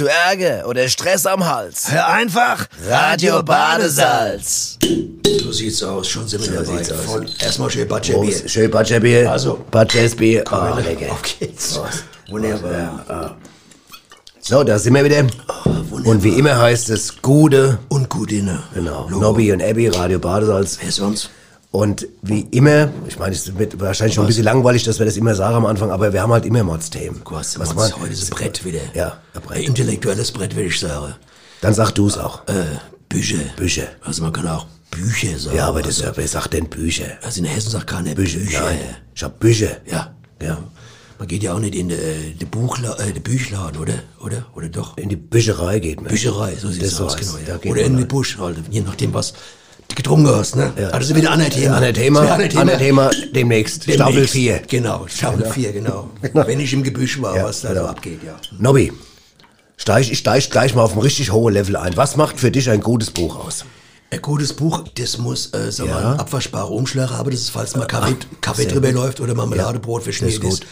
[0.00, 1.92] Hast du Ärger oder Stress am Hals?
[1.92, 4.78] Hör einfach Radio Badesalz.
[5.42, 6.78] So sieht's aus, schon sind wir So dabei.
[6.78, 7.04] sieht's aus.
[7.04, 8.48] Voll, erstmal schön Batschebier.
[8.48, 9.30] Schön Badgerbier.
[9.30, 9.62] Also.
[9.70, 10.44] Badgersbier.
[10.50, 11.14] Oh, Auf lecker.
[11.38, 11.78] geht's.
[12.30, 13.36] Wunderbar.
[14.40, 15.22] So, da sind wir wieder.
[16.04, 17.78] und wie immer heißt es Gude.
[17.90, 18.62] Und Gudine.
[18.72, 19.06] Genau.
[19.10, 19.20] Logo.
[19.20, 20.78] Nobby und Abby, Radio Badesalz.
[20.80, 21.28] Wer sonst?
[21.72, 25.16] Und wie immer, ich meine, es wird wahrscheinlich schon ein bisschen langweilig, dass wir das
[25.16, 27.22] immer sagen am Anfang, aber wir haben halt immer Mods-Themen.
[27.24, 28.80] Du hast Was was man- heute ein Brett wieder.
[28.94, 29.68] Ja, ein Ein Brett.
[29.68, 31.14] intellektuelles Brett, würde ich sagen.
[31.60, 32.46] Dann sag du es auch.
[32.48, 32.64] Äh,
[33.08, 33.38] Bücher.
[33.56, 33.84] Bücher.
[34.02, 35.56] Also man kann auch Bücher sagen.
[35.56, 37.18] Ja, aber das, also, wer sagt denn Bücher?
[37.22, 38.40] also in Hessen sagt keiner Bücher.
[38.40, 38.62] Bücher.
[38.62, 38.78] Nein.
[39.14, 39.76] Ich hab Bücher.
[39.86, 40.12] Ja.
[40.42, 40.58] Ja.
[41.20, 43.94] Man geht ja auch nicht in den äh, Buchla äh, den Büchladen, oder?
[44.24, 44.46] Oder?
[44.56, 44.96] Oder doch?
[44.96, 46.10] In die Bücherei geht man.
[46.10, 47.34] Bücherei, so sieht Das aus, genau.
[47.46, 47.70] Ja.
[47.70, 48.08] Oder in den.
[48.08, 49.34] Busch, halt, je nachdem, was
[49.96, 50.72] getrunken hast, ne?
[50.78, 50.96] Ja.
[50.96, 51.76] Ist wieder ein anderes Thema.
[51.76, 53.86] Anderes Thema, ein anderes Thema demnächst.
[53.86, 53.94] Demnächst.
[53.94, 54.62] Staffel 4.
[54.68, 56.10] Genau, Staffel 4, genau.
[56.32, 57.86] Wenn ich im Gebüsch war, Ja, was da so genau.
[57.86, 58.36] abgeht, ja.
[58.58, 58.92] Nobby,
[59.76, 61.96] steig, ich steig gleich mal auf ein richtig hohes Level ein.
[61.96, 63.64] Was macht für dich ein gutes Buch aus?
[64.12, 65.94] Ein gutes Buch, das muss, äh, sag Ja.
[65.94, 68.96] mal, einen abwaschbaren Umschlag haben, das ist, falls mal Kaffee, Kaffee sehr drüber gut.
[68.96, 70.66] läuft oder Marmeladebrot verschmiert Das ist ist.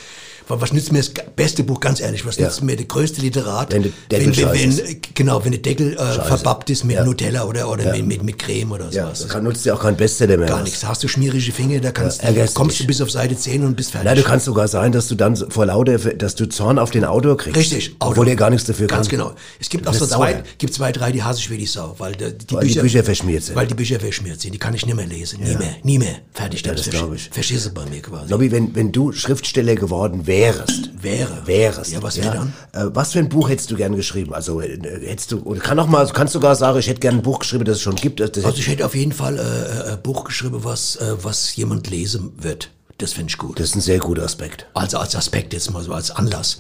[0.49, 2.47] Was nützt mir das beste Buch, ganz ehrlich, was Ja.
[2.47, 6.71] nützt mir der größte Literat, Wenn wenn, wenn, wenn, genau, wenn der Deckel äh, verbappt
[6.71, 7.05] ist mit Ja.
[7.05, 7.93] Nutella oder, oder Ja.
[7.93, 9.29] mit, mit, mit Creme oder Ja, sowas.
[9.29, 10.47] kann, nutzt dir auch kein Bestseller mehr.
[10.49, 10.85] Gar nichts.
[10.87, 13.77] Hast du schmierige Finger, da kannst Ja, du, kommst du bis auf Seite 10 und
[13.77, 14.07] bist fertig.
[14.07, 17.05] Nein, du kannst sogar sein, dass du dann vor lauter, dass du Zorn auf den
[17.05, 17.57] Autor kriegst.
[17.57, 18.31] Richtig, Obwohl Auto.
[18.31, 18.99] er gar nichts dafür kann.
[18.99, 19.33] Ganz genau.
[19.61, 22.13] Es gibt auch so zwei, gibt zwei, drei, die hasse ich wie die Sau, weil
[22.15, 23.55] die, die, Weil die Bücher verschmiert sind.
[23.57, 24.53] Weil die Bücher verschmiert sind.
[24.55, 25.41] Die kann ich nicht mehr lesen.
[25.43, 25.77] Nie mehr.
[25.83, 26.17] Nie mehr.
[26.33, 26.65] Fertig.
[26.65, 27.29] Ja, das das versch- glaub ich.
[27.31, 28.31] Verschisse bei mir quasi.
[28.31, 31.47] Nobby, wenn, wenn du Schriftsteller geworden wärst, Wäre.
[31.47, 31.93] wärst.
[31.93, 32.53] Ja, was wäre dann?
[32.73, 34.35] Äh, was für ein Buch hättest du gern geschrieben?
[34.35, 37.23] Also äh, hättest du, oder kann auch mal, kannst sogar sagen, ich hätte gern ein
[37.23, 38.21] Buch geschrieben, das es schon gibt.
[38.21, 41.89] Also ich hätte auf jeden Fall äh, äh, ein Buch geschrieben, was, äh, was jemand
[41.91, 42.71] lesen wird.
[42.99, 43.61] Das finde ich gut.
[43.61, 44.67] das ist ein sehr guter Aspekt.
[44.75, 46.59] Also als Aspekt jetzt mal so, als Anlass.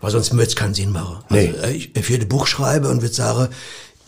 [0.00, 1.24] Weil sonst würde es keinen Sinn machen.
[1.28, 1.48] Nee.
[1.48, 3.48] Also, äh, ich, ich würde ein Buch schreiben und würde sagen,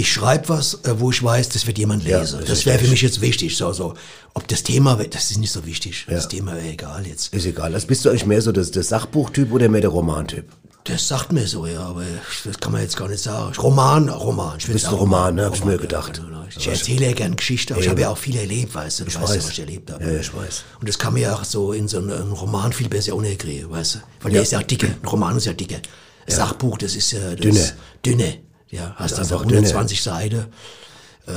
[0.00, 2.38] ich schreibe was, äh, wo ich weiß, das wird jemand Ja, lesen.
[2.40, 3.56] das das ist wäre für mich jetzt wichtig.
[3.56, 3.94] So, so.
[4.34, 6.06] Ob das Thema, das ist nicht so wichtig.
[6.08, 7.34] Das Thema wäre egal jetzt.
[7.34, 7.74] Ist egal.
[7.74, 10.46] Also bist du eigentlich mehr so das, der Sachbuchtyp oder mehr der Romantyp?
[10.84, 12.04] Das sagt mir so, ja, aber
[12.44, 13.54] das kann man jetzt gar nicht sagen.
[13.56, 14.56] Roman, Roman.
[14.58, 15.44] Ich Bist du Roman, ne?
[15.44, 16.14] Hab ich mir ja, gedacht.
[16.14, 16.44] genau, genau.
[16.48, 19.04] Ich erzähle ja gern Geschichten, aber ich habe ja auch viel erlebt, weißt du.
[19.04, 19.44] Du weißt ja, weiß.
[19.44, 20.02] was ich erlebt habe.
[20.02, 20.64] Ja, ja, ich weiß.
[20.80, 23.96] Und das kann man ja auch so in so einem Roman viel besser unterkriegen, weißt
[23.96, 23.98] du.
[24.22, 24.86] Weil der ist ja auch dicker.
[24.88, 25.76] Ein Roman ist ja dicker.
[25.76, 27.20] Ein Sachbuch, das ist ja...
[27.30, 27.68] Das Dünner.
[28.04, 28.38] Dünne.
[28.70, 29.58] Ja, hast ist also einfach dünner.
[29.62, 30.46] 120 Seiten.
[31.26, 31.32] Äh,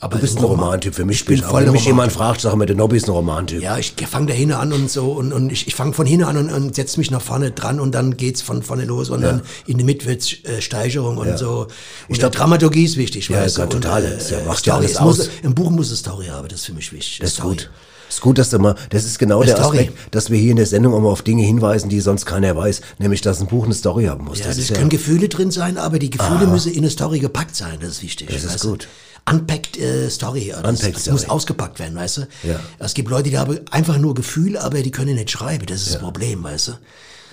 [0.00, 0.94] aber Du bist ein Romantyp.
[0.94, 3.12] Für mich Ich bin voll Wenn mich jemand fragt, sag mir, der Nobby ist ein
[3.12, 3.62] Romantyp.
[3.62, 6.24] Ja, ich fange da hinten an und so und, und ich, ich fange von hinten
[6.24, 9.22] an und, und setze mich nach vorne dran und dann geht's von vorne los und
[9.22, 11.68] dann in Mitte wird's äh, Steigerung und so.
[12.08, 14.04] Und der Dramaturgie ist wichtig, Ja, weißt ja, total.
[14.04, 15.28] Und, Das ja- macht ja alles Es muss, aus.
[15.42, 17.18] Ein Buch muss eine Story haben, das ist für mich wichtig.
[17.20, 17.56] Das ist Story.
[17.56, 17.70] gut.
[18.08, 19.78] Ist gut, dass du mal, das ist genau der Story.
[19.78, 22.80] Aspekt, dass wir hier in der Sendung mal auf Dinge hinweisen, die sonst keiner weiß,
[22.98, 24.38] nämlich, dass ein Buch eine Story haben muss.
[24.38, 26.90] Ja, das es ist ja, können Gefühle drin sein, aber die Gefühle müssen in eine
[26.90, 28.28] Story gepackt sein, das ist wichtig.
[28.30, 28.70] Das ist du.
[28.70, 28.88] gut.
[29.30, 30.48] Unpacked äh, Story.
[30.48, 31.12] ja, Das, Unpacked das Story.
[31.12, 32.20] muss ausgepackt werden, weißt du?
[32.44, 32.60] Ja.
[32.78, 35.66] Es gibt Leute, die haben einfach nur Gefühle, aber die können nicht schreiben.
[35.66, 36.72] Das ist das Problem, weißt du?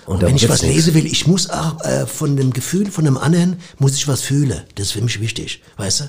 [0.06, 0.76] Und, wenn ich was nichts.
[0.76, 4.20] lesen will, ich muss auch äh, von dem Gefühl von dem anderen, muss ich was
[4.22, 4.60] fühlen.
[4.76, 6.04] Das ist für mich wichtig, weißt du?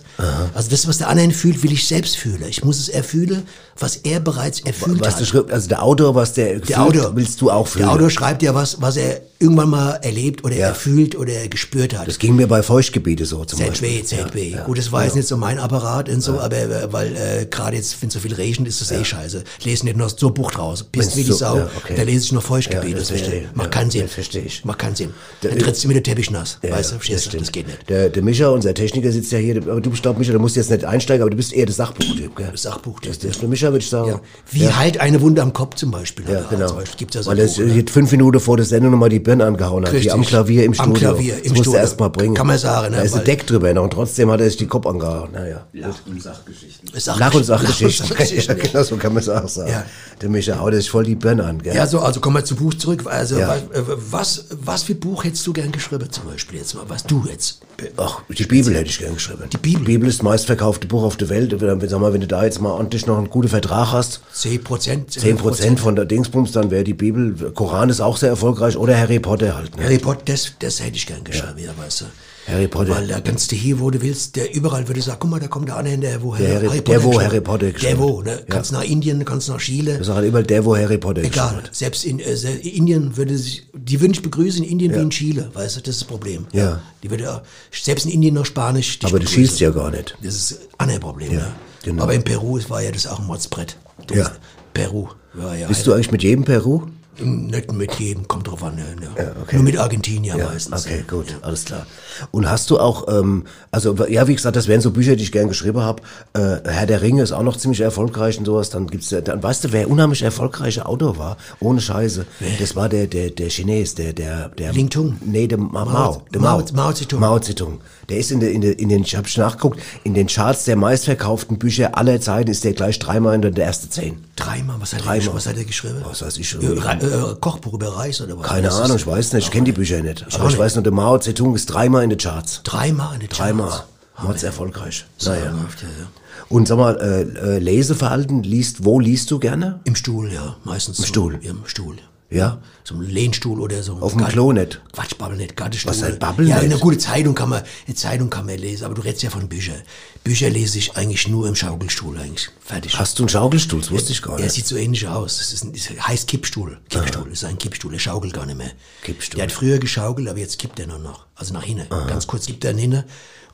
[0.53, 2.43] Also das, was der andere fühlt, will ich selbst fühlen.
[2.47, 3.43] Ich muss es erfühlen,
[3.79, 5.19] was er bereits erfüllt was hat.
[5.21, 7.15] der Schrift, also der Autor, was der, Der Autor.
[7.15, 7.85] willst du auch fühlen.
[7.85, 10.67] Der Autor schreibt ja was, was er irgendwann mal erlebt oder Ja.
[10.69, 12.07] erfühlt oder gespürt hat.
[12.07, 14.03] Das ging mir bei Feuchtgebiete so zum Beispiel.
[14.03, 14.65] ZB, ZB.
[14.65, 17.75] Gut, das war jetzt nicht so mein Apparat und so, aber äh, weil äh, gerade
[17.77, 19.43] jetzt, wenn so viel regnet, ist das eh scheiße.
[19.63, 20.83] Lesen nicht nur so Bucht raus.
[20.83, 21.57] Bist Wenn's wie die so- Sau.
[21.57, 21.93] ja, okay.
[21.95, 22.95] Da lese ich nur Ja, Feuchtgebiete.
[22.95, 23.53] das das verstehe verstehe
[23.87, 24.01] Ja, Sinn.
[24.03, 24.63] das verstehe ich.
[24.65, 25.09] Macht keinen Sinn.
[25.43, 26.59] Der- Dann trittst du mir den Teppich nass.
[26.61, 27.29] Ja, weißt du, das verstehst du?
[27.29, 27.43] stimmt.
[27.43, 27.89] Das geht nicht.
[27.89, 30.55] Der, der Micha, unser Techniker, sitzt ja hier, aber du bist, glaub, Micha, du musst
[30.55, 32.49] jetzt nicht einsteigen, aber du bist eher der Sachbuchtyp, gell?
[32.51, 34.09] Das Sachbuchtyp, Das, das, der Micha, würde ich sagen.
[34.09, 34.21] Ja.
[34.51, 36.25] Wie halt eine Wunde am Kopf zum Beispiel.
[36.25, 36.47] Ja, oder?
[36.49, 36.67] genau.
[36.67, 37.83] Zum Beispiel gibt's ja so Weil er ne?
[37.89, 39.91] fünf Minuten vor der Sendung nochmal die Birne angehauen hat.
[39.93, 40.03] Richtig.
[40.11, 40.93] Hier am Klavier im Studio.
[40.93, 41.77] Am Klavier, das im musste Studio.
[41.77, 42.33] er erst mal bringen.
[42.35, 44.57] Kann man sagen, ne, Da ist ein Deck drüber noch und trotzdem hat er sich
[44.57, 45.31] die Kopf angehauen.
[45.31, 45.65] Naja.
[45.73, 46.89] Lach- und Sachgeschichten.
[46.99, 48.07] Sach- Lach- und Sachgeschichten.
[48.47, 49.71] Ja, genau so kann man es auch sagen.
[49.71, 49.85] Ja.
[50.21, 51.75] Der Micha haut sich voll die Birne an, gell?
[51.75, 53.03] Ja, so, also kommen wir zum Buch zurück.
[53.05, 53.55] Also, Ja.
[53.85, 56.83] Was, was für Buch hättest du gern geschrieben, zum Beispiel jetzt mal?
[56.87, 57.61] Was du jetzt?
[57.97, 59.43] Ach, die Bibel hätte ich gern geschrieben.
[59.51, 59.79] Die Bibel?
[59.81, 61.59] Die Bibel ist das meistverkaufte Buch auf der Welt.
[61.59, 64.63] Wenn, sag mal, wenn du da jetzt mal ordentlich noch einen guten Vertrag hast, 10
[64.63, 65.11] Prozent?
[65.11, 68.97] 10 Prozent von der Dingsbums, dann wäre die Bibel, Koran ist auch sehr erfolgreich oder
[68.97, 69.75] Harry Potter halt.
[69.77, 69.83] Ne?
[69.83, 71.71] Harry Potter, das, das hätte ich gern geschrieben, ja.
[71.77, 72.05] weißt du.
[72.47, 72.91] Harry Potter.
[72.95, 75.47] Weil da kannst du hier, wo du willst, der überall würde sagen, guck mal, da
[75.47, 78.31] kommt der Anhänger, der wo Der Harry- der, wo Harry Potter Der wo, ne?
[78.31, 78.37] Ja.
[78.47, 79.97] Kannst nach Indien, kannst nach Chile.
[79.97, 81.75] Das ist halt immer der, wo Harry Potter Egal, hat.
[81.75, 85.49] selbst in äh, Indien würde sich, die würden dich begrüßen in Indien wie in Chile,
[85.53, 86.47] weißt du, das ist das Problem.
[86.53, 86.81] Ja.
[87.03, 87.41] Die würde auch,
[87.71, 88.99] selbst in Indien noch Spanisch.
[89.03, 89.43] Aber du begrüßen.
[89.45, 90.15] schießt ja gar nicht.
[90.23, 91.47] Das ist ein anderes Problem, ja.
[91.83, 92.03] genau.
[92.03, 93.75] Aber in Peru war ja das auch ein Mordsbrett.
[94.07, 94.31] Du Ja.
[94.73, 95.67] Peru war ja.
[95.67, 96.83] Bist du eigentlich mit jedem Peru?
[97.19, 98.75] Nicht mit jedem, kommt drauf an.
[98.75, 99.33] Ne, ne.
[99.51, 100.85] Nur mit Argentinier meistens.
[100.85, 101.85] Okay, gut, alles klar.
[102.31, 105.31] Und hast du auch, ähm, also ja, wie gesagt, das wären so Bücher, die ich
[105.31, 106.01] gern geschrieben habe.
[106.33, 108.69] Äh, Herr der Ringe ist auch noch ziemlich erfolgreich und sowas.
[108.69, 112.25] Dann gibt's, ja- dann weißt du, wer unheimlich erfolgreicher Autor war, ohne Scheiße.
[112.59, 114.73] Das war der, der, der Chines, der, der, der.
[114.73, 115.17] Ling Tung?
[115.25, 117.19] Nee, der Ma, Mao, der Mao, Mao- Mao Zedong.
[117.19, 117.79] Mao Zedong.
[118.09, 120.63] Der ist in, der, in, der, in den, ich hab schon nachgeguckt, in den Charts
[120.63, 124.23] der meistverkauften Bücher aller Zeiten ist der gleich dreimal in der erste zehn.
[124.37, 125.27] Dreimal, was hat, er, Dreimal.
[125.27, 126.01] gesch- was hat er geschrieben?
[126.05, 126.61] Was weiß ich schon.
[126.61, 128.47] Äh, Re- äh, Kochbuch über Reis oder was?
[128.47, 130.25] Keine Was Ahnung, ich weiß nicht, ich kenne die Bücher nicht.
[130.25, 130.59] auch Aber ich nicht.
[130.59, 132.61] weiß nur, der Mao Zedong ist dreimal in den Charts.
[132.63, 133.69] Dreimal in Dreimal.
[133.69, 133.83] Charts.
[134.23, 135.05] Mords erfolgreich.
[135.25, 135.43] Naja.
[135.43, 136.07] Sagenhaft, ja, ja.
[136.49, 137.21] Und sag mal, äh,
[137.57, 139.79] äh, Leseverhalten, liest, wo liest du gerne?
[139.83, 140.99] Im Stuhl, ja, meistens.
[140.99, 141.39] Im Stuhl?
[141.41, 141.97] Ja, Im Stuhl.
[142.29, 142.61] Ja?
[142.83, 143.93] So ein Lehnstuhl oder so.
[143.93, 144.81] Auf dem Klo nicht?
[144.91, 145.91] Quatsch, babbel nicht, Gartenstuhl.
[145.91, 146.65] Was heißt babbel Ja, nicht?
[146.71, 149.47] eine gute Zeitung kann man, eine Zeitung kann man lesen, aber du redest ja von
[149.47, 149.81] Büchern.
[150.25, 152.49] Bücher lese ich eigentlich nur im Schaukelstuhl eigentlich.
[152.59, 152.99] Fertig.
[152.99, 153.79] Hast du einen Schaukelstuhl?
[153.79, 154.55] Das wusste ich gar Er nicht.
[154.55, 155.37] sieht so ähnlich aus.
[155.37, 156.77] Das ist ein, das heißt Kippstuhl.
[156.89, 157.93] Kippstuhl, das ist ein Kippstuhl.
[157.93, 158.71] Er schaukelt gar nicht mehr.
[159.03, 159.37] Kippstuhl.
[159.37, 161.25] Der hat früher geschaukelt, aber jetzt kippt er nur noch.
[161.35, 161.87] Also nach hinten.
[162.07, 163.03] Ganz kurz kippt er nach hinten.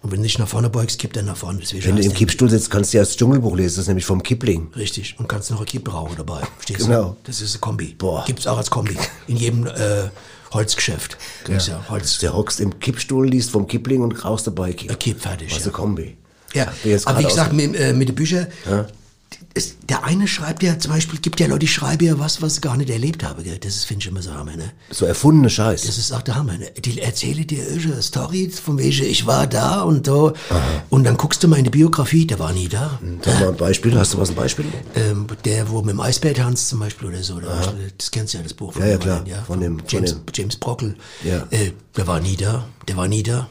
[0.03, 1.59] Und wenn du nicht nach vorne beugst, kippt er nach vorne.
[1.61, 4.05] Deswegen Wenn du im Kippstuhl sitzt, kannst du ja das Dschungelbuch lesen, das ist nämlich
[4.05, 4.69] vom Kipling.
[4.75, 5.15] Richtig.
[5.17, 6.41] Und kannst noch eine Kippe rauchen dabei.
[6.57, 7.01] Verstehst Genau.
[7.11, 7.15] du?
[7.23, 7.95] Das ist eine Kombi.
[7.97, 8.25] Boah.
[8.27, 8.97] Gibt's auch als Kombi.
[9.27, 10.09] In jedem äh,
[10.51, 11.17] Holzgeschäft.
[11.45, 11.83] Gibt's ja.
[11.89, 12.17] Holz.
[12.19, 15.00] Der hockst im Kippstuhl, liest vom Kipling und rauchst dabei Kipp.
[15.00, 15.55] Kipp fertig.
[15.55, 15.71] Was ja.
[15.71, 16.17] Kombi.
[16.53, 16.71] Ja,
[17.05, 18.47] aber wie gesagt, mit, äh, mit den Büchern,
[19.55, 22.55] es, der eine schreibt ja zum Beispiel, gibt ja Leute, die schreiben ja was, was
[22.55, 23.44] sie gar nicht erlebt haben.
[23.44, 23.59] Gell?
[23.59, 24.55] Das ist, finde ich immer so Hammer.
[24.55, 24.71] Ne?
[24.89, 25.83] So erfundene Scheiß.
[25.83, 26.57] Das ist auch der Hammer.
[26.57, 26.71] Ne?
[26.83, 30.33] Die erzählen dir eine Story von welche ich war da und da.
[30.89, 33.00] Und dann guckst du mal in die Biografie, der war nie da.
[33.23, 34.65] Sag mal ein Beispiel, hast du was ein Beispiel?
[34.95, 37.39] Ähm, der, wo mit dem Eisbär tanzt zum Beispiel oder so.
[37.39, 38.75] Da, das kennst du ja, das Buch.
[38.77, 39.23] Ja, ja, dem klar.
[39.45, 40.95] Von dem- von James, dem- James Brockel.
[41.23, 41.45] Ja.
[41.51, 42.65] Äh, der war nie da.
[42.88, 43.47] Der war nie da.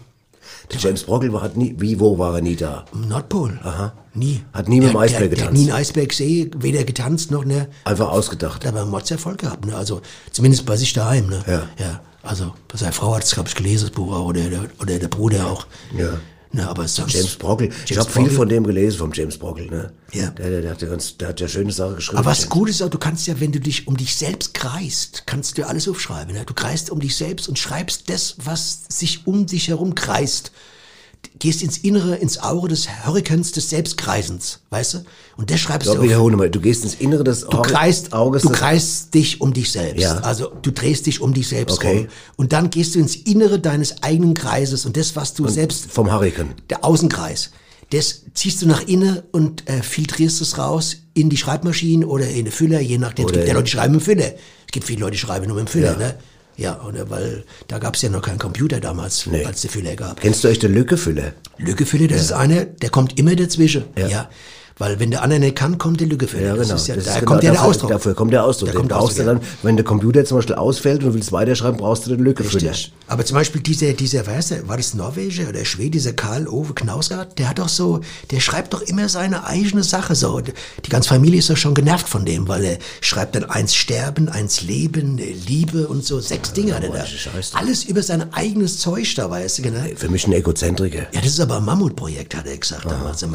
[0.71, 2.85] Der James Brockel war, hat nie, wie, wo war er nie da?
[2.93, 3.59] Im Nordpol.
[3.63, 3.93] Aha.
[4.15, 4.43] Nie.
[4.53, 5.49] Hat nie mit dem Der- Eisbär der, Der getanzt.
[5.51, 7.69] hat nie einen Eisberg gesehen, weder getanzt noch, ne.
[7.85, 8.65] Einfach ausgedacht.
[8.65, 9.75] Hat aber einen Mordserfolg gehabt, ne.
[9.75, 10.01] Also,
[10.31, 11.43] zumindest bei sich daheim, ne.
[11.47, 11.63] Ja.
[11.79, 12.01] Ja.
[12.23, 14.99] Also, bei seiner Frau hat es, glaube ich, gelesen, das Buch auch, oder, der- oder
[14.99, 15.67] der Bruder auch.
[15.99, 16.11] Ja.
[16.55, 17.15] Ne, aber sonst.
[17.15, 17.69] James Brockel.
[17.69, 19.67] ich James habe viel von dem gelesen, vom James Brockel.
[19.69, 19.93] Ne?
[20.13, 20.31] Ja.
[20.31, 22.19] Der, der, der, hat ja ganz, der hat ja schöne Sachen geschrieben.
[22.19, 25.23] Aber was gut ist auch, du kannst ja, wenn du dich um dich selbst kreist,
[25.27, 26.35] kannst du alles aufschreiben.
[26.35, 26.45] Ne?
[26.45, 30.53] Du kreist um dich selbst und schreibst das, was sich um dich herum kreist.
[31.39, 34.99] Gehst ins Innere, ins Auge des Hurrikans des Selbstkreisens, weißt du?
[35.37, 36.51] Und das schreibst du wiederhole mal.
[36.51, 38.43] Du gehst ins Innere des Du kreist, Auges.
[38.43, 40.03] du kreist dich um dich selbst.
[40.03, 40.19] Ja.
[40.19, 41.99] Also du drehst dich um dich selbst Okay.
[41.99, 42.07] rum.
[42.37, 46.13] Und dann gehst du ins Innere deines eigenen Kreises und das, was du selbst, vom
[46.13, 46.55] Hurrikan.
[46.71, 47.51] der Außenkreis,
[47.91, 52.45] das ziehst du nach innen und äh, filtrierst es raus in die Schreibmaschine oder in
[52.47, 53.27] den Füller, je nachdem.
[53.27, 54.27] Es gibt ja Leute, die schreiben mit dem Füller.
[54.67, 55.99] Es gibt viele Leute, die schreiben nur mit dem Füller, Ja.
[55.99, 56.15] ne?
[56.57, 59.45] Ja, und, äh, weil da gab es ja noch keinen Computer damals, Nee.
[59.45, 60.21] als es den Füller gab.
[60.21, 61.33] Kennst du echt den Lückefüller?
[61.59, 63.85] Lückefüller, das ist einer, der kommt immer dazwischen.
[63.97, 64.09] Ja.
[64.09, 64.31] Ja.
[64.79, 66.49] Weil wenn der andere nicht kann, kommt der Lückefüller.
[66.49, 66.69] Ja, genau.
[66.69, 67.91] Das ist ja, da ist kommt genau ja der dafür, Ausdruck.
[67.91, 68.69] Dafür kommt der Ausdruck.
[68.69, 71.33] Da Den kommt der Ausdruck, dann, wenn der Computer zum Beispiel ausfällt und du willst
[71.33, 72.71] weiterschreiben, brauchst du den Lückefüller.
[72.71, 72.93] Richtig.
[73.07, 77.39] Aber zum Beispiel dieser, dieser, der, war das Norweger oder Schwede, dieser Karl Ove Knausgard,
[77.39, 80.41] der hat doch so, der schreibt doch immer seine eigene Sache so.
[80.41, 84.29] Die ganze Familie ist doch schon genervt von dem, weil er schreibt dann eins Sterben,
[84.29, 87.05] eins Leben, Liebe und so, sechs Dinge hat er da.
[87.55, 89.81] Alles über sein eigenes Zeug da, weißt du, genau.
[89.97, 91.07] Für mich ein Egozentriker.
[91.13, 93.23] Ja, das ist aber ein Mammutprojekt, hat er gesagt damals.
[93.23, 93.31] Ein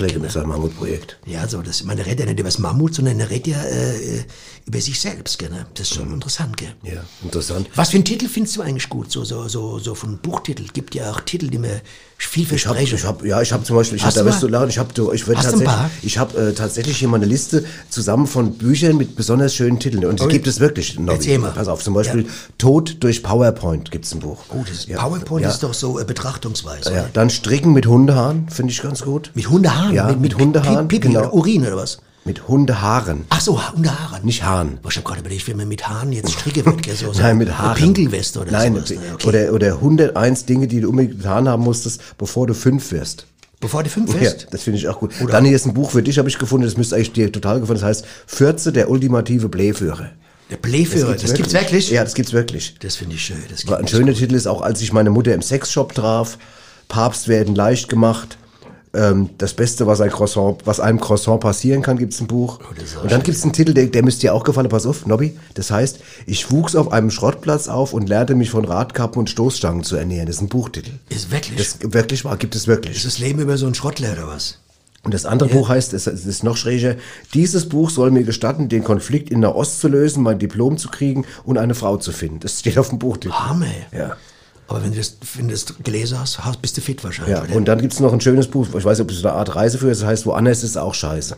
[0.00, 0.24] legen genau.
[0.24, 0.32] mit
[0.72, 1.18] Mammutprojekt.
[1.26, 4.24] Ja, so, das, man redet ja nicht über das Mammut, sondern er redet ja äh,
[4.66, 5.50] über sich selbst, gell?
[5.50, 5.66] ne?
[5.74, 6.74] Das ist schon interessant, gell?
[6.82, 7.68] Ja, interessant.
[7.74, 9.10] Was für einen Titel findest du eigentlich gut?
[9.10, 10.64] So, so, so, so von Buchtitel.
[10.72, 11.80] Gibt ja auch Titel, die mir
[12.26, 14.42] viel Ich habe, ich hab, ja, ich habe zum Beispiel, ich Hast hab, da wirst
[14.42, 15.68] du lachen, ich habe, ich tatsächlich,
[16.02, 20.04] ich habe äh, tatsächlich hier mal eine Liste zusammen von Büchern mit besonders schönen Titeln
[20.04, 20.98] und die gibt es wirklich.
[21.06, 21.52] Erzähl mal.
[21.52, 22.26] Pass auf, zum Beispiel
[22.58, 24.38] Tod durch PowerPoint gibt's ein Buch.
[24.50, 25.50] oh, das Ja, PowerPoint ja.
[25.50, 26.92] ist doch so äh, Betrachtungsweise.
[26.92, 29.30] Ja, dann Stricken mit Hundehaaren, finde ich ganz gut.
[29.34, 29.94] Mit Hundehaaren?
[29.94, 31.20] Ja, mit Hundehaaren, Pipi genau.
[31.20, 31.98] oder Urin oder was?
[32.24, 34.24] Mit Hundehaaren, Ach so, Hundehaaren.
[34.24, 34.78] nicht Haaren.
[34.84, 36.94] Oh, ich habe gerade überlegt, wenn man mit Haaren jetzt stricke wird, gell?
[36.94, 37.76] So, so Nein, mit Haaren.
[37.76, 38.90] Pinkelweste oder Nein, sowas.
[38.90, 38.98] Ne?
[39.14, 39.26] Okay.
[39.28, 43.26] oder, oder 101 Dinge, die du unbedingt getan haben musstest, bevor du fünf wirst.
[43.58, 44.46] Bevor du fünf Ja, wirst?
[44.52, 45.12] das finde ich auch gut.
[45.30, 47.58] Dann hier ist ein Buch für dich, habe ich gefunden, das müsste eigentlich dir total
[47.60, 47.80] gefallen.
[47.80, 50.10] Das heißt, Fürze, der ultimative Blähführer.
[50.50, 51.90] Der Blähführer, das, gibt's wirklich?
[51.90, 52.76] Ja, das gibt's wirklich.
[52.80, 53.36] Das finde ich schön.
[53.50, 53.92] Das War Ein gibt's.
[53.96, 56.38] schöner Titel ist auch, als ich meine Mutter im Sexshop traf,
[56.88, 58.38] Papst werden leicht gemacht.
[58.94, 62.60] Ähm, das Beste, was, ein Croissant, was einem Croissant passieren kann, gibt's ein Buch.
[62.62, 64.68] Oh, und dann gibt's einen Titel, der, der müsste dir auch gefallen.
[64.68, 65.38] Pass auf, Nobby.
[65.54, 69.82] Das heißt, ich wuchs auf einem Schrottplatz auf und lernte mich von Radkappen und Stoßstangen
[69.82, 70.26] zu ernähren.
[70.26, 70.90] Das ist ein Buchtitel.
[71.08, 71.56] Ist wirklich?
[71.56, 72.96] Das wirklich wahr, gibt es wirklich.
[72.96, 74.58] ist das Leben über so einen Schrottler oder was?
[75.04, 76.94] Und das andere Buch heißt, es es ist noch schräger,
[77.34, 80.88] dieses Buch soll mir gestatten, den Konflikt in der Ost zu lösen, mein Diplom zu
[80.88, 82.38] kriegen und eine Frau zu finden.
[82.38, 83.34] Das steht auf dem Buchtitel.
[83.34, 83.66] Hammer.
[83.90, 84.16] Ja.
[84.72, 87.36] Aber wenn du das, wenn du das gelesen hast, hast- bist du fit wahrscheinlich.
[87.50, 89.54] Ja, und dann gibt's noch ein schönes Buch, ich weiß nicht, ob es eine Art
[89.54, 91.36] Reise für ist, das heißt, woanders ist auch scheiße.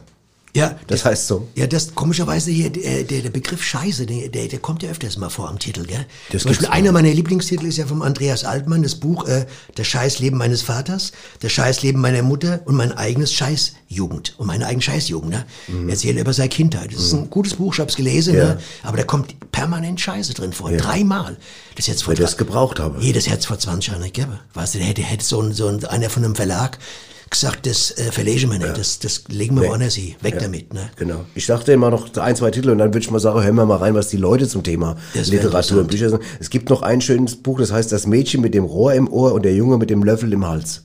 [0.56, 1.48] Ja, Das heißt so.
[1.56, 5.28] Ja, das komischerweise hier, der, der, der Begriff Scheiße, der, der, kommt ja öfters mal
[5.28, 6.06] vor am Titel, gell?
[6.30, 9.88] Das Zum Beispiel einer meiner Lieblingstitel ist ja vom Andreas Altmann, das Buch äh, Das
[9.88, 15.30] Scheißleben meines Vaters, Das Scheißleben meiner Mutter und mein eigenes Scheißjugend und meine eigene Scheißjugend,
[15.30, 15.44] ne?
[15.66, 15.88] Mhm.
[15.88, 16.92] Erzählt über seine Kindheit.
[16.94, 18.44] Das ist ein gutes Buch, ich hab's gelesen, Ja.
[18.54, 18.58] ne?
[18.84, 20.70] Aber da kommt permanent Scheiße drin vor.
[20.70, 21.36] Dreimal.
[21.74, 22.98] Das jetzt vor Weil ich das gebraucht habe.
[23.00, 24.38] Nee, das hätte es vor 20 Jahren gegeben.
[24.54, 26.78] Weißt du, der hätte, hätte so ein, so ein, einer von einem Verlag
[27.34, 29.68] gesagt, das äh, verlegen wir nicht, das, das legen wir Nee.
[29.68, 30.14] woanders hin.
[30.22, 30.40] Weg Ja.
[30.40, 30.90] damit, ne?
[30.96, 31.24] Genau.
[31.34, 33.66] Ich dachte immer noch ein, zwei Titel und dann würde ich mal sagen, hören wir
[33.66, 35.90] mal rein, was die Leute zum Thema Das Literatur und.
[35.90, 36.22] Bücher sagen.
[36.40, 39.32] Es gibt noch ein schönes Buch, das heißt Das Mädchen mit dem Rohr im Ohr
[39.34, 40.83] und der Junge mit dem Löffel im Hals.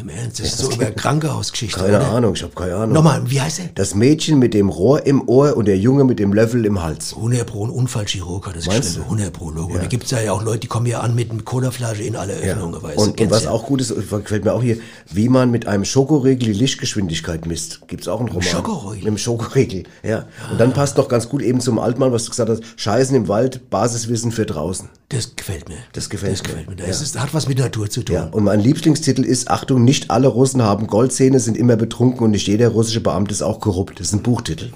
[0.00, 2.08] Im Ernst, das ist so über Krankenhausgeschichte, Keine oder?
[2.08, 2.94] Ahnung, ich habe keine Ahnung.
[2.94, 3.66] Nochmal, wie heißt er?
[3.74, 7.12] Das Mädchen mit dem Rohr im Ohr und der Junge mit dem Löffel im Hals.
[7.14, 9.04] 100 Pro, ein Unfallchirurg hat das Meinst geschrieben.
[9.08, 9.14] du?
[9.16, 9.76] 100 Pro Logo.
[9.76, 12.82] Da gibt's ja auch Leute, die kommen ja an mit einer Colaflasche in alle Öffnungen,
[12.82, 13.02] weißt du.
[13.02, 13.50] Und, und was ja.
[13.50, 14.78] auch gut ist, gefällt mir auch hier,
[15.10, 17.86] wie man mit einem Schokoriegel die Lichtgeschwindigkeit misst.
[17.86, 18.42] Gibt's auch einen Roman.
[18.42, 18.96] Schokoriegel?
[18.98, 20.24] Mit einem Schokoriegel, ja.
[20.50, 23.28] Und dann passt doch ganz gut eben zum Altmann, was du gesagt hast, Scheißen im
[23.28, 24.88] Wald, Basiswissen für draußen.
[25.10, 25.78] Das gefällt mir.
[25.92, 26.48] Das gefällt das mir.
[26.50, 26.76] gefällt mir.
[26.76, 26.86] Ja.
[26.86, 28.14] Das ist, hat was mit Natur zu tun.
[28.14, 32.30] Ja, und mein Lieblingstitel ist, Achtung, nicht alle Russen haben Goldzähne, sind immer betrunken und
[32.30, 33.98] nicht jeder russische Beamte ist auch korrupt.
[33.98, 34.70] Das ist ein Buchtitel.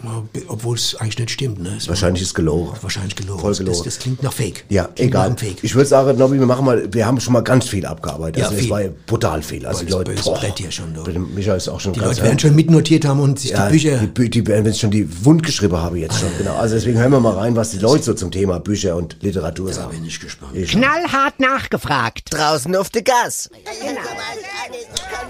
[0.49, 1.75] Obwohl es eigentlich nicht stimmt, ne?
[1.79, 2.73] Es Wahrscheinlich ist gelogen.
[2.73, 3.41] war wahrscheinlich gelogen.
[3.41, 3.79] Voll gelogen.
[3.79, 4.65] Das, das klingt nach Fake.
[4.71, 5.37] Ja, klingt egal.
[5.39, 5.63] Fake.
[5.63, 8.39] Ich würde sagen, Nobby, wir machen mal, wir haben schon mal ganz viel abgearbeitet.
[8.39, 8.71] Ja, Also es viel.
[8.71, 9.65] war ja brutal viel.
[9.65, 11.05] Also die Leute, böse Brett hier schon, du.
[11.05, 13.53] Bei dem Michael ist auch schon die ganz Leute werden schon mitnotiert haben und sich
[13.53, 13.99] ja, die Bücher.
[13.99, 16.57] Die, die werden jetzt schon die Wund geschrieben haben jetzt schon, genau.
[16.57, 19.69] Also deswegen hören wir mal rein, was die Leute so zum Thema Bücher und Literatur
[19.69, 19.91] da sagen.
[19.93, 20.53] bin ich gespannt.
[20.55, 22.33] Knallhart nachgefragt.
[22.33, 23.49] Draußen auf der Gas.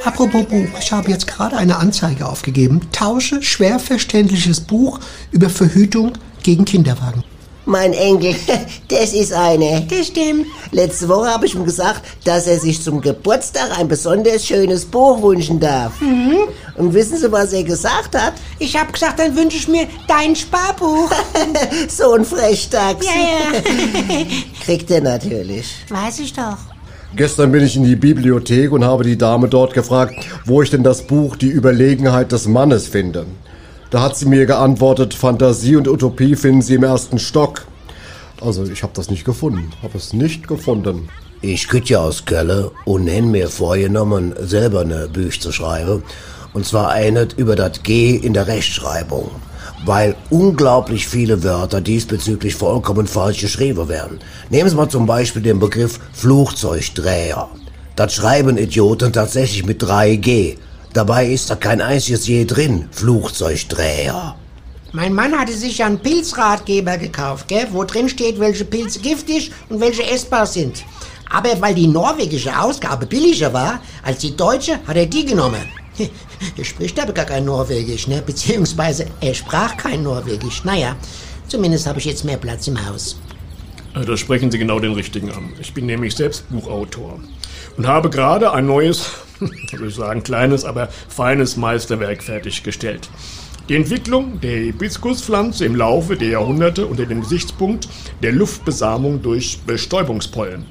[0.04, 2.82] Apropos Buch, ich habe jetzt gerade eine Anzeige aufgegeben.
[2.92, 5.00] Tausche schwer verständliches Buch
[5.30, 6.12] über Verhütung
[6.42, 7.24] gegen Kinderwagen.
[7.66, 8.36] Mein Enkel,
[8.88, 9.86] das ist eine.
[9.88, 10.46] Das stimmt.
[10.70, 15.22] Letzte Woche habe ich ihm gesagt, dass er sich zum Geburtstag ein besonders schönes Buch
[15.22, 15.98] wünschen darf.
[16.00, 16.40] Mhm.
[16.76, 18.34] Und wissen Sie, was er gesagt hat?
[18.58, 21.10] Ich hab gesagt, dann wünsche ich mir dein Sparbuch.
[21.88, 23.06] so ein Frechdachs.
[23.06, 24.26] Ja, ja.
[24.64, 25.66] Kriegt er natürlich.
[25.88, 26.58] Weiß ich doch.
[27.16, 30.82] Gestern bin ich in die Bibliothek und habe die Dame dort gefragt, wo ich denn
[30.82, 33.24] das Buch Die Überlegenheit des Mannes finde.
[33.90, 37.66] Da hat sie mir geantwortet, Fantasie und Utopie finden Sie im ersten Stock.
[38.40, 41.08] Also ich habe das nicht gefunden, habe es nicht gefunden.
[41.40, 46.02] Ich kütt ja aus Kölle und nenn mir vorgenommen, selber eine Büch zu schreiben.
[46.52, 49.30] Und zwar eine über das G in der Rechtschreibung.
[49.84, 54.18] Weil unglaublich viele Wörter diesbezüglich vollkommen falsch geschrieben werden.
[54.50, 57.48] Nehmen Sie mal zum Beispiel den Begriff Flugzeugdreher.
[57.96, 60.56] Das schreiben Idioten tatsächlich mit 3G.
[60.94, 62.88] Dabei ist da kein einziges J drin.
[62.92, 64.36] Flugzeugdreher.
[64.92, 69.50] Mein Mann hatte sich ja einen Pilzratgeber gekauft, gell, wo drin steht, welche Pilze giftig
[69.68, 70.84] und welche essbar sind.
[71.30, 75.64] Aber weil die norwegische Ausgabe billiger war als die deutsche, hat er die genommen.
[76.56, 78.22] Er spricht aber gar kein Norwegisch, ne?
[78.24, 80.64] Beziehungsweise er sprach kein Norwegisch.
[80.64, 80.96] Naja,
[81.48, 83.16] zumindest habe ich jetzt mehr Platz im Haus.
[83.94, 85.52] Äh, Da sprechen Sie genau den richtigen an.
[85.60, 87.20] Ich bin nämlich selbst Buchautor
[87.76, 89.10] und habe gerade ein neues,
[89.40, 93.08] ich würde sagen kleines, aber feines Meisterwerk fertiggestellt.
[93.68, 97.88] Die Entwicklung der Hibiskuspflanze im Laufe der Jahrhunderte unter dem Gesichtspunkt
[98.22, 100.66] der Luftbesamung durch Bestäubungspollen.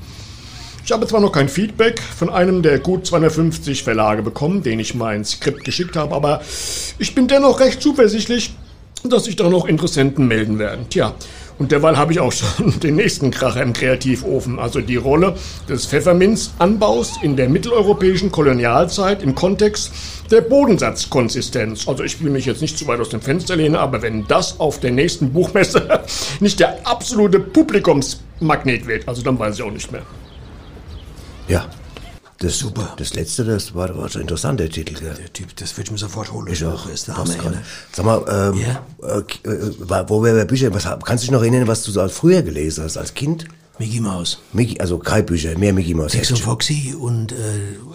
[0.86, 4.94] Ich habe zwar noch kein Feedback von einem der gut 250 Verlage bekommen, den ich
[4.94, 6.42] mein Skript geschickt habe, aber
[7.00, 8.54] ich bin dennoch recht zuversichtlich,
[9.06, 10.88] dass sich da noch Interessenten melden werden.
[10.90, 11.16] Tja,
[11.58, 15.36] und derweil habe ich auch schon den nächsten Kracher im Kreativofen, also die Rolle
[15.70, 19.94] des Pfefferminzanbaus in der mitteleuropäischen Kolonialzeit im Kontext
[20.32, 21.88] der Bodensatzkonsistenz.
[21.88, 24.60] Also ich will mich jetzt nicht zu weit aus dem Fenster lehnen, aber wenn das
[24.60, 26.02] auf der nächsten Buchmesse
[26.42, 30.04] nicht der absolute Publikumsmagnet wird, also dann weiß ich auch nicht mehr.
[31.54, 31.66] Ja.
[32.40, 32.94] Das, Super.
[32.98, 34.96] Das letzte, das war, war schon interessant, der Titel.
[34.96, 35.14] Gell?
[35.14, 36.48] Der Typ, das würde ich mir sofort holen.
[36.52, 36.90] Ich auch.
[36.90, 37.62] Ist der Hammer, ne?
[37.92, 38.84] Sag mal, ähm, Ja?
[39.08, 42.06] äh, äh, wo wir bei Büchern, was, kannst du dich noch erinnern, was du so
[42.10, 43.46] früher gelesen hast, als Kind?
[43.80, 44.38] Mickey Mouse.
[44.54, 46.12] Mickey, also keine Bücher, mehr Mickey Mouse.
[46.12, 46.38] Tex und.
[46.40, 47.36] Foxy und äh,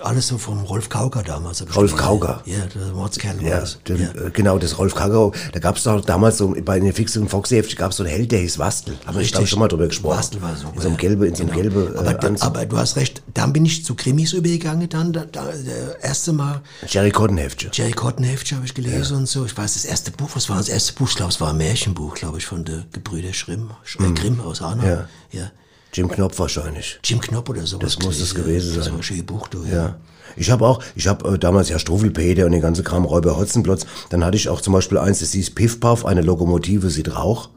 [0.02, 1.64] alles so vom Rolf Kauger damals.
[1.74, 1.94] Rolf.
[1.94, 2.42] Kauger?
[2.46, 3.78] Ja, der Mordskerl Ja, das.
[3.86, 4.10] den, Ja.
[4.10, 7.28] äh, genau, das Rolf Kagau, da gab es doch damals so, bei den Fix und
[7.28, 8.98] Foxy Heft gab es so einen Held, der hieß Wastel.
[9.06, 10.16] Haben wir, glaube schon mal drüber gesprochen.
[10.16, 10.72] Bastel war super.
[10.74, 11.00] In so einem ja.
[11.00, 11.62] gelbe, in so einem Genau.
[11.62, 12.46] gelbe, äh, aber, Anzug.
[12.46, 16.32] aber du hast recht, dann bin ich zu Krimis übergegangen, dann, da, da, der erste
[16.32, 17.70] Mal Jerry Cotton Heftchen.
[17.72, 19.44] Jerry Cotton Heftchen habe ich gelesen und so.
[19.44, 21.08] Ich weiß, das erste Buch, was war das erste Buch?
[21.08, 24.40] Ich glaube, es war ein Märchenbuch, glaube ich, von der Gebrüder Schrimm, Sch äh, Grimm
[24.40, 24.82] aus Hanau.
[24.82, 24.88] Mhm.
[24.88, 25.08] Ja.
[25.30, 25.50] ja.
[25.98, 27.00] Jim Knopf wahrscheinlich.
[27.02, 27.96] Jim Knopp oder sowas.
[27.96, 28.94] Das muss es gewesen Das sein.
[28.94, 29.64] war ein schönes Buch, du.
[29.64, 29.96] Ja.
[30.36, 33.84] Ich habe auch, ich habe äh, damals ja Struwelpeter und den ganzen Kram Räuber Hotzenplotz.
[34.10, 37.48] Dann hatte ich auch zum Beispiel eins, das hieß Piff Puff, eine Lokomotive sieht Rauch.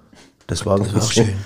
[0.47, 1.29] Das war, war auch schön.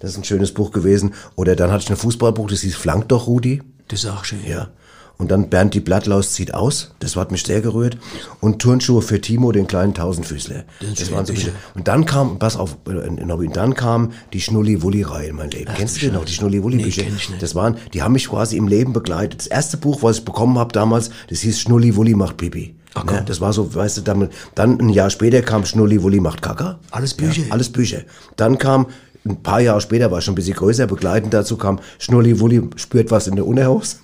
[0.00, 1.14] Das ist ein schönes Buch gewesen.
[1.36, 3.62] Oder dann hatte ich ein Fußballbuch, das hieß Flank doch, Rudi.
[3.88, 4.46] Das ist auch schön.
[4.46, 4.68] Ja.
[5.18, 6.92] Und dann Bernd die Blattlaus zieht aus.
[6.98, 7.96] Das hat mich sehr gerührt.
[8.40, 10.64] Und Turnschuhe für Timo, den kleinen Tausendfüßler.
[10.80, 11.52] Das, waren so Bücher.
[11.74, 15.72] Und dann kam, pass auf, äh, Nobby, dann kam die Schnulli-Wulli-Reihe in mein Leben.
[15.74, 17.02] Kennst du die noch, die Schnulli-Wulli-Bücher?
[17.02, 17.42] ich nicht.
[17.42, 19.40] das waren, die haben mich quasi im Leben begleitet.
[19.40, 22.74] Das erste Buch, was ich bekommen habe damals, das hieß Schnulli-Wulli macht Pipi.
[23.04, 23.22] Ne?
[23.26, 26.78] Das war so, weißt du, dann, dann ein Jahr später kam Schnulli-Wulli macht Kaka.
[26.90, 27.42] Alles Bücher?
[27.42, 28.02] Ja, alles Bücher.
[28.36, 28.86] Dann kam,
[29.24, 33.26] ein paar Jahre später, war schon ein bisschen größer, begleitend dazu kam Schnulli-Wulli spürt was
[33.26, 33.96] in der Unterhose.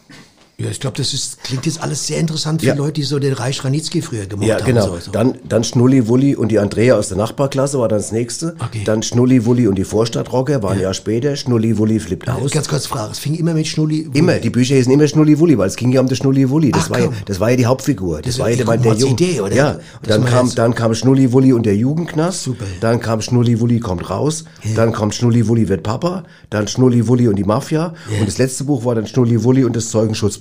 [0.59, 2.75] Ja, ich glaube, das ist, klingt jetzt alles sehr interessant für Ja.
[2.75, 4.67] Leute, die so den Reich Ranitzky früher gemacht Ja, haben.
[4.67, 4.87] genau.
[4.87, 5.11] So, so.
[5.11, 8.55] Dann, dann Schnulli Wulli und die Andrea aus der Nachbarklasse war dann das nächste.
[8.61, 8.83] Okay.
[8.85, 11.35] Dann Schnulli Wulli und die Vorstadtrocker war ein Jahr später.
[11.35, 12.53] Schnulli Wulli flippt aus.
[12.53, 14.09] Ganz kurz Frage, es fing immer mit Schnulli.
[14.13, 16.71] Immer, die Bücher hießen immer Schnulli Wulli, weil es ging ja um den Schnulli Wulli.
[16.71, 18.19] Das, Ach, war ja, das war ja die Hauptfigur.
[18.19, 19.13] Das, Das war ja der, die der Junge.
[19.15, 19.55] Idee, oder?
[19.57, 22.45] Ja, und Das dann kam, jetzt- dann kam Schnulli Wulli und der Jugendknast.
[22.45, 22.67] Super.
[22.81, 24.45] Dann kam Schnulli Wulli kommt raus.
[24.77, 26.23] Dann kommt Schnulli Wulli wird Papa.
[26.51, 27.95] Dann Schnulli Wulli und die Mafia.
[28.21, 29.91] Und das letzte Buch war dann Schnulli Wulli und das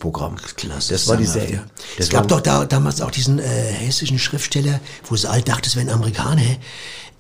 [0.02, 0.36] Zeugenschutzprogramm.
[0.56, 1.56] Klasse, Das war die Serie.
[1.56, 1.64] ja.
[1.98, 5.70] Das Es gab doch da, damals auch diesen äh, hessischen Schriftsteller, wo sie all dachte,
[5.70, 6.42] es wären Amerikaner.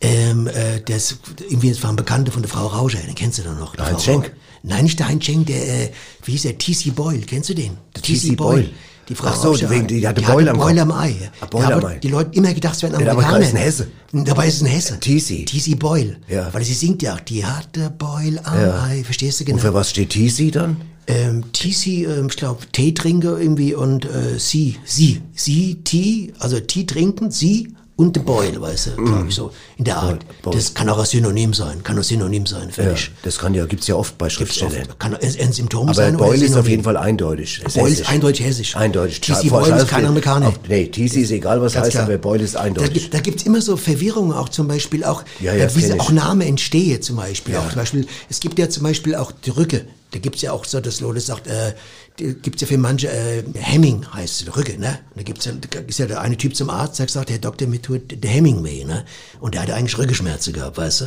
[0.04, 3.44] Ähm, äh, ist, irgendwie, das war ein Bekannter von der Frau Rauscher, den kennst du
[3.44, 3.78] doch noch.
[3.78, 4.24] Heinz Frau Schenk?
[4.26, 4.36] Rauscher.
[4.64, 5.92] Nein, nicht der Heinz Schenk, der, äh,
[6.26, 6.90] wie hieß der, T.C.
[6.92, 7.78] Boyle, kennst du den?
[8.02, 8.36] T.C.
[8.36, 8.70] Boyle.
[9.10, 11.16] Die Frau Ach so, Rauscher, wegen- die hatte Beule am am Ei.
[11.22, 11.48] ja.
[11.76, 12.00] Am Ei.
[12.00, 13.40] Die Leute immer gedacht, es wären Ja, aber Amerikaner.
[13.46, 13.88] ist ein Hesse.
[14.12, 15.00] Dabei ist es ein Hesse.
[15.00, 15.46] T.C..
[15.46, 15.76] T.C.
[15.76, 16.18] Boyle.
[16.28, 16.52] Ja.
[16.54, 18.84] Weil sie singt ja auch, die hatte Beule am Ja.
[18.84, 19.58] Ei, verstehst du genau?
[19.58, 20.78] Und für was steht TC dann?
[21.12, 26.60] Ähm, TC, ähm, ich glaube, Tee trinke irgendwie und äh, sie, sie, sie, Tee, also
[26.60, 30.26] Tee trinken, sie und the Boil, weißt du, glaube ich so, in der Art.
[30.42, 30.56] Boil.
[30.56, 33.12] Das kann auch ein Synonym sein, kann auch Synonym sein, Ja, fertig.
[33.22, 34.88] das kann ja, gibt's ja oft bei Schriftstellern.
[34.90, 37.62] oft, kann ein, ein Symptom Aber sein ein Boyle ist auf jeden Fall eindeutig.
[37.76, 38.76] Boyle ist eindeutig hessisch.
[38.76, 39.22] Eindeutig.
[39.22, 39.50] T.C.
[39.50, 40.48] Boyle ist kein Amerikaner.
[40.48, 42.06] Auf, nee, TC ist egal, was Ganz heißt, klar.
[42.06, 42.94] aber Boyle ist Da, eindeutig.
[42.94, 46.46] gibt- da gibt's immer so Verwirrungen, auch zum Beispiel auch, Ja, ja, wie auch Name
[46.46, 47.56] entstehe zum Beispiel.
[47.58, 49.86] Auch zum Beispiel, es gibt ja zum Beispiel auch die Rücke.
[50.12, 51.74] Da gibt's ja auch so, dass Leute sagt, äh,
[52.18, 55.00] gibt's ja für manche, äh, Hemming heißt es, Rücke, ne?
[55.12, 57.40] Und da gibt's ja, da ist ja der eine Typ zum Arzt, der sagt, Herr
[57.40, 59.06] Doktor, mir tut der Hemingway, ne?
[59.40, 61.06] Und der hatte eigentlich Rückenschmerzen gehabt, weißt du?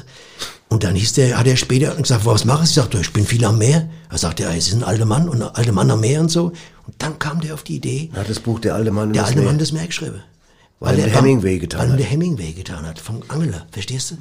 [0.70, 2.81] Und dann hieß der, hat er später gesagt, was machst du?
[2.81, 3.88] Ich sagte, ich bin viel am Meer.
[4.11, 6.52] Er sagte, es ist ein alter Mann und ein alter Mann am Meer und so.
[6.87, 9.22] Und dann kam der auf die Idee, Hat das Buch Der alte Mann und der
[9.22, 9.50] das alte Meer.
[9.50, 10.22] Mann das Meer geschrieben.
[10.80, 11.94] Weil er der Hemingway getan weil hat.
[11.94, 11.98] Mhm.
[11.98, 14.14] der Hemingway getan hat, vom Angler, verstehst du?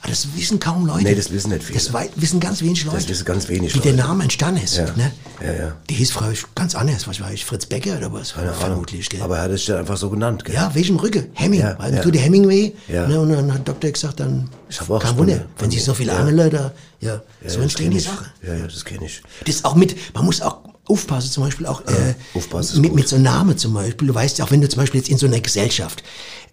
[0.00, 1.04] Aber das wissen kaum Leute.
[1.04, 1.78] Nee, das wissen nicht viele.
[1.78, 3.08] Das wissen ganz wenig Leute.
[3.08, 3.94] wissen ganz wenig Wie der.
[3.94, 4.76] Name entstanden ist.
[4.76, 4.84] Ja.
[4.96, 5.12] Ne?
[5.44, 5.76] Ja, ja.
[5.90, 8.34] Die hieß früher ganz anders, was weiß ich, Fritz Becker oder was?
[8.34, 8.52] Keine.
[8.54, 9.20] Vermutlich, gell?
[9.20, 10.54] Aber er hat es ja einfach so genannt, gell?
[10.54, 11.28] ja, welchem Rücke?
[11.34, 11.60] Hemming.
[11.60, 12.00] Ja, weil ja.
[12.00, 12.74] tut der Hemingway.
[12.88, 13.06] Ja.
[13.06, 15.84] Ne, und dann hat der Doktor gesagt, dann Ich hab auch kein Wunder, wenn sich
[15.84, 16.12] so viele.
[16.12, 18.00] Angler da, ja, so das entstehen die.
[18.00, 18.26] Sachen.
[18.46, 19.22] Ja, ja, das kenne ich.
[19.44, 22.14] Das ist auch mit, man muss auch aufpassen, zum Beispiel auch äh,
[22.60, 24.08] ist mit, mit so einem Namen zum Beispiel.
[24.08, 26.02] Du weißt ja auch, wenn du zum Beispiel jetzt in so einer Gesellschaft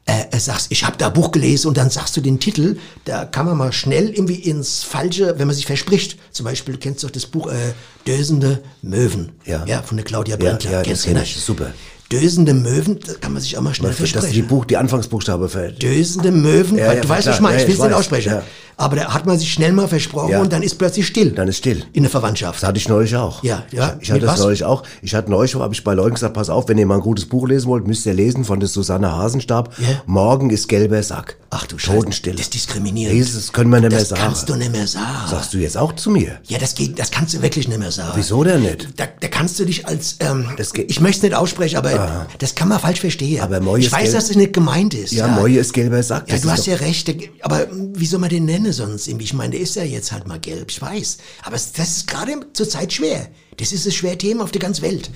[0.07, 2.77] äh, äh, sagst, ich habe da ein Buch gelesen und dann sagst du den Titel,
[3.05, 6.17] da kann man mal schnell irgendwie ins Falsche, wenn man sich verspricht.
[6.31, 7.73] Zum Beispiel, du kennst doch das Buch äh,
[8.07, 9.31] Dösende Möwen.
[9.45, 9.65] Ja.
[9.65, 10.71] Ja, von der Claudia Ja, Brendler.
[10.71, 11.23] ja, das Kennst kenne ne?
[11.25, 11.35] ich.
[11.37, 11.73] Super.
[12.11, 14.47] Dösende Möwen, da kann man sich auch mal schnell Dass die versprechen.
[14.47, 17.67] Buch, die Anfangsbuchstabe ver Dösende Möwen, Ja, ja, du weißt, was ich meine, Ja, ich
[17.67, 18.33] will es nicht aussprechen.
[18.77, 18.85] Ja.
[18.85, 20.41] Aber da hat man sich schnell mal versprochen Ja.
[20.41, 21.31] und dann ist plötzlich still.
[21.31, 21.83] Dann ist still.
[21.93, 22.61] In der Verwandtschaft.
[22.61, 23.43] Das hatte ich neulich auch.
[23.43, 23.95] Ja, ja.
[23.99, 24.39] Ich, ich hatte das was?
[24.41, 24.83] neulich auch.
[25.01, 27.25] Ich hatte neulich, habe ich bei Leuten gesagt, pass auf, wenn ihr mal ein gutes
[27.25, 29.73] Buch lesen wollt, müsst ihr lesen von der Susanne Hasenstab.
[29.79, 30.01] Ja.
[30.05, 31.37] Morgen ist gelber Sack.
[31.51, 31.97] Ach du Scheiße.
[31.99, 32.35] Totenstille.
[32.35, 33.35] Das ist diskriminierend.
[33.35, 34.21] Das können wir nicht mehr das sagen.
[34.21, 35.29] kannst du nicht mehr sagen.
[35.29, 36.39] Sagst du jetzt auch zu mir?
[36.43, 38.11] Ja, das geht, das kannst du wirklich nicht mehr sagen.
[38.15, 38.87] Wieso denn nicht?
[38.97, 42.25] Da, da kannst du dich als, ähm, Das geht- ich möchte es nicht aussprechen, aber
[42.39, 43.41] das kann man falsch verstehen.
[43.41, 45.13] Aber ich weiß, dass es nicht gemeint ist.
[45.13, 46.27] Ja, Moje ist gelber Sack.
[46.27, 47.09] Ja, Das du hast doch- ja recht,
[47.41, 49.07] aber wie soll man den nennen sonst?
[49.07, 51.17] Ich meine, der ist ja jetzt halt mal gelb, ich weiß.
[51.43, 53.27] Aber es- das ist gerade zurzeit schwer.
[53.57, 55.09] Das ist ein schwer Thema auf der ganzen Welt.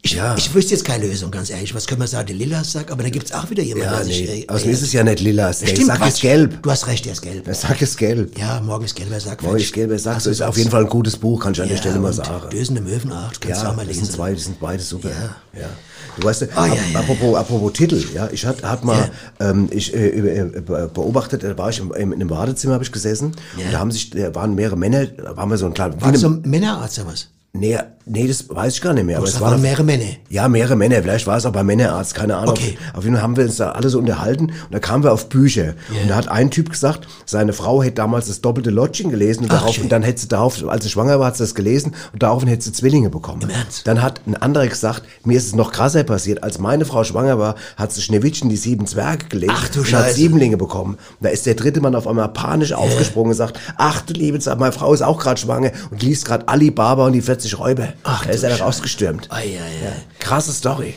[0.00, 0.36] Ich, Ja.
[0.36, 1.74] ich wüsste jetzt keine Lösung, ganz ehrlich.
[1.74, 2.28] Was können wir sagen?
[2.28, 4.20] Der Lila-Sack, aber da gibt's auch wieder jemanden, Ja, der sich...
[4.20, 4.40] nee.
[4.42, 5.50] äh, Außerdem äh, ist es ja nicht lila.
[5.52, 6.08] Der Stimmt, Quatsch.
[6.08, 6.62] ist gelb.
[6.62, 7.44] Du hast recht, der ist gelb.
[7.44, 8.38] Der Sack ist gelb.
[8.38, 9.42] Ja, morgen ist gelber Sack.
[9.42, 10.14] Moje ist gelber Sack.
[10.14, 12.48] Das ist auf jeden Fall ein gutes Buch, kann ich an der Stelle mal sagen.
[12.50, 14.04] Dösende Möwenart, kannst du Ja, auch mal das lesen.
[14.06, 15.10] sind zwei, das sind beide super.
[15.52, 15.68] Ja.
[16.18, 19.94] Du weißt, ja, ap ja, apropos, apropos Titel, ja, ich hat, hat mal, ähm, ich
[19.94, 23.32] äh, äh, be- beobachtet, da war ich im, im, in einem Badezimmer, habe ich gesessen,
[23.56, 23.66] Ja.
[23.66, 26.10] und da haben sich, da waren mehrere Männer, da waren wir so ein kleiner, War
[26.10, 27.28] das so ein Männerarzt oder was?
[27.52, 30.04] nee, nee, das weiß ich gar nicht mehr, aber es waren mehrere Männer.
[30.28, 32.50] ja, mehrere Männer, vielleicht war es auch bei Männerarzt, keine Ahnung.
[32.50, 32.76] Okay.
[32.94, 35.28] Auf jeden Fall haben wir uns da alle so unterhalten und da kamen wir auf
[35.28, 35.74] Bücher.
[36.02, 39.50] Und da hat ein Typ gesagt, seine Frau hätte damals das doppelte Lodging gelesen und,
[39.52, 39.84] Ach, darauf, schön.
[39.84, 42.48] und dann hätte sie darauf, als sie schwanger war, hat sie das gelesen und daraufhin
[42.48, 43.42] hätte sie Zwillinge bekommen.
[43.42, 43.86] Im Ernst?
[43.86, 47.38] Dann hat ein anderer gesagt, mir ist es noch krasser passiert, als meine Frau schwanger
[47.38, 50.16] war, hat sie Schneewittchen die sieben Zwerge gelesen Ach, du und hat Scheiße.
[50.16, 50.94] Siebenlinge bekommen.
[50.94, 54.38] Und da ist der dritte Mann auf einmal panisch aufgesprungen und sagt, ach du liebe
[54.40, 57.88] Zeit, meine Frau ist auch gerade schwanger und liest gerade Alibaba und die 40 Räuber.
[58.04, 58.62] Ach, da ist er Scheiße.
[58.62, 59.30] rausgestürmt.
[59.30, 60.04] Ei, ei, ei.
[60.18, 60.94] Krasse Story.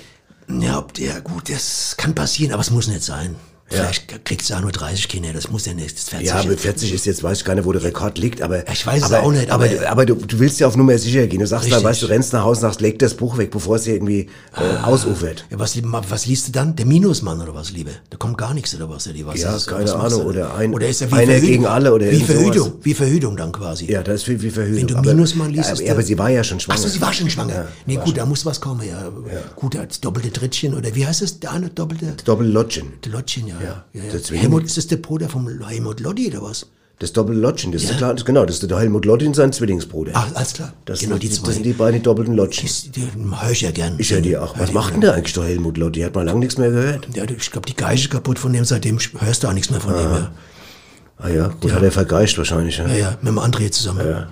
[0.48, 3.36] Ja, ob der, gut, das kann passieren, aber es muss nicht sein.
[3.72, 5.96] Vielleicht kriegst du auch nur 30 Kinder, das muss ja nicht.
[5.98, 8.42] Das 40 Ja, mit 40 ist jetzt, weiß ich gar nicht, wo der Rekord liegt,
[8.42, 8.68] aber.
[8.72, 10.98] Ich weiß es aber, auch nicht, Aber, aber- aber, du, du willst ja auf Nummer
[10.98, 11.40] sicher gehen.
[11.40, 11.82] Du sagst Richtig.
[11.82, 13.94] dann, weißt du, rennst nach Hause und sagst, leg das Buch weg, bevor es dir
[13.94, 15.46] irgendwie äh, ausufert.
[15.50, 15.78] Ja, was,
[16.10, 16.76] was liest du dann?
[16.76, 17.92] Der Minusmann oder was, Liebe?
[18.10, 19.08] Da kommt gar nichts oder was?
[19.08, 21.50] Oder was Ja, ist, keine was Ahnung, oder ein- oder ist er wie einer Verhütung?
[21.50, 22.38] gegen alle oder wie irgend sowas.
[22.42, 23.92] Verhütung, wie Verhütung dann quasi.
[23.92, 24.80] Ja, das ist viel wie Verhütung.
[24.82, 26.80] Wenn du aber, Minusmann liest, ja, aber, der- aber sie war ja schon schwanger.
[26.80, 27.68] so, sie war schon schwanger.
[27.86, 29.10] nee, gut, da muss was kommen, ja.
[29.56, 31.40] Gut, als doppelte Trittchen oder wie heißt es?
[31.40, 32.94] Der eine doppelte Doppellotchen.
[33.12, 33.56] Lottchen, ja.
[33.63, 34.41] Ja, ja, der Zwilling.
[34.41, 36.67] Helmut, ist das der Bruder vom Helmut Lotti oder was?
[37.00, 40.12] Das Doppellotchen, das ist klar, das, genau, das ist der Helmut Lotti und sein Zwillingsbruder.
[40.13, 40.74] Ach, alles klar.
[40.86, 41.52] das, genau, sind, die das zwei.
[41.54, 42.38] sind die beiden doppelten.
[42.38, 43.95] Die, die höre ich ja gern.
[43.97, 44.60] Ich höre dir auch.
[44.60, 46.02] Was macht denn der eigentlich, der Helmut Lotti?
[46.02, 47.08] Hat man lange nichts mehr gehört.
[47.15, 49.93] Ja, ich glaube, die Geige kaputt von dem, seitdem hörst du auch nichts mehr von
[49.93, 50.12] dem.
[50.12, 50.32] Ja.
[51.17, 52.78] Ah ja, gut, hat er vergeischt wahrscheinlich.
[52.78, 54.08] Ja, ja, ja, mit dem André zusammen.
[54.08, 54.28] Ja,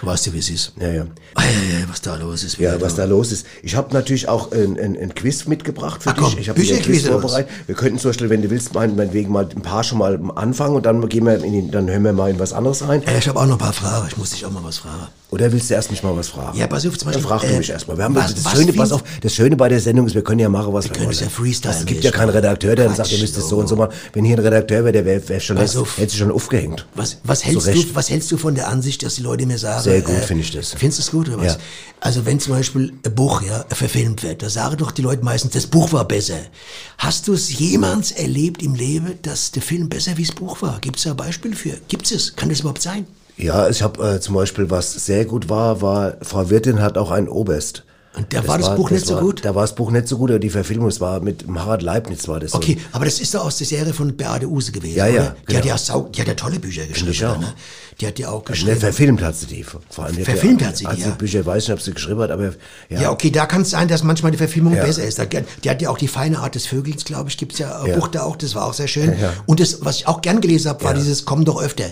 [0.00, 0.72] Du weißt ja, wie es ist.
[0.80, 0.88] ja.
[0.88, 1.06] ja.
[1.34, 2.58] Ah, ja, ja, was da los ist.
[2.58, 3.46] Ja, was da los ist.
[3.62, 6.38] Ich habe natürlich auch ein, ein, ein Quiz mitgebracht für komm, dich.
[6.40, 7.50] Ich habe ein Quiz vorbereitet.
[7.66, 10.76] Wir könnten zum Beispiel, wenn du willst, mein- meinetwegen mal ein paar schon mal anfangen
[10.76, 13.02] und dann gehen wir in dann hören wir mal in was anderes rein.
[13.06, 14.06] Ja, ich habe auch noch ein paar Fragen.
[14.08, 15.08] Ich muss dich auch mal was fragen.
[15.30, 16.58] Oder willst du erst mich mal was fragen?
[16.58, 17.96] Ja, pass auf, zum Beispiel, Dann frag du äh, mich erstmal.
[17.96, 20.24] Wir haben was- das was Schöne, pass auf, das Schöne bei der Sendung ist, wir
[20.24, 21.14] können ja machen, was wir, können wollen.
[21.14, 23.50] es ja freestylen, Es gibt ja keinen Redakteur, der dann sagt, ihr müsst es so
[23.50, 23.56] so.
[23.58, 23.92] und so machen.
[24.12, 25.98] Wenn hier ein Redakteur wäre, der wäre wär schon, Pass längst- auf.
[25.98, 26.84] hätte sich schon aufgehängt.
[26.96, 27.90] Was, was, hältst Recht.
[27.90, 29.84] du, was hältst du von der Ansicht, dass die Leute mir sagen...
[29.84, 30.70] Sehr gut, finde ich das.
[30.76, 31.46] Findest du es gut oder was?
[31.54, 31.56] Ja.
[32.00, 35.52] Also wenn zum Beispiel ein Buch ja, verfilmt wird, da sagen doch die Leute meistens,
[35.52, 36.38] das Buch war besser.
[36.98, 40.80] Hast du es jemals erlebt im Leben, dass der Film besser wie das Buch war?
[40.80, 41.74] Gibt es da Beispiele für?
[41.88, 42.34] Gibt es?
[42.34, 43.06] Kann das überhaupt sein?
[43.40, 47.10] Ja, ich habe äh, zum Beispiel, was sehr gut war, war, Frau Wirtin hat auch
[47.10, 47.84] einen Oberst.
[48.16, 49.44] Und da war das Buch nicht so war, gut?
[49.44, 52.26] Da war das Buch nicht so gut, aber die Verfilmung, es war mit Harald Leibniz
[52.26, 52.96] war das Okay, so.
[52.96, 55.36] aber das ist doch aus der Serie von Beate Use gewesen, Ja, ja, oder?
[55.48, 55.74] Die hat genau.
[55.74, 57.12] ja sau, die hat ja tolle Bücher geschrieben.
[57.12, 57.38] ich auch.
[57.38, 57.54] Ne?
[58.00, 58.70] Die hat ja auch Also geschrieben.
[58.72, 59.62] nicht verfilmt hat sie die.
[59.62, 61.14] Vor allem Verfilmt hat sie die, also ja.
[61.14, 62.46] Bücher weiß ich nicht, ob sie geschrieben hat, aber
[62.88, 63.00] ja.
[63.00, 64.84] Ja, okay, da kann es sein, dass manchmal die Verfilmung Ja.
[64.84, 65.20] besser ist.
[65.62, 67.96] Die hat ja auch die feine Art des Vögels, glaube ich, gibt's ja, äh, Ja.
[67.96, 69.14] Buch da auch, das war auch sehr schön.
[69.46, 71.84] Und das, was ich auch gern gelesen habe, war dieses Komm doch öfter.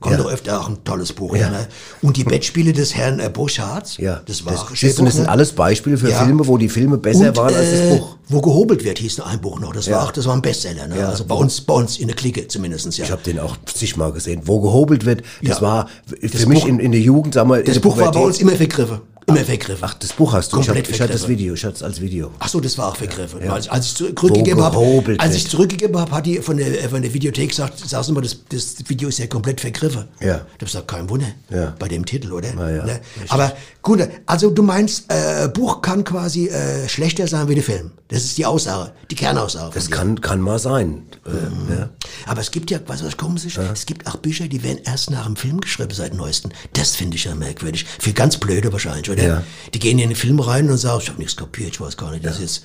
[0.00, 0.18] Komm Ja.
[0.18, 1.34] doch öfter, auch ein tolles Buch.
[1.34, 1.48] Ja.
[1.48, 1.66] Ne?
[2.02, 5.26] Und die Bettspiele des Herrn äh, Burchardt, Ja, das war siehst du, Buch, das sind
[5.28, 6.22] alles Beispiele für Ja.
[6.24, 8.16] Filme, wo die Filme besser Und, waren als das äh, Buch.
[8.28, 9.72] Wo gehobelt wird, hieß ein Buch noch.
[9.72, 10.86] Das war auch, das war ein Bestseller.
[10.88, 10.98] Ne?
[10.98, 11.08] Ja.
[11.08, 13.04] Also bei uns, bei uns in der Clique zumindestens ja.
[13.04, 14.42] Ich habe den auch zigmal gesehen.
[14.44, 17.62] Wo gehobelt wird, das war für Das mich Buch- in, in der Jugend, sag mal,
[17.62, 19.00] das der Buch war bei Pubertät- uns immer vergriffen.
[19.26, 19.82] Immer vergriffen.
[19.82, 20.60] Ach, das Buch hast du.
[20.60, 21.28] Ich, hab, Komplett ich hatte das.
[21.28, 22.30] Video, ich hatte es als Video.
[22.38, 23.48] Ach so, das war auch vergriffen.
[23.48, 27.12] Als, als ich zurückgegeben habe, als ich zurückgegeben habe, hat die von der, von der
[27.12, 30.04] Videothek gesagt, sagst du mal, das, das Video ist ja komplett vergriffen.
[30.20, 30.26] Ja.
[30.26, 31.28] Da hab ich gesagt, kein Wunder.
[31.50, 31.74] Ja.
[31.78, 32.48] Bei dem Titel, oder?
[32.54, 33.00] Na ja, ne?
[33.28, 37.92] Aber gut, also du meinst, äh, Buch kann quasi äh, schlechter sein wie der Film.
[38.08, 39.74] Das ist die Aussage, die Kernaussage.
[39.74, 41.02] Das kann, kann mal sein.
[41.26, 41.72] Mhm.
[41.72, 41.90] Äh, ja.
[42.26, 43.56] Aber es gibt ja, weißt du, was komisch ist?
[43.56, 46.50] Es gibt auch Bücher, die werden erst nach dem Film geschrieben seit neuesten.
[46.74, 47.86] Das finde ich ja merkwürdig.
[47.98, 49.26] Für ganz blöde wahrscheinlich, oder?
[49.26, 49.42] Ja.
[49.72, 52.10] Die gehen in den Film rein und sagen, ich habe nichts kapiert, ich weiß gar
[52.10, 52.64] nicht, das ist,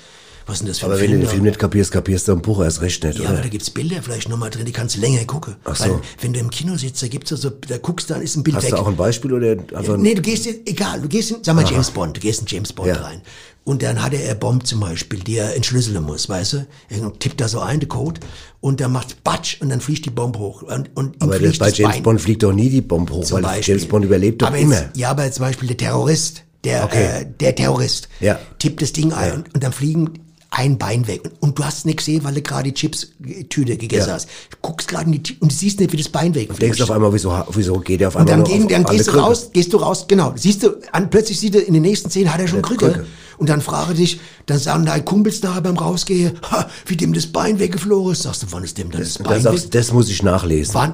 [0.50, 1.32] was ist denn das für ein Aber wenn Film du den?
[1.32, 3.44] Film nicht kapierst, kapierst du im Buch erst recht nicht, Ja, aber oder?
[3.44, 5.56] da gibt's Bilder vielleicht nochmal drin, die kannst du länger gucken.
[5.64, 5.86] Ach so.
[5.86, 8.44] Weil, wenn du im Kino sitzt, da gibt's also, da guckst du, dann ist ein
[8.44, 8.72] Bild Hast weg.
[8.72, 11.38] du auch ein Beispiel oder einfach ein- Nee, du gehst, in, egal, du gehst in,
[11.44, 12.96] sag mal James Bond, du gehst in James Bond Ja.
[12.96, 13.22] rein.
[13.66, 16.68] Und dann hat er eine Bombe zum Beispiel, die er entschlüsseln muss, weißt du?
[16.90, 18.20] Er tippt da so ein, den Code,
[18.62, 20.64] und dann macht Batsch und dann fliegt die Bombe hoch.
[20.64, 22.82] Und, und ihm Aber das, fliegt bei das James Bein Bond fliegt doch nie die
[22.82, 23.76] Bombe hoch, zum weil Beispiel.
[23.76, 24.76] James Bond überlebt doch aber immer.
[24.82, 27.22] Jetzt, ja, aber zum Beispiel der Terrorist, der, Okay.
[27.22, 28.40] äh, der Terrorist, Ja.
[28.58, 30.14] tippt das Ding ein und, und dann fliegen
[30.52, 31.22] ein Bein weg.
[31.24, 34.14] Und, und du hast nicht gesehen, weil du gerade die Chips-Tüte gegessen Ja.
[34.16, 34.28] hast.
[34.50, 36.92] Du guckst gerade in die und siehst nicht, wie das Bein weg Denkst du auf
[36.92, 39.12] einmal, wieso, wieso geht er auf und einmal dann, nur gehen, auf dann gehst du
[39.12, 40.34] raus, gehst du raus, genau.
[40.36, 42.86] Siehst du, an, plötzlich sieht er in den nächsten Szenen hat er schon Der Krücke.
[42.92, 43.06] Krücke.
[43.40, 47.26] Und dann frage dich, dann sagen deine Kumpels nachher beim Rausgehen, ha, wie dem das
[47.28, 48.24] Bein weggeflogen ist.
[48.24, 49.72] Sagst du, wann ist dem das, Und Bein du, weg?
[49.72, 50.74] das muss ich nachlesen.
[50.76, 50.94] Wann?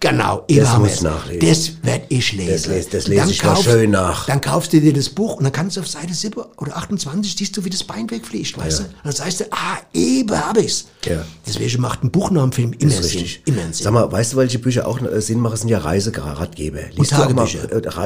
[0.00, 1.02] Genau, Das eben haben muss wir's.
[1.02, 1.48] nachlesen.
[1.48, 2.50] Das werd ich lesen.
[2.52, 4.26] Das les- das lese ich noch schön nach.
[4.26, 7.36] Dann kaufst du dir das Buch und dann kannst du auf Seite 7 oder 28
[7.36, 8.84] siehst du, wie das Bein wegfliegt, weißt Ja.
[8.86, 8.90] du?
[8.90, 10.86] Und dann sagst du, ah, eben hab ich's.
[11.06, 11.24] Ja.
[11.46, 13.24] Deswegen macht ein Buch nach dem Film immer Sinn.
[13.44, 13.72] Immer Sinn.
[13.84, 15.56] Sag mal, weißt du, welche Bücher auch äh, Sinn machen?
[15.56, 16.78] Sind ja Reiseratgeber.
[16.96, 17.58] Liest mal, Tagebücher.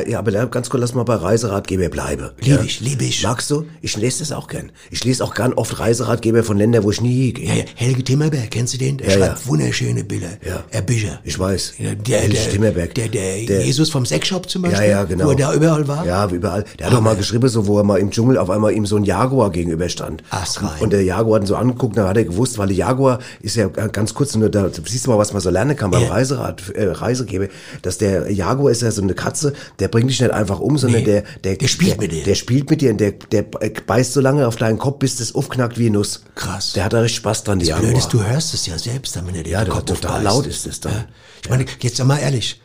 [0.07, 2.31] äh, ja, aber ganz kurz, lass mal bei Reiseratgeber bleiben.
[2.41, 2.63] Lieb ja.
[2.63, 3.23] ich, lieb ich.
[3.23, 3.65] Magst du?
[3.83, 4.73] Ich lese das auch gern.
[4.91, 7.47] Ich lese auch gern oft Reiseratgeber von Ländern, wo ich nie gehe.
[7.49, 8.99] Ja, ja, Helge Timmerberg, kennst du den?
[8.99, 9.47] Der Ja, schreibt ja.
[9.47, 10.31] wunderschöne Bilder.
[10.47, 10.65] Ja.
[10.71, 11.21] Äh, Bücher.
[11.25, 11.75] Ich weiß.
[11.79, 12.95] Ja, der, Helge der, Timmerberg.
[12.95, 14.89] Der, der, Der- Jesus vom Sexshop zum Ja, Beispiel.
[14.91, 15.27] ja, genau.
[15.27, 16.07] Wo er da überall war.
[16.07, 16.65] Ja, überall.
[16.79, 18.97] Der hat doch mal geschrieben, so, wo er mal im Dschungel auf einmal ihm so
[18.97, 20.23] ein Jaguar gegenüberstand.
[20.31, 20.71] Ach, rein.
[20.81, 23.57] Und der Jaguar hat ihn so angeguckt, dann hat er gewusst, weil der Jaguar ist
[23.57, 26.09] ja ganz kurz, nur da siehst du mal, was man so lernen kann beim Ja.
[26.09, 27.49] Reiserad, äh, Reisegeber,
[27.83, 31.01] dass der Jaguar ist ja so eine Katze, der bringt dich nicht einfach um, sondern
[31.01, 32.25] Nee, der, der, der spielt der, mit dir.
[32.25, 35.35] Der spielt mit dir und der, der beißt so lange auf deinen Kopf, bis das
[35.35, 36.23] aufknackt wie Nuss.
[36.35, 36.73] Krass.
[36.75, 37.83] Der hat da richtig Spaß dran, die Jaguar.
[37.83, 40.23] Blöde ist, du hörst es ja selbst, dann, wenn er dir Ja, den Kopf total
[40.23, 40.93] laut ist es dann.
[40.93, 41.05] Ja.
[41.43, 42.61] Ich meine, jetzt mal ehrlich.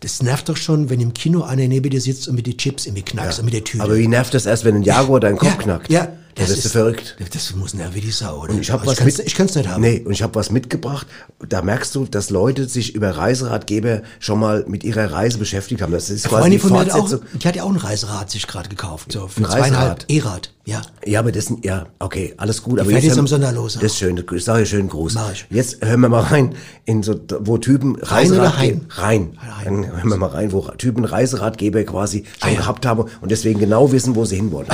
[0.00, 2.86] Das nervt doch schon, wenn im Kino einer neben dir sitzt und mit den Chips
[2.86, 3.84] irgendwie knackst und mit der Tüte.
[3.84, 5.90] Aber wie nervt das erst, wenn ein Jaguar deinen Kopf ja, knackt?
[5.92, 7.16] Ja, Da wirst du verrückt.
[7.32, 8.54] Das muss nervig wie die Sau, oder?
[8.54, 9.82] Und ich habe Also was kann's- mit, Ich kann's nicht haben.
[9.82, 11.06] Nee, und ich habe was mitgebracht.
[11.46, 15.92] Da merkst du, dass Leute sich über Reiseratgeber schon mal mit ihrer Reise beschäftigt haben.
[15.92, 17.26] Das ist quasi die von mir auch, Fortsetzung.
[17.42, 19.12] die hat ja auch ein Reiserad sich gerade gekauft.
[19.12, 20.04] So, für Ein zweieinhalb?
[20.08, 20.52] E-Rad.
[20.64, 20.80] Ja.
[21.04, 22.78] Ja, aber das ja, okay, alles gut.
[22.78, 25.14] aber fährt jetzt hören- am Sonntag los, Das ist schön, ich sage schönen Gruß.
[25.14, 25.44] Mach ich.
[25.50, 28.30] Jetzt hören wir mal rein, in so, wo Typen Rein?
[28.32, 28.86] Rein.
[28.90, 29.38] Rein.
[29.64, 32.60] Dann hören wir mal rein, wo Typen Reiseratgeber quasi schon Ah, ja.
[32.60, 34.68] gehabt haben und deswegen genau wissen, wo sie hin wollen.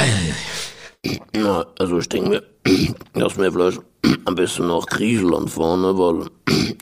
[1.33, 2.43] Na, also ich denke mir,
[3.15, 3.81] dass wir vielleicht
[4.25, 6.27] am besten nach Griechenland fahren, ne, weil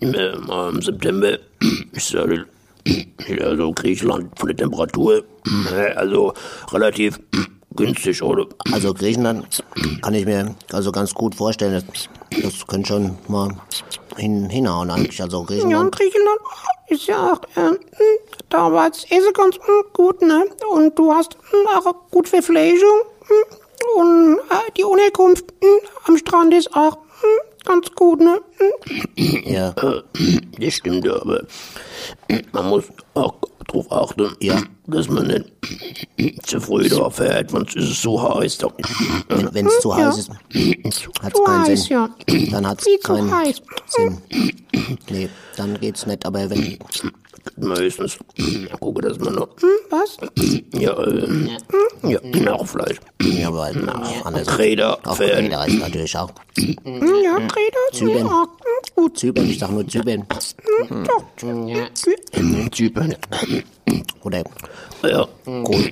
[0.01, 1.39] im, äh, im September
[1.93, 2.45] ist ja, die-
[3.29, 5.25] ja so Griechenland von der Temperatur,
[5.73, 6.33] äh, also
[6.73, 7.21] relativ
[7.75, 8.47] günstig, oder?
[8.73, 9.63] Also Griechenland
[10.01, 11.85] kann ich mir also ganz gut vorstellen.
[12.43, 13.51] Das, könnte schon mal
[14.17, 15.21] hin, hinhauen eigentlich.
[15.23, 15.97] Also Ja, und Griechenland.
[15.97, 16.41] Griechenland
[16.89, 17.77] ist ja auch, äh, hm,
[18.49, 20.47] da war es eh ganz hm, gut, ne?
[20.71, 23.03] Und du hast hm, auch gut Verpflegung.
[23.97, 28.41] Und äh, die Unterkunft hm, am Strand ist auch hm, ganz gut, ne?
[28.59, 29.43] Hm.
[29.45, 29.75] Ja.
[30.59, 31.43] Das stimmt ja, aber
[32.53, 32.85] man muss
[33.15, 33.35] auch
[33.67, 34.63] darauf achten, ja.
[34.87, 35.53] dass man nicht
[36.47, 38.65] zu früh da fährt, wenn es so heiß ist.
[39.29, 39.97] Wenn es zu Ja.
[39.97, 40.39] heiß ist, hat
[41.33, 41.93] es Zu keinen heiß, Sinn.
[41.97, 42.11] ja.
[42.53, 43.63] Dann hat es keinen heiß.
[43.89, 44.19] Sinn.
[45.11, 46.25] Nee, dann geht's nicht.
[46.25, 46.79] Aber wenn,
[47.57, 48.19] Meistens
[48.81, 50.17] gucke, dass man noch, Hm, was?
[50.75, 51.49] ja, äh,
[52.09, 52.97] ja, Nachfleisch.
[53.23, 53.71] ja, aber
[54.25, 54.59] anders.
[54.59, 55.39] Räder Auch fährt.
[55.39, 56.31] Räder ist natürlich auch.
[56.57, 57.49] Ja, mir
[57.93, 58.47] Zypern.
[58.95, 59.19] gut.
[59.19, 60.25] Zypern, ich sag nur Zypern.
[60.89, 61.25] Hm, doch.
[62.73, 63.15] Zypern.
[64.23, 64.43] Oder
[65.03, 65.91] Ja, Kohl.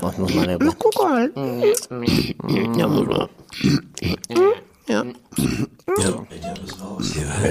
[0.00, 1.30] Was muss man da Na, guck mal.
[2.76, 3.28] ja, muss man.
[4.88, 5.04] Ja.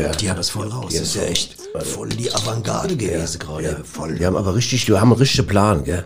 [0.01, 0.93] Ja, die haben es voll raus.
[0.93, 3.83] Das ist ja echt voll die Avantgarde gewesen gerade.
[3.83, 4.15] Voll.
[4.15, 6.05] Die haben aber richtig, die haben einen richtigen Plan, gell?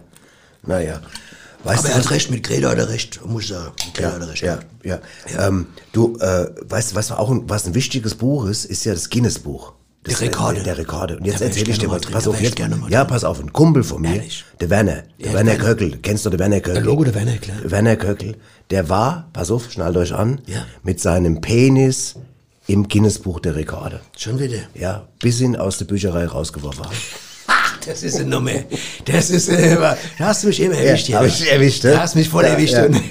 [0.63, 1.01] Naja.
[1.63, 3.23] Weißt Aber du, er hat recht, mit Greta hat er recht.
[3.25, 3.71] Muss ich sagen.
[3.85, 4.41] Mit Greta hat er recht.
[4.41, 4.99] Ja, ja.
[5.37, 8.93] Ähm, du, äh, weißt du, was auch ein, was ein wichtiges Buch ist, ist ja
[8.93, 9.73] das Guinness-Buch.
[10.03, 10.55] Das Der Rekorde.
[10.55, 11.17] Der, der Rekorde.
[11.17, 12.11] Und jetzt erzähle ich dir gerne mal was.
[12.11, 14.43] Pass auf, jetzt, gerne mal ja, pass auf, ein Kumpel von mir, Ehrlich?
[14.59, 15.63] der Werner, der Ja, Werner Werner.
[15.63, 15.99] Köckel.
[16.01, 16.73] Kennst du den Werner Köckel?
[16.73, 17.57] Der Logo der Werner, klar.
[17.63, 18.35] Werner Köckel,
[18.71, 20.65] der war, pass auf, schnallt euch an, Ja.
[20.83, 22.15] mit seinem Penis
[22.67, 23.99] im Guinness-Buch der Rekorde.
[24.17, 24.59] Schon wieder.
[24.73, 26.95] Ja, bis ihn aus der Bücherei rausgeworfen haben.
[27.85, 28.51] Das ist eine Nummer.
[29.05, 31.91] Das ist, äh, da hast du mich eben erwischt Ja, hab ich erwischt, ne?
[31.93, 32.73] Da hast du mich voll Ja, erwischt.
[32.75, 32.85] ja.
[32.85, 33.01] und-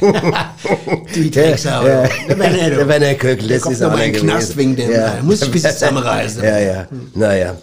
[1.14, 1.86] Die Drecksau.
[1.86, 4.90] Ja, Der Werner, Köckel, das ist noch mal einer in den Knast wegen dem.
[4.92, 6.42] Da muss ich ein bisschen zusammenreißen.
[6.42, 7.56] Ja, ja, naja.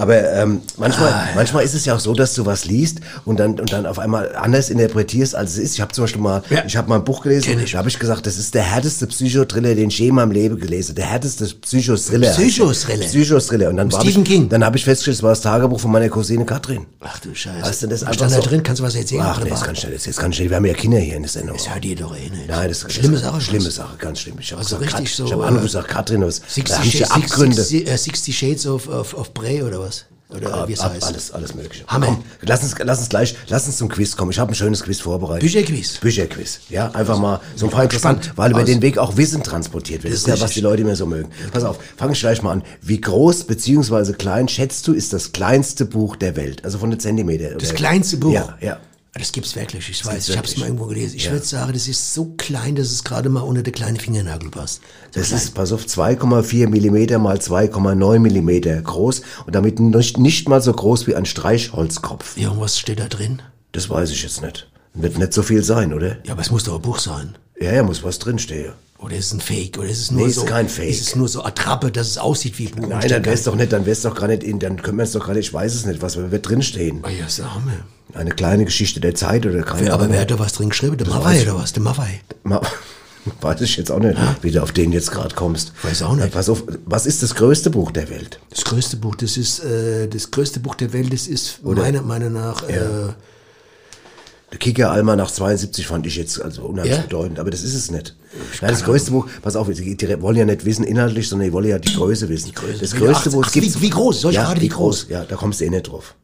[0.00, 3.58] Aber ähm, manchmal, manchmal ist es ja auch so, dass du was liest und dann
[3.60, 5.74] und dann auf einmal anders interpretierst, als es ist.
[5.74, 6.64] Ich habe zum Beispiel mal, Ja.
[6.66, 7.72] ich habe mal ein Buch gelesen, ich.
[7.72, 10.58] da habe ich gesagt, das ist der härteste Psychothriller, den ich je in meinem Leben
[10.58, 10.94] gelesen.
[10.94, 12.30] Der härteste Psychothriller.
[12.30, 13.06] Psychothriller?
[13.06, 13.68] Psychothriller.
[13.68, 14.48] Und dann war ich, King?
[14.48, 16.86] Dann habe ich festgestellt, es war das Tagebuch von meiner Cousine Katrin.
[17.00, 17.62] Ach du Scheiße.
[17.66, 18.62] Weißt du, das einfach stand da so- drin?
[18.62, 19.22] Kannst du was erzählen?
[19.24, 20.48] Ach, nee, das kann schnell, das kann schnell.
[20.50, 21.56] Wir haben ja Kinder hier in der Sendung.
[21.56, 22.48] Das hört ihr doch eh nicht.
[22.48, 23.40] Nein, das ist Schlimme Sache.
[23.40, 23.70] Schlimme?
[23.70, 24.36] Sache, ganz schlimm.
[24.40, 26.36] Ich habe Also gesagt, richtig Kat- so, Ich habe äh, gesagt, Katrin, was?
[26.36, 27.56] 60, Da richtige Shades- Abgründe.
[27.56, 29.89] 60, äh, 60 Shades of, of, of Bray oder was?
[30.34, 31.04] Oder wie es Ab, heißt.
[31.04, 31.84] alles, alles mögliche.
[31.86, 32.06] Hammer.
[32.06, 34.30] Komm, lass uns, lass uns gleich, lass uns zum Quiz kommen.
[34.30, 35.42] Ich habe ein schönes Quiz vorbereitet.
[35.42, 35.98] Bücherquiz.
[35.98, 36.60] Bücherquiz.
[36.68, 38.66] Ja, einfach mal so ein paar interessant, weil über Aus.
[38.66, 40.14] den Weg auch Wissen transportiert wird.
[40.14, 41.30] Das ist ja, was die Leute immer so mögen.
[41.52, 42.62] Pass auf, fange ich gleich mal an.
[42.80, 46.64] Wie groß beziehungsweise klein schätzt du ist das kleinste Buch der Welt?
[46.64, 47.56] Also von den Zentimeter.
[47.56, 48.32] Das kleinste Buch?
[48.32, 48.78] Ja, ja.
[49.12, 50.12] Das gibt's wirklich, ich weiß.
[50.14, 51.16] gibt's Ich habe es mal irgendwo gelesen.
[51.16, 51.32] Ich Ja.
[51.32, 54.76] würde sagen, das ist so klein, dass es gerade mal unter der kleine Fingernagel passt.
[55.10, 55.40] So Das klein.
[55.40, 60.72] ist, pass auf, 2,4 Millimeter mal 2,9 Millimeter groß und damit nicht, nicht mal so
[60.72, 62.36] groß wie ein Streichholzkopf.
[62.36, 63.42] Ja, und was steht da drin?
[63.72, 64.68] Das weiß ich jetzt nicht.
[64.94, 66.18] Wird nicht so viel sein, oder?
[66.24, 67.36] Ja, aber es muss doch ein Buch sein.
[67.60, 68.72] Ja, ja, muss was drinstehen.
[68.98, 69.78] Oder ist es ein Fake?
[69.78, 70.44] Oder ist es nur Nee, ist so?
[70.44, 70.88] kein Fake.
[70.90, 72.88] Ist es nur so Attrappe, dass es aussieht wie ein Buch?
[72.88, 74.98] Nein, dann gar wär's nicht- doch nicht, dann wär's doch gar nicht in, dann können
[74.98, 77.00] wir es doch gerade, ich weiß es nicht, was wird drinstehen.
[77.02, 77.82] Ah ja, sag mal.
[78.14, 80.14] Eine kleine Geschichte der Zeit oder keine Aber Ahnung.
[80.14, 80.96] wer hat da was drin geschrieben?
[80.96, 81.42] Der Mawai ich.
[81.48, 81.72] oder was?
[81.72, 82.20] Der Mawai.
[82.42, 82.60] Ma-
[83.42, 85.72] Weiß ich jetzt auch nicht, wie du auf den jetzt gerade kommst.
[85.82, 86.24] Weiß auch nicht.
[86.24, 88.40] Ja, pass auf, was ist das größte Buch der Welt?
[88.48, 92.32] Das größte Buch, das ist äh, das größte Buch der Welt, das ist meiner Meinung
[92.32, 92.78] nach äh,
[94.52, 97.02] Der Kicker Alma nach 72 fand ich jetzt also unheimlich Ja?
[97.02, 98.16] bedeutend, aber das ist es nicht.
[98.62, 101.52] Nein, das größte Buch, pass auf, die, die wollen ja nicht wissen inhaltlich, sondern die
[101.52, 102.52] wollen ja die Größe wissen.
[102.80, 104.22] Das Wie- größte ach, Buch, ach, wie- wie groß?
[104.22, 105.02] Soll ich ja, wie wie groß?
[105.02, 105.10] groß?
[105.10, 106.14] Ja, da kommst du eh nicht drauf.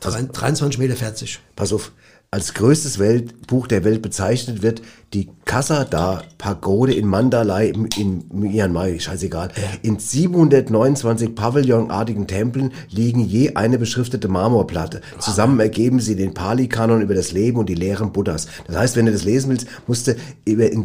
[0.00, 1.40] 23 Meter 40.
[1.56, 1.92] Pass auf,
[2.30, 4.82] als größtes Welt, Buch der Welt bezeichnet wird
[5.14, 9.48] die Kasada Pagode in Mandalay in Myanmar, scheißegal.
[9.82, 15.00] In 729 pavillonartigen Tempeln liegen je eine beschriftete Marmorplatte.
[15.18, 18.48] Zusammen ergeben sie den Pali-Kanon über das Leben und die Lehren Buddhas.
[18.66, 20.14] Das heißt, wenn du das lesen willst, musst du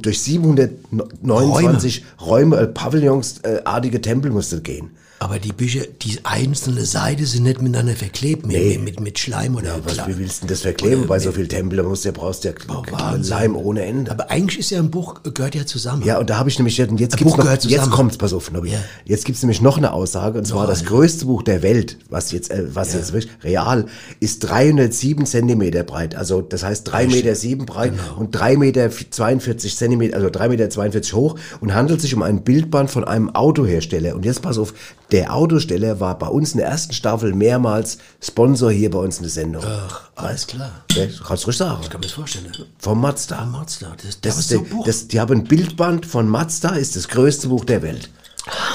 [0.02, 4.92] durch 729 Räume, äh, Pavillonsartige Tempel musst du gehen.
[5.20, 8.78] Aber die Bücher, die einzelne Seite sind nicht miteinander verklebt, mit, Nee.
[8.78, 11.38] mit, mit Schleim oder Was, Kla- wie willst du denn das verkleben bei so mit-
[11.38, 11.78] viel Tempel?
[11.78, 12.56] Da musst du, brauchst du ja
[12.92, 13.30] Wahnsinn.
[13.30, 14.12] Leim ohne Ende.
[14.14, 16.04] Aber eigentlich ist ja ein Buch, gehört ja zusammen.
[16.04, 18.34] Ja, und da habe ich nämlich, und jetzt Ein gibt's Buch noch, jetzt kommt's, pass
[18.34, 18.72] auf, Nobby.
[18.72, 18.80] Ja.
[19.06, 22.32] Jetzt gibt's nämlich noch eine Aussage, und zwar Noch das größte Buch der Welt, was
[22.32, 23.86] jetzt, äh, was jetzt wirklich real,
[24.20, 26.16] ist 307 Zentimeter breit.
[26.16, 28.20] Also, das heißt 3 Meter sieben breit Genau.
[28.20, 32.44] und 3 Meter 42 Zentimeter, also 3 Meter 42 hoch und handelt sich um ein
[32.44, 34.16] Bildband von einem Autohersteller.
[34.16, 34.74] Und jetzt pass auf,
[35.12, 39.24] der Autosteller war bei uns in der ersten Staffel mehrmals Sponsor hier bei uns in
[39.24, 39.64] der Sendung.
[39.66, 40.72] Ach, alles klar.
[40.94, 41.80] Ja, kannst du ruhig sagen.
[41.84, 42.52] Ich kann mir das vorstellen.
[42.80, 43.38] Vom Mazda.
[43.40, 47.08] Ah, Mazda, das, Das, das so das, die haben ein Bildband von Mazda, ist das
[47.08, 48.10] größte Buch der Welt.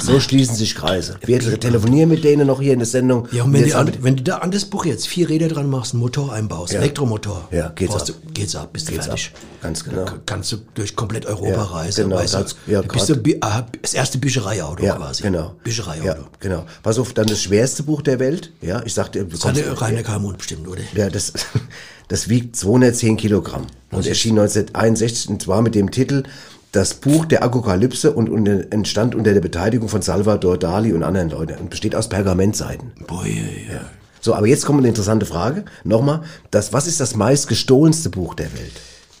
[0.01, 1.17] So schließen sich Kreise.
[1.23, 3.27] Wir telefonieren mit denen noch hier in der Sendung.
[3.31, 5.47] ja, und wenn, jetzt du an, wenn du da an das Buch jetzt vier Räder
[5.47, 6.79] dran machst, einen Motor einbaust, Ja.
[6.79, 8.03] Elektromotor, Ja, geht's ab.
[8.07, 9.31] Du, geht's ab, bist du Geht's fertig.
[9.35, 9.41] ab.
[9.61, 10.05] Ganz genau.
[10.05, 12.03] Dann kannst du durch komplett Europa Ja, reisen.
[12.05, 15.21] genau, weißt du, das- ja, bist du ah, das erste Büchereiauto ja, quasi.
[15.21, 15.53] genau.
[15.63, 16.03] Büchereiauto.
[16.07, 16.65] Ja, genau.
[16.81, 18.51] Pass auf, dann das schwerste Buch der Welt.
[18.61, 20.81] Ja, ich sagte, du Das hat kommst- der Rainer Kalmund bestimmt, oder?
[20.95, 21.31] Ja, das,
[22.09, 26.23] das wiegt 210 Kilogramm und erschien 1961 und zwar mit dem Titel
[26.71, 31.59] Das Buch der Apokalypse und, entstand unter der Beteiligung von Salvador Dali und anderen Leuten
[31.59, 32.91] und besteht aus Pergamentseiten.
[33.07, 33.81] Boah, ja, ja.
[34.21, 35.65] So, aber jetzt kommt eine interessante Frage.
[35.83, 38.73] Nochmal, das, was ist das meist gestohlenste Buch der Welt?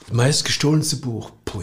[0.07, 1.31] Das meist gestohlenste Buch.
[1.45, 1.61] Boah,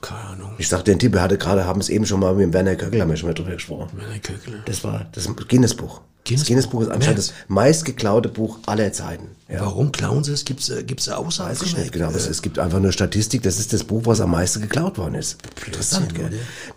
[0.00, 0.50] keine Ahnung.
[0.58, 2.76] Ich sagte, den Tipp, wir hatte gerade, haben es eben schon mal mit dem Werner
[2.76, 3.90] Köckel, haben wir schon mal drüber gesprochen.
[3.94, 4.62] Werner Köckel.
[4.66, 6.00] Das war das Guinness-Buch.
[6.26, 9.28] Guinness das Guinness-Buch ist anscheinend das meistgeklaute Buch aller Zeiten.
[9.48, 9.60] Ja.
[9.60, 10.44] Warum klauen sie es?
[10.44, 11.50] Gibt's, äh, gibt's Aussagen?
[11.50, 14.02] Weiß ich nicht genau, aber es, es gibt einfach nur Statistik, das ist das Buch,
[14.04, 15.38] was am meisten geklaut worden ist.
[15.66, 16.30] Interessant, gell?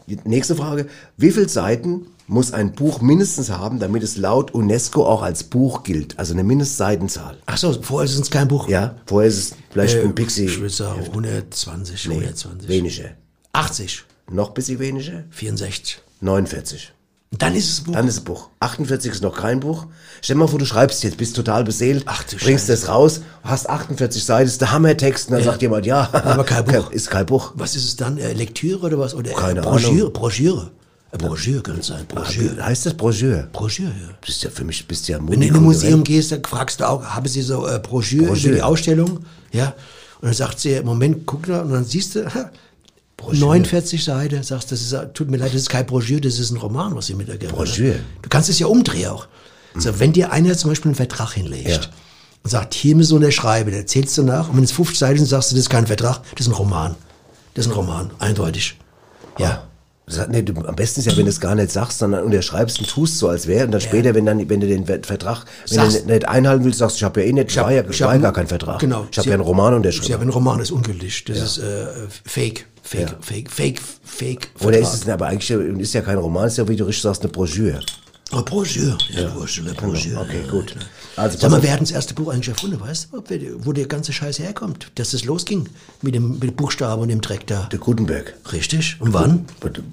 [0.07, 5.03] Die nächste Frage, wie viele Seiten muss ein Buch mindestens haben, damit es laut UNESCO
[5.05, 6.19] auch als Buch gilt?
[6.19, 7.37] Also eine Mindestseitenzahl.
[7.47, 8.69] Ach so, vorher ist es kein Buch.
[8.69, 10.45] Ja, vorher ist es vielleicht Äh, ein Pixie.
[10.45, 12.69] Ich würde sagen 120, Nee, 120.
[12.69, 13.09] weniger.
[13.53, 15.23] 80, Noch ein bisschen weniger?
[15.31, 16.01] 64.
[16.21, 16.93] 49.
[17.31, 17.93] Dann ist es ein Buch.
[17.93, 18.49] Dann ist ein Buch.
[18.59, 19.85] 48 ist noch kein Buch.
[20.21, 22.71] Stell dir mal vor, du schreibst jetzt, bist total beseelt, Ach du bringst Scheiße.
[22.71, 26.65] das raus, hast 48 Seiten, ist der Hammertext und dann sagt jemand, ja, Aber kein
[26.65, 26.89] Buch.
[26.91, 27.51] ist kein Buch.
[27.55, 28.17] was ist es dann?
[28.17, 29.13] Äh, Lektüre oder was?
[29.13, 29.91] Oder äh, Keine Broschüre?
[30.01, 30.13] Ahnung.
[30.13, 30.71] Broschüre.
[31.11, 32.05] Äh, Broschüre kann es sein.
[32.07, 32.65] Broschüre.
[32.65, 33.47] Heißt das Broschüre?
[33.53, 34.09] Broschüre, ja.
[34.25, 35.61] Bist ja für mich, bist ja Wenn du in ein.
[35.61, 38.47] Museum gehst, dann fragst du auch, haben sie so äh, Broschüre, Broschüre.
[38.49, 39.19] über die Ausstellung?
[39.51, 39.73] Ja.
[40.21, 42.25] Und dann sagt sie, Moment, guck da, und dann siehst du,
[43.21, 46.51] ha, 49 Seiten, sagst, das ist, tut mir leid, das ist kein Broschüre, das ist
[46.51, 47.99] ein Roman, was sie mit der Broschüre.
[48.21, 49.27] Du kannst es ja umdrehen auch.
[49.75, 51.79] So, wenn dir einer zum Beispiel einen Vertrag hinlegt Ja.
[52.43, 55.17] und sagt, hier müssen wir unterschreiben, dann zählst du nach, und wenn es 50 Seiten
[55.19, 56.95] sind, sagst du, das ist kein Vertrag, das ist ein Roman.
[57.53, 58.77] Das ist ein Roman, eindeutig.
[59.37, 59.63] Ja.
[60.07, 62.23] Das hat- Nee, du, am besten ist ja, wenn du es gar nicht sagst, sondern
[62.23, 63.65] unterschreibst und tust so, als wäre.
[63.65, 66.27] Und dann später, wenn, dann, wenn du den Ver- Vertrag wenn du Sagst- nicht, nicht
[66.27, 68.33] einhalten willst, sagst du, ich habe ja eh nicht, ich, war ja, ich ja gar
[68.33, 68.79] kein Vertrag.
[68.79, 69.07] Genau.
[69.11, 70.13] Ich habe ja einen Roman unterschrieben.
[70.15, 71.25] haben einen Roman, das ist ungültig.
[71.25, 71.85] Das ist äh,
[72.25, 74.49] Fake, Fake, Fake, Fake, Fake.
[74.61, 75.07] Oder ist Vertrag.
[75.07, 77.81] es aber eigentlich ist ja kein Roman, ist ja, wie du richtig sagst, eine Broschüre.
[78.31, 78.97] Oh, Broschüre.
[79.09, 80.21] Ja, Broschüre, Broschüre.
[80.21, 80.75] Okay, gut.
[81.15, 83.23] Also, Sag mal, wer hat das erste Buch eigentlich erfunden, weißt du?
[83.59, 85.69] Wo der ganze Scheiß herkommt, dass das losging
[86.01, 87.67] mit dem, mit dem Buchstaben und dem Dreck da.
[87.71, 88.33] der Gutenberg.
[88.51, 88.97] Richtig.
[88.99, 89.45] Und wann?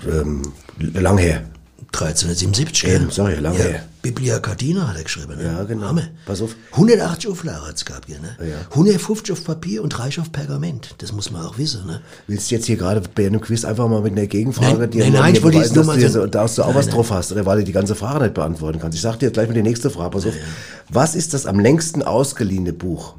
[0.09, 1.45] Ähm, lang her.
[1.93, 2.85] 1377.
[2.85, 3.13] Eben, gell?
[3.13, 3.65] sag ich, lange ja.
[3.65, 3.89] her.
[4.07, 5.37] Biblia Cardina hat er geschrieben.
[5.37, 5.45] Ne?
[5.45, 5.87] Ja, genau.
[5.89, 6.03] Hammer.
[6.27, 6.55] Pass auf.
[6.73, 8.37] 180 Auflagen hat es gehabt hier, ne?
[8.41, 8.57] Ja.
[8.71, 10.95] 150 auf Papier und 30 auf Pergament.
[10.99, 12.01] Das muss man auch wissen, ne?
[12.29, 15.05] Willst du jetzt hier gerade bei einem Quiz einfach mal mit einer Gegenfrage Nein, dir
[15.05, 16.67] nein, nein, ich wollte jetzt nur dass mal du, hier so- so, dass du auch
[16.69, 16.95] Nein, was nein.
[16.95, 18.95] drauf hast, oder weil du die ganze Frage nicht beantworten kannst.
[18.97, 20.11] Ich sag dir jetzt gleich mal die nächste Frage.
[20.11, 20.35] Pass auf.
[20.89, 23.17] Was ist das am längsten ausgeliehene Buch?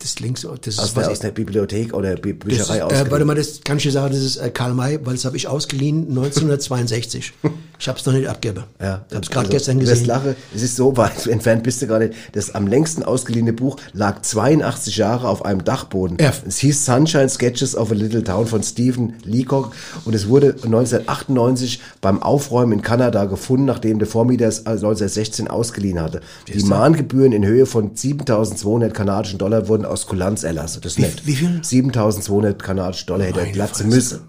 [0.00, 3.10] Das links, das ist Aus was der, aus der Bibliothek oder Das, Bücherei äh, ausgeliehen?
[3.10, 5.36] warte mal, das kann ich dir sagen, das ist äh, Karl May, weil das habe
[5.36, 7.32] ich ausgeliehen 1962.
[7.78, 8.64] ich habe es noch nicht abgegeben.
[8.80, 10.06] Ja, ich habe es gerade also, gestern gesehen.
[10.06, 12.14] lachen, es ist so weit entfernt bist du gar nicht.
[12.32, 16.16] Das am längsten ausgeliehene Buch lag 82 Jahre auf einem Dachboden.
[16.18, 16.32] Ja.
[16.46, 19.74] Es hieß Sunshine Sketches of a Little Town von Stephen Leacock
[20.06, 26.00] und es wurde 1998 beim Aufräumen in Kanada gefunden, nachdem der Vormieter es 1916 ausgeliehen
[26.00, 26.20] hatte.
[26.48, 30.80] Die Mahngebühren in Höhe von 7200 kanadischen Dollar wurden aus Kulanz erlassen.
[30.82, 31.26] Das ist Wie- nett.
[31.26, 31.60] wie viel?
[31.62, 34.20] 7200 kanadische Dollar hätte er Meine platzen müssen.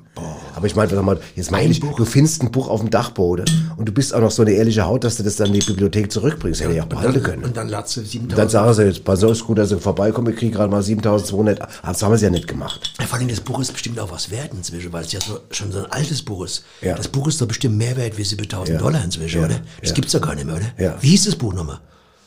[0.55, 1.95] Aber ich meine, sag mal, jetzt mal Ein ehrlich, Buch.
[1.95, 3.45] du findest ein Buch auf dem Dachboden
[3.77, 5.65] und du bist auch noch so eine ehrliche Haut, dass du das dann in die
[5.65, 6.61] Bibliothek zurückbringst.
[6.61, 7.43] Hätte ich auch behalten dann, können.
[7.45, 8.37] und dann latzt du Und 7000.
[8.37, 10.83] dann sagen sie jetzt, pass auf, ist gut, dass sie vorbeikommen, wir kriegen gerade mal
[10.83, 11.61] 7200.
[11.61, 12.93] Aber Das haben sie ja nicht gemacht.
[12.99, 15.39] Ja, vor allem das Buch ist bestimmt auch was wert inzwischen, weil es ja so,
[15.49, 16.65] schon so ein altes Buch ist.
[16.81, 16.95] Ja.
[16.95, 18.83] Das Buch ist doch bestimmt mehr wert wie 7000 Ja.
[18.83, 19.47] Dollar inzwischen, Ja.
[19.47, 19.61] oder?
[19.79, 19.95] Das Ja.
[19.95, 20.65] gibt's doch gar nicht mehr, oder?
[20.77, 20.97] Ja.
[20.99, 21.79] Wie hieß das Buch nochmal?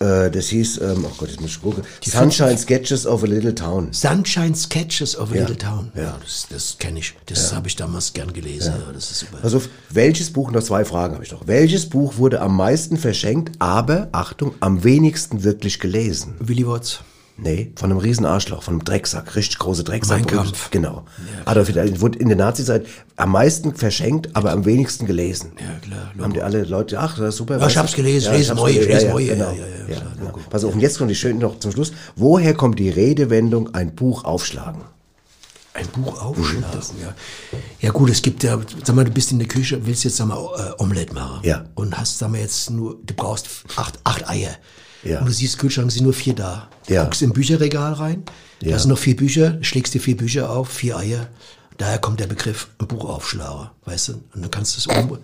[0.05, 1.83] Äh, das hieß, ähm, oh Gott, jetzt muss ich gucken.
[2.05, 3.89] Sunshine Sketches of a Little Town.
[3.93, 5.41] Sunshine Sketches of a Ja.
[5.43, 5.93] Little Town.
[5.95, 6.03] Ja.
[6.03, 7.15] Ja, das, das kenne ich.
[7.27, 8.75] Das habe ich damals gern gelesen.
[8.87, 8.93] Ja.
[8.93, 9.57] das ist super.
[9.57, 11.47] Auf, welches Buch, noch zwei Fragen habe ich noch.
[11.47, 16.35] Welches Buch wurde am meisten verschenkt, aber, Achtung, am wenigsten wirklich gelesen?
[16.39, 17.01] Willy Watts.
[17.37, 20.21] Nee, von einem riesen Arschloch, von einem Drecksack, richtig große Drecksack.
[20.21, 20.71] Mein Kampf.
[20.71, 21.05] Genau.
[21.45, 25.53] Adolf Hitler wurde in der Nazizeit am meisten verschenkt, aber am wenigsten gelesen.
[25.59, 26.13] Ja, klar.
[26.21, 27.59] Haben die alle Leute, ach, das ist super.
[27.59, 28.93] Ja, ich hab's gelesen, ich lese neu, gelesen.
[28.93, 30.39] lese ja, neu, ja, ja, ja, ja, genau.
[30.49, 31.93] Pass auf, und jetzt kommt die schön noch zum Schluss.
[32.15, 34.83] Woher kommt die Redewendung, ein Buch aufschlagen?
[35.73, 37.15] Ein Buch aufschlagen, ja.
[37.81, 40.29] Ja gut, es gibt ja, sag mal, du bist in der Küche, willst jetzt, sag
[40.29, 41.41] mal, äh, Omelette machen.
[41.43, 41.65] Ja.
[41.75, 44.51] Und hast, sag mal, jetzt nur, du brauchst acht, acht Eier.
[45.05, 45.21] Ja.
[45.21, 46.69] Und du siehst, Kühlschrank sind nur vier da.
[46.87, 47.05] Du Ja.
[47.05, 48.23] guckst im Bücherregal rein,
[48.61, 48.73] Ja.
[48.73, 51.29] da sind noch vier Bücher, schlägst dir vier Bücher auf, vier Eier.
[51.79, 54.13] Daher kommt der Begriff ein Buch aufschlagen, weißt du?
[54.35, 55.19] Und dann kannst du es um...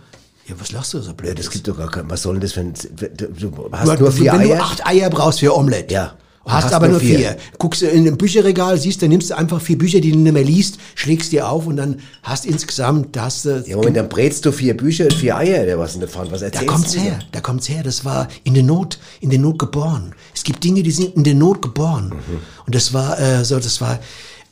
[0.48, 1.28] Ja, was lachst du so blöd?
[1.28, 4.02] Ja, das gibt doch gar kein, was soll denn das für ein, du, hast Du,
[4.02, 4.56] nur vier wenn Eier?
[4.56, 5.94] du acht Eier brauchst für Omelette.
[5.94, 6.14] Ja.
[6.46, 7.18] Hast, hast aber nur vier.
[7.18, 7.36] vier.
[7.58, 10.32] Guckst du in dem Bücherregal, siehst, dann nimmst du einfach vier Bücher, die du nicht
[10.32, 14.08] mehr liest, schlägst dir auf und dann hast insgesamt, da hast du, ja, Moment, dann
[14.08, 16.66] brätst du vier Bücher und vier Eier, der was in der Pfanne, was da erzählst
[16.66, 17.82] kommt's du her, da kommt's her.
[17.82, 20.14] Das war in der Not, in der Not geboren.
[20.34, 22.06] Es gibt Dinge, die sind in der Not geboren.
[22.08, 22.38] Mhm.
[22.66, 23.98] Und das war äh, so, das war,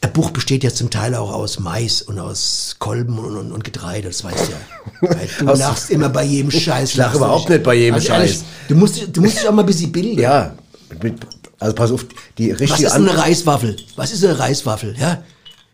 [0.00, 3.64] ein Buch besteht ja zum Teil auch aus Mais und aus Kolben und, und, und
[3.64, 5.18] Getreide, das weißt du ja.
[5.40, 6.90] Du lachst immer bei jedem Scheiß.
[6.90, 8.44] Ich lach überhaupt nicht bei jedem also ehrlich, Scheiß.
[8.68, 10.20] Du musst, du musst dich auch mal ein bisschen bilden.
[10.20, 10.54] Ja,
[11.02, 11.18] mit,
[11.58, 12.06] also pass auf,
[12.38, 13.76] die Was richtige ist An- eine Reiswaffel?
[13.96, 14.94] Was ist eine Reiswaffel?
[14.98, 15.22] Ja?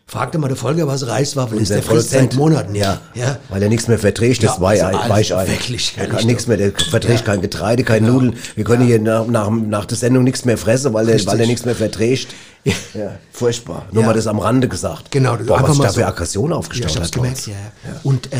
[0.06, 1.70] Frag doch mal der Folge, was Reiswaffel ist.
[1.70, 2.34] Der Der frisst seit.
[2.34, 2.74] Monaten.
[2.74, 3.38] Ja, ja.
[3.48, 5.48] weil er nichts mehr verträgt, das Ja, also alles Weichei.
[5.48, 7.24] wirklich, Er kann nichts mehr, der verträgt Ja.
[7.32, 8.36] kein Getreide, keine Nudeln.
[8.54, 11.46] Wir können hier nach, nach, nach der Sendung nichts mehr fressen, weil er, weil er
[11.46, 12.28] nichts mehr verträgt.
[12.64, 12.72] Ja.
[12.94, 13.86] Ja, furchtbar.
[13.92, 14.08] Nur Ja.
[14.08, 15.10] mal das am Rande gesagt.
[15.10, 16.06] Genau, Boah, einfach was mal da für so.
[16.06, 17.12] Aggression Ja, aufgestellt hab's hat.
[17.14, 17.52] gemerkt, ja.
[17.52, 18.00] ja.
[18.04, 18.36] Und äh,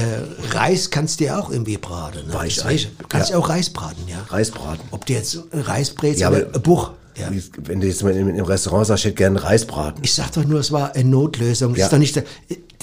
[0.53, 2.27] Reis kannst du ja auch irgendwie braten.
[2.29, 2.35] Ne?
[2.35, 2.77] Weichei.
[2.77, 3.37] Du Du kannst ja.
[3.37, 3.43] Ja.
[3.43, 4.19] auch Reis braten, ja.
[4.29, 4.81] Reisbraten.
[4.93, 6.91] Ob du jetzt Reis brätst Ja, oder Buch.
[7.17, 7.31] Ja.
[7.31, 10.03] Wie- Wenn du jetzt mal im, Restaurant sagst, ich hätte gerne Reisbraten.
[10.03, 11.71] Ich sag doch nur, es war eine Notlösung.
[11.73, 11.85] Das Ja.
[11.87, 12.25] ist doch nicht der,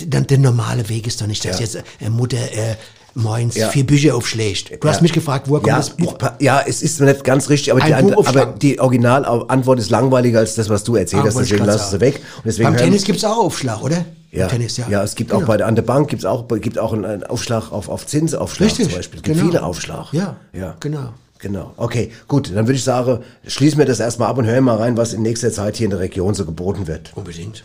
[0.02, 1.66] der, der normale Weg ist doch nicht, dass Ja.
[1.66, 2.76] jetzt äh, Mutter äh,
[3.14, 3.68] moins Ja.
[3.70, 4.82] vier Bücher aufschlägt.
[4.82, 6.16] Du hast mich gefragt, woher kommt das Buch?
[6.40, 10.40] ja, es ist nicht ganz richtig, aber, Ein die, Buch aber die Originalantwort ist langweiliger
[10.40, 11.38] als das, was du erzählt Ah, hast.
[11.38, 12.22] Deswegen lass es weg.
[12.44, 14.06] Beim Tennis gibt's auch Aufschlag, oder?
[14.32, 14.88] Ja, Tennis, ja.
[14.88, 15.48] ja, es gibt auch Genau.
[15.50, 18.70] bei der, an der Bank gibt's auch, gibt auch einen, einen Aufschlag auf, auf Zinsaufschlag
[18.70, 19.20] Richtig, zum Beispiel.
[19.20, 19.50] Es gibt genau.
[19.50, 20.14] viele Aufschlag.
[20.14, 21.10] Ja, ja, genau.
[21.42, 21.74] Genau.
[21.78, 22.50] Okay, gut.
[22.56, 25.24] Dann würde ich sagen, schließen wir das erstmal ab und hören mal rein, was in
[25.24, 27.12] nächster Zeit hier in der Region so geboten wird.
[27.16, 27.64] Unbedingt.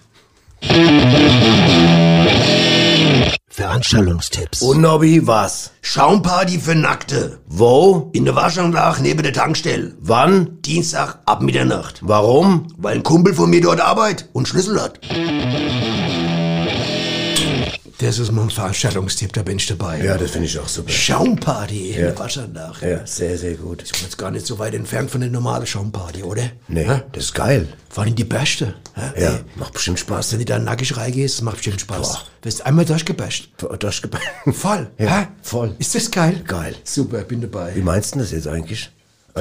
[3.49, 4.63] Veranstaltungstipps.
[4.63, 5.73] Und Nobby, was?
[5.83, 7.39] Schaumparty für Nackte.
[7.47, 8.11] Wo?
[8.15, 9.95] In der Waschanlage neben der Tankstelle.
[10.01, 10.63] Wann?
[10.63, 12.01] Dienstag ab Mitternacht.
[12.03, 12.69] Warum?
[12.79, 15.01] Weil ein Kumpel von mir dort arbeitet und Schlüssel hat.
[17.99, 20.05] Das ist mein Veranstaltungstipp, da bin ich dabei.
[20.05, 20.91] Ja, das finde ich auch super.
[20.91, 22.07] Schaumparty in Ja.
[22.09, 22.91] der Waschanlage.
[22.91, 23.83] Ja, sehr, sehr gut.
[23.85, 26.43] Ich bin jetzt gar nicht so weit entfernt von der normalen Schaumparty, oder?
[26.69, 27.01] Nee, Hä?
[27.13, 27.69] das ist geil.
[27.89, 28.75] Vor allem die Beste.
[28.95, 29.23] hä?
[29.23, 30.33] Ja, Ey, macht bestimmt Spaß.
[30.33, 32.19] Wenn du da nackig reingehst, macht bestimmt Spaß.
[32.43, 33.49] Wirst einmal durchgebasht.
[33.57, 34.21] Durchgebaut.
[34.53, 34.91] Voll.
[34.99, 35.27] Ja, hä?
[35.41, 35.75] voll.
[35.79, 36.43] Ist das geil?
[36.47, 36.75] Geil.
[36.85, 37.75] Super, bin dabei.
[37.75, 38.91] Wie meinst du das jetzt eigentlich?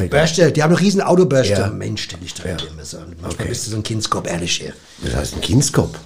[0.10, 1.54] Bärste, die haben noch riesen Autobärste.
[1.54, 1.68] Ja.
[1.70, 2.56] Mensch, den ich da Ja.
[2.56, 3.16] dir immer sagen.
[3.22, 3.48] Manchmal Okay.
[3.50, 4.60] bist du so ein Kindskopf, ehrlich.
[4.60, 4.72] Ja,
[5.04, 5.98] Das heißt ein Kindskopf.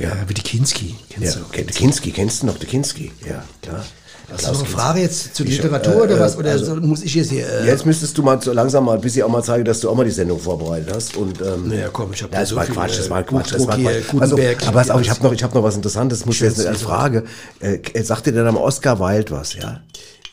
[0.00, 0.96] Ja wie die Kinski.
[1.10, 1.46] Kennst Ja, du?
[1.52, 3.12] kennt Kinski, kennst du noch, der Kinski?
[3.28, 3.84] Ja, klar.
[4.32, 4.76] Hast du noch eine Kinski.
[4.80, 6.36] Frage jetzt zur Ich, Literatur äh, oder was?
[6.36, 7.46] Oder also- so, muss ich jetzt hier...
[7.48, 9.90] Äh, Jetzt müsstest du mal so langsam mal ein bisschen auch mal zeigen, dass du
[9.90, 11.16] auch mal die Sendung vorbereitet hast.
[11.16, 13.10] Und, ähm, Naja, komm, ich hab ja, da das so war viel, Quatsch, das äh,
[13.10, 14.20] war Quatsch, das war Quatsch.
[14.20, 16.64] Also, aber pass auf, ich habe noch, ich hab noch was Interessantes, muss ich jetzt
[16.64, 16.82] als.
[16.82, 17.24] Frage.
[17.58, 19.80] Äh, sagt dir denn am Oscar Wilde was, ja?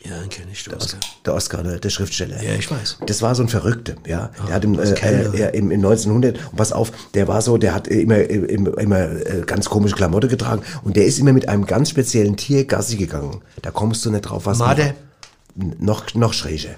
[0.04, 0.96] Ja, dann kenn ich das.
[1.24, 2.42] Der Oscar, ne, der Schriftsteller.
[2.42, 2.98] Ja, ich weiß.
[3.06, 4.30] Das war so ein Verrückter, ja.
[4.46, 7.88] Der hat im, äh, im, im 1900, und pass auf, der war so, der hat
[7.88, 11.90] immer, immer, immer äh, ganz komische Klamotte getragen und der ist immer mit einem ganz
[11.90, 13.42] speziellen Tier Gassi gegangen.
[13.62, 14.58] Da kommst du nicht drauf, was.
[14.58, 14.94] Made,
[15.56, 16.76] Noch, noch schräger.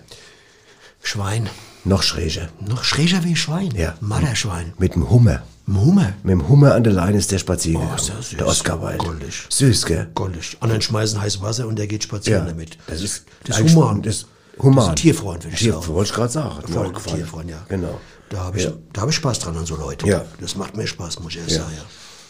[1.02, 1.48] Schwein.
[1.84, 2.48] Noch schräger.
[2.60, 3.70] Noch schräger wie Schwein.
[3.74, 3.94] Ja.
[4.00, 4.72] Marderschwein.
[4.78, 5.42] Mit dem Hummer.
[5.78, 6.14] Hummer.
[6.22, 8.22] Mit dem Hummer an der Leine ist der spazieren Oh, gegangen.
[8.22, 8.36] süß.
[8.38, 8.98] Der Oscar Wilde.
[8.98, 9.46] Goldig.
[9.48, 10.08] Süß, gell?
[10.14, 10.56] Goldig.
[10.60, 12.50] Anderen schmeißen heiß Wasser und der geht spazieren Ja.
[12.52, 12.78] damit.
[12.86, 14.02] Das ist, das ist human.
[14.02, 14.26] Das ist
[14.58, 14.76] human.
[14.76, 15.86] Das ist ein Tierfreund, würde ich Tier, sagen.
[15.88, 16.72] wollte ich gerade sagen.
[16.72, 16.92] Voll.
[17.16, 17.62] Tierfreund, ja.
[17.68, 18.00] Genau.
[18.30, 18.72] Da habe ich, Ja.
[18.92, 20.06] da hab ich Spaß dran an so Leute.
[20.06, 20.24] Ja.
[20.40, 21.58] Das macht mir Spaß, muss ich erst Ja.
[21.58, 21.72] sagen.
[21.76, 21.82] Ja.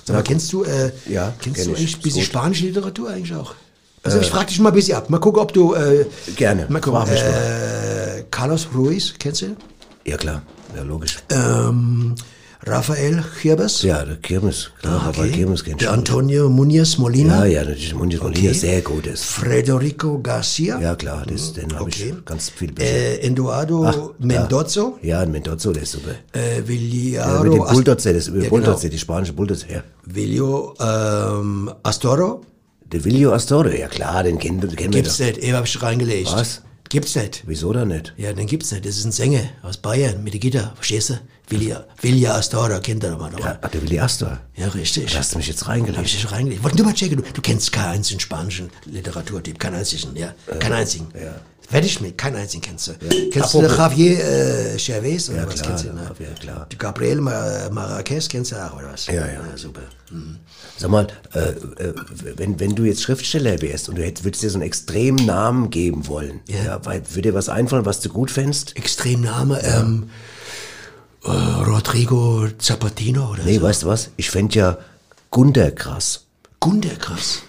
[0.07, 1.79] Sag mal, kennst du, äh, Ja, kennst kenn du ich.
[1.79, 3.55] eigentlich ein bisschen spanische Literatur eigentlich auch?
[4.03, 5.11] Also ich frage dich mal ein bisschen ab.
[5.11, 5.75] Mal gucken, ob du...
[5.75, 6.65] Äh, Gerne.
[6.71, 7.07] Mal gucken.
[7.13, 9.47] Äh, Carlos Ruiz, kennst du?
[9.47, 9.57] ihn?
[10.07, 10.41] Ja, klar.
[10.75, 11.19] Ja, logisch.
[11.31, 12.15] Ähm,
[12.67, 13.83] Rafael Chirbes?
[13.83, 14.71] Ja, der Kirmes.
[14.81, 15.99] Klar, aber Kirmes kennt Der schon.
[16.01, 17.39] Antonio Muñoz Molina?
[17.39, 17.95] Ja, ja, natürlich.
[17.95, 18.53] Mundial okay.
[18.53, 19.25] sehr gut ist.
[19.25, 20.79] Federico Garcia?
[20.79, 22.15] Ja, klar, das, den habe Okay.
[22.19, 22.87] ich ganz viel Bücher.
[22.87, 24.93] Äh, Eduardo Mendoza?
[25.03, 26.11] Ja, ein Mendoza, der ist super.
[26.35, 28.75] Äh, Ja, Villaro mit dem Bulldozer, das Ja, genau.
[28.79, 29.83] die spanische Bulldozer, ja.
[30.05, 32.43] Villo ähm, Astoro?
[32.93, 35.25] Der Vilio Astore, ja klar, den kennen, den kennen wir Gibt's doch.
[35.27, 36.31] nicht, eben hab ich reingelegt.
[36.33, 36.63] Was?
[36.89, 37.45] Gibt's nicht.
[37.47, 38.13] Wieso da nicht?
[38.17, 38.85] Ja, den gibt's nicht.
[38.85, 41.15] Das ist ein Sänger aus Bayern mit der Gitter, verstehst du?
[41.51, 43.33] Villa, Villa Astoro, kennt ihr doch mal.
[43.39, 44.39] Ja, der Willi Astor.
[44.57, 45.13] Ja, richtig.
[45.13, 46.07] Da hast du mich jetzt Hab reingelegt.
[46.07, 46.63] ich dich reingelegt.
[46.63, 50.33] Wollte nur mal checken, du, du kennst keinen einzigen spanischen Literaturtyp, keinen einzigen, ja?
[50.59, 51.09] Keinen einzigen.
[51.15, 51.35] ja.
[51.71, 52.93] Werde ich mit, keinen einzigen kennst du.
[53.31, 55.93] Kennst du Javier äh, Chavez oder Ja, was klar, kennst du?
[55.93, 56.03] Ne?
[56.03, 56.67] Javier, klar.
[56.71, 59.07] Die Gabriel Mar Marquez kennst du auch, oder was?
[59.07, 59.41] Ja, ja.
[59.55, 59.83] super.
[60.77, 61.95] Sag mal, äh, äh,
[62.37, 65.71] wenn, wenn du jetzt Schriftsteller wärst und du hättest, würdest dir so einen extremen Namen
[65.71, 66.85] geben wollen, ja.
[66.85, 68.77] weil, würde dir was einfallen, was du gut fändest?
[68.77, 70.11] Extremname, ähm,
[71.25, 73.63] äh, Rodrigo Zapatino oder Nee, so.
[73.63, 74.11] weißt du was?
[74.17, 74.79] Ich fände ja
[75.31, 76.25] Gunter krass.
[76.61, 77.43] Gunder krass.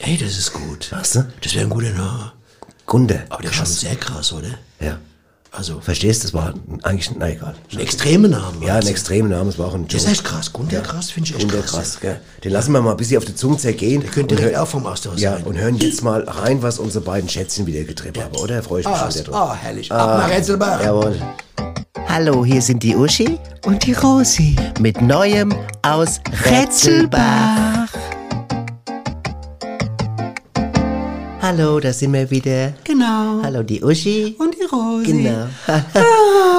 [0.00, 0.90] Ey, das ist gut.
[0.90, 1.32] Weißt du?
[1.40, 2.32] Das wäre ein guter Name.
[2.86, 3.20] Gunter.
[3.28, 4.48] Aber der ist schon sehr krass, oder?
[4.80, 4.98] Ja.
[5.54, 7.54] Also, Verstehst du, das war eigentlich, na egal.
[7.72, 8.64] ein extremer Name.
[8.66, 10.12] Ja, ein extremer Name, es war auch ein Das ist Joke.
[10.12, 10.52] echt krass.
[10.52, 11.72] Gunder krass finde ich echt Gunter krass.
[11.72, 12.20] krass, gell?
[12.42, 14.00] Den lassen wir mal ein bisschen auf die Zunge zergehen.
[14.00, 15.44] Der könnte direkt auch vom Astros Ja, sein.
[15.44, 18.56] und hören jetzt mal rein, was unsere beiden Schätzchen wieder getrieben haben, oder?
[18.56, 19.34] Da freue ich mich Ah, schon sehr drauf.
[19.50, 19.92] ah, herrlich.
[19.92, 20.82] Ab nach Retzelbach.
[20.82, 21.20] Jawohl.
[21.98, 27.91] Hallo, hier sind die Uschi und die Rosi mit Neuem aus Rätselbach.
[31.54, 32.72] Hallo, da sind wir wieder.
[32.82, 33.42] Genau.
[33.42, 34.34] Hallo, die Uschi.
[34.38, 35.04] Und die Rosi.
[35.12, 35.46] Genau.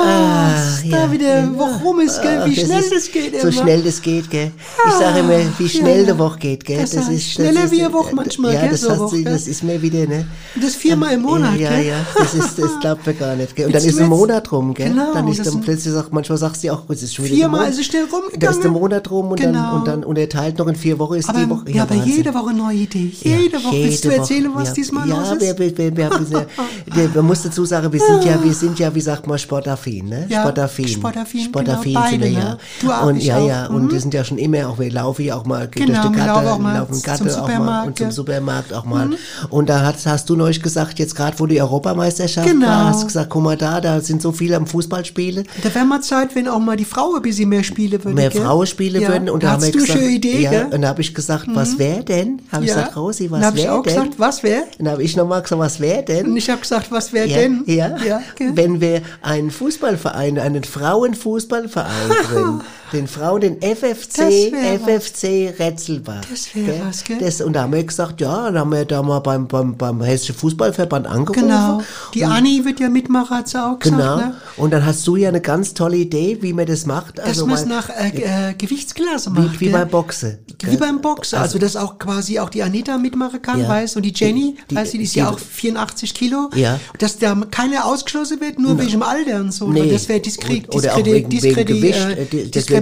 [0.05, 3.51] Ah, ist da wieder, warum es geht, wie Das schnell ist das geht So immer.
[3.61, 4.51] schnell das geht, gell?
[4.87, 6.11] Ich sage immer, wie schnell ja.
[6.13, 6.79] die Woche geht, gell?
[6.81, 9.63] Das heißt, schneller wie eine Woche manchmal, Ja, gell, das, so hast Woche, das ist
[9.63, 10.25] mir wieder, ne?
[10.61, 11.85] Das viermal im Monat, Ja, gell?
[11.87, 13.67] ja, das ist, das glaubt man gar nicht, gell?
[13.67, 14.89] Und dann ist ein Monat rum, gell?
[14.89, 17.35] Genau, Dann ist das dann plötzlich, sagt, manchmal sagst du auch, es ist schon wieder
[17.37, 18.55] Viermal der ist es schnell Da rumgegangen.
[18.57, 19.75] ist der Monat rum und dann, Genau.
[19.77, 21.71] und dann, und er teilt noch in vier Wochen ist die Aber, Woche.
[21.71, 23.09] ja, aber jede Woche neue Idee.
[23.23, 23.73] Jede Woche.
[23.77, 24.73] Willst du erzählen, was ja.
[24.83, 25.41] Diesmal ja, los ist?
[25.41, 26.47] Wir, wir, wir, wir, wir, wir,
[26.95, 30.07] wir, man muss dazu sagen, wir sind ja, wir sind ja, wie sagt man, sportaffin,
[30.09, 30.25] ne?
[30.29, 30.87] Ja, sportaffin.
[30.87, 32.49] sportaffin, Sportaffin genau, sind wir beide, ja.
[32.51, 32.57] ne?
[32.81, 33.47] Du auch, und ja, auch.
[33.47, 33.75] ja, Mhm.
[33.75, 36.03] und wir sind ja schon immer auch, wir laufen ja auch mal Genau, durch die
[36.09, 38.09] wir Gatte, laufen auch mal laufen zum Gatte auch mal und zum ja.
[38.09, 38.15] Mhm.
[38.15, 39.09] Supermarkt auch mal.
[39.49, 42.67] Und da hast, hast du neulich gesagt, jetzt gerade wo die Europameisterschaft Genau.
[42.67, 45.43] war, hast du gesagt, guck mal da, da sind so viele am Fußballspiele.
[45.63, 48.13] Da wäre mal Zeit, wenn auch mal die Frau ein bisschen mehr spielen würde.
[48.13, 48.41] mehr gell?
[48.41, 49.07] Frauen spielen ja.
[49.09, 49.29] würden.
[49.29, 50.65] Und da da haben wir gesagt, Idee, ja, gell?
[50.71, 52.41] und da habe ich gesagt, was wäre denn?
[52.51, 52.75] Habe ich Ja.
[52.77, 53.93] gesagt, Rosi, was wäre auch denn?
[53.95, 54.63] gesagt, was wäre?
[54.77, 56.27] Dann habe ich nochmal gesagt, was wäre denn?
[56.27, 57.63] Und ich habe gesagt, was wäre ja, denn?
[57.67, 58.51] Ja, ja gell?
[58.55, 62.61] wenn wir einen Fußballverein, einen Frauenfußballverein gründen,
[62.93, 64.51] den Frauen, den FFC.
[64.53, 66.21] FFC Retzelbach.
[66.29, 66.81] Das wär gell?
[66.87, 67.17] was, gell?
[67.19, 70.01] Das, und da haben wir gesagt, ja, dann haben wir da mal beim, beim, beim
[70.01, 71.47] Hessischen Fußballverband angerufen.
[71.47, 71.81] Genau.
[72.13, 73.99] Die und, Anni wird ja mitmachen, hat sie auch gesagt.
[74.01, 74.15] Genau.
[74.17, 74.35] Ne?
[74.57, 77.17] Und dann hast du ja eine ganz tolle Idee, wie man das macht.
[77.17, 79.59] Dass Also man es nach äh, äh, Gewichtsklasse macht.
[79.59, 80.39] wie, wie beim Boxen.
[80.61, 80.77] Wie gell?
[80.77, 83.67] beim Boxen, also, dass auch quasi auch die Anita mitmachen kann, Ja.
[83.67, 86.49] weißt und die Jenny, Die- weißt du, die ist die- ja auch 84 Kilo.
[86.55, 86.79] Ja.
[86.99, 89.67] Dass da keiner ausgeschlossen wird, nur wegen dem Alter und so.
[89.67, 89.91] Nee.
[89.91, 91.81] Das wäre Diskre Oder auch Diskredi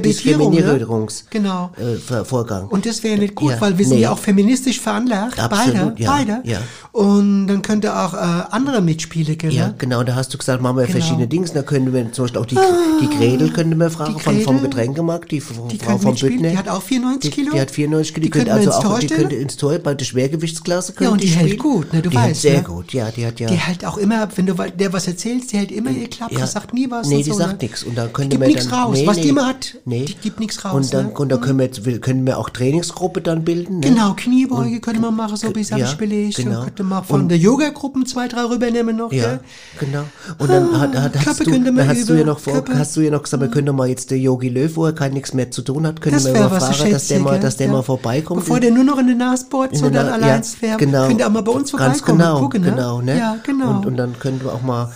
[0.03, 1.11] wegen, wegen Diskredi Gewicht, äh, äh, di- das wäre Diskreditierung, ne?
[1.29, 1.71] Genau.
[1.77, 2.73] äh.
[2.73, 4.01] Und das wäre nicht gut, Ja, weil wir sind nee.
[4.03, 5.39] ja auch feministisch veranlagt.
[5.39, 6.01] Absolut, beide.
[6.03, 6.41] ja, beide.
[6.43, 6.59] ja.
[6.91, 8.17] Und dann könnte auch äh,
[8.51, 9.53] andere mitspielen, genau.
[9.53, 10.99] Ja, genau, da hast du gesagt, machen wir Genau.
[10.99, 11.47] verschiedene Dinge.
[11.53, 12.57] Da können wir zum Beispiel auch die,
[13.01, 16.49] die Gretel könnte man fragen von, vom Gretel, Getränkemarkt, die, Frau vom Büttner.
[16.49, 17.51] die hat auch 94 Kilo.
[17.51, 19.35] Die, die hat 94 Kilo, Die die könnte könnten also ins auch, Tor die könnte
[19.35, 22.25] ins Tor, bei der Schwergewichtsklasse Ja, könnte und die hält gut, ne, du die weißt,
[22.27, 22.63] hält sehr ne?
[22.63, 23.47] gut, ja, die hat ja.
[23.47, 26.47] Die hält auch immer, wenn du der was erzählst, die hält immer ihr Klappe, ja.
[26.47, 27.07] sagt nie was.
[27.07, 27.67] Nee, die sagt ne?
[27.67, 27.83] nichts.
[27.83, 28.99] Und dann könnte gibt man nichts dann, raus.
[29.05, 30.05] Was die immer hat, nee.
[30.05, 30.73] die gibt nichts raus.
[30.73, 31.11] Und dann, ne?
[31.13, 33.79] und dann können, wir, jetzt- wir- können wir auch Trainingsgruppe dann bilden.
[33.79, 33.89] Ne?
[33.89, 36.37] Genau, Kniebeuge könnte man machen, so habe ja, ich belegt.
[36.37, 36.63] genau.
[36.63, 39.11] Könnte man von Und- der Yoga-Gruppen zwei, drei rübernehmen noch.
[39.11, 39.39] Ja, gell?
[39.79, 40.03] genau.
[40.37, 42.77] Und dann hat, hat, hast, Klappe du, dann hast du ja noch vor, Klappe.
[42.79, 44.93] hast du ja noch gesagt, wir können doch mal jetzt der Yogi Löw, wo er
[44.93, 47.57] kein nichts mehr zu tun hat, können Das wir mal fragen, dass der mal, dass
[47.57, 47.73] der Ja.
[47.73, 48.39] mal vorbeikommt.
[48.41, 50.77] Bevor der nur noch in den Nas bohrt, so dann allein ja, wäre.
[50.77, 51.07] genau.
[51.07, 52.71] Könnte er mal bei uns Ganz vorbeikommen genau, und gucken, ne?
[52.71, 53.17] genau, ne?
[53.17, 53.69] Ja, genau.
[53.71, 54.91] Und, und dann können wir auch mal,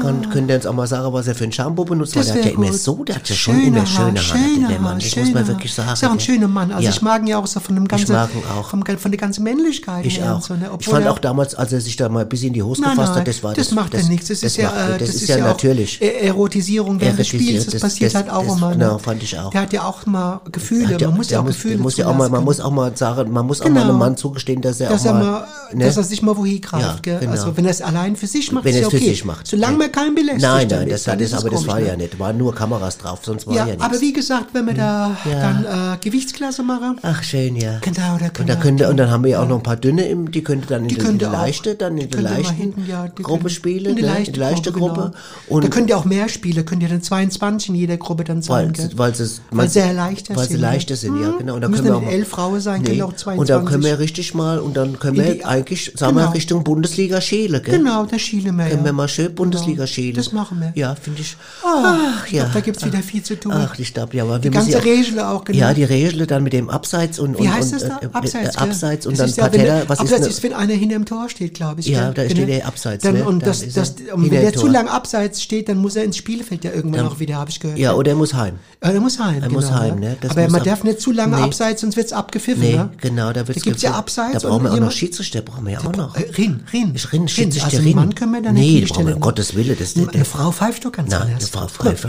[0.00, 2.34] kann, können der uns auch mal sagen, was er für ein Shampoo benutzt, weil der
[2.34, 5.26] hat ja immer so, der hat ja schon immer schöne Schöne der Mann, das schöne
[5.26, 5.48] muss Haar.
[5.48, 5.92] wirklich sagen.
[5.92, 6.26] Ist ja ein gell?
[6.26, 6.70] schöner Mann.
[6.72, 6.90] Also Ja.
[6.90, 8.68] ich mag ihn ja auch so von dem ganzen, auch.
[8.68, 10.40] Vom, von der ganzen Männlichkeit Ich auch.
[10.40, 10.70] so, ne?
[10.78, 12.90] ich fand auch damals, als er sich da mal ein bisschen in die Hose Nein,
[12.92, 14.28] gefasst nein, hat, das war das, macht ja nichts.
[14.28, 16.00] Das, ist ja, macht- äh, das ist ja natürlich.
[16.00, 17.64] E- Erotisierung während des Spiels.
[17.64, 18.72] Das, das- passiert das- halt auch das- immer.
[18.72, 18.98] genau, Ne?
[18.98, 19.50] fand ich auch.
[19.50, 20.96] Der hat ja auch mal Gefühle.
[21.00, 22.96] Man muss ja auch Gefühle der muss ja auch mal, zulassen man muss auch mal
[22.96, 23.90] sagen, man muss auch mal Genau.
[23.90, 25.84] einem Mann zugestehen, dass er auch mal, mal, ne?
[25.86, 27.30] dass er sich mal wohin greift, genau.
[27.30, 29.22] Also wenn er es allein für sich macht, ist er ja okay.
[29.44, 30.42] Solange man keinen belästigt.
[30.42, 31.88] Nein, nein, das, das, aber das war ne?
[31.88, 33.82] ja nicht, waren nur Kameras drauf, sonst war Ja, nichts.
[34.02, 35.40] Wie gesagt, wenn wir da Ja.
[35.40, 37.78] dann äh, Gewichtsklasse machen, Ach, schön, ja.
[37.80, 39.62] Genau, da und, können da wir- könnte, und dann haben wir ja auch noch ein
[39.62, 41.32] paar dünne, im, die könnte dann in, Die der auch.
[41.32, 44.08] leichte, dann in Die mal leichten hinten, ja, die Gruppe können- spielen, in die ne?
[44.08, 45.10] leichte in die leichte Gruppe, Gruppe.
[45.46, 45.54] genau.
[45.56, 48.46] Und da könnt ihr auch mehr Spiele, könnt ihr dann 22 in jeder Gruppe dann
[48.48, 50.60] weil, sein, weil, sie, Weil sie leichter weil sind, sie ne?
[50.68, 51.54] leichter sind, ja, genau.
[51.54, 53.84] Und Müssen können wir auch elf Frauen sein, können auch Und dann können 22.
[53.84, 56.28] wir richtig mal, und dann können wir die- eigentlich, sagen genau.
[56.28, 57.78] wir, Richtung Bundesliga schäle, gell?
[57.78, 60.16] Genau, da schielen wir Können wir mal schön Bundesliga schälen.
[60.16, 60.72] Das machen wir.
[60.74, 61.36] Ja, finde ich.
[61.64, 62.50] Ah, Ach, ja.
[62.52, 63.52] da gibt's wieder viel zu tun.
[63.54, 65.58] Ach, ich glaube, ja, aber wir Die müssen ganze ja Regel auch, genau.
[65.58, 68.00] Ja, die Regel dann mit dem Abseits und, Wie und, heißt das da?
[68.02, 68.58] äh, Abseits, äh?
[68.58, 69.50] Abseits und dann ist ja,
[69.88, 71.86] was Abseits ist, ist, wenn einer hinterm Tor steht, glaube ich.
[71.86, 73.24] Ja, da steht der Abseits, Dann, ne?
[73.24, 74.70] Und, Da das, das, und wenn der zu Tor.
[74.70, 77.78] lang abseits steht, dann muss er ins Spielfeld ja irgendwann auch wieder, habe ich gehört.
[77.78, 78.54] Ja, oder er muss heim.
[78.82, 79.34] Ja, er muss heim.
[79.36, 80.16] Er genau, muss heim, ne?
[80.20, 81.42] Das Aber man ab- darf nicht zu lange Nee.
[81.42, 82.62] abseits, sonst wird's abgepfiffen.
[82.62, 82.90] Nee, ne?
[83.00, 84.42] genau, da wird's Da gibt's ja abseits.
[84.42, 85.40] Da brauchen wir auch noch Schiedsrichter.
[85.42, 86.16] Brauchen wir ja auch noch.
[86.16, 86.94] Äh, Rin, Rin.
[87.12, 87.94] Rin, ich also Rin.
[87.96, 89.14] Mann können wir dann Nee, nicht wir, hinstellen.
[89.14, 91.28] um Gottes Willen, das- Eine, eine Frau pfeift doch ganz anders.
[91.30, 92.06] eine Frau pfeift.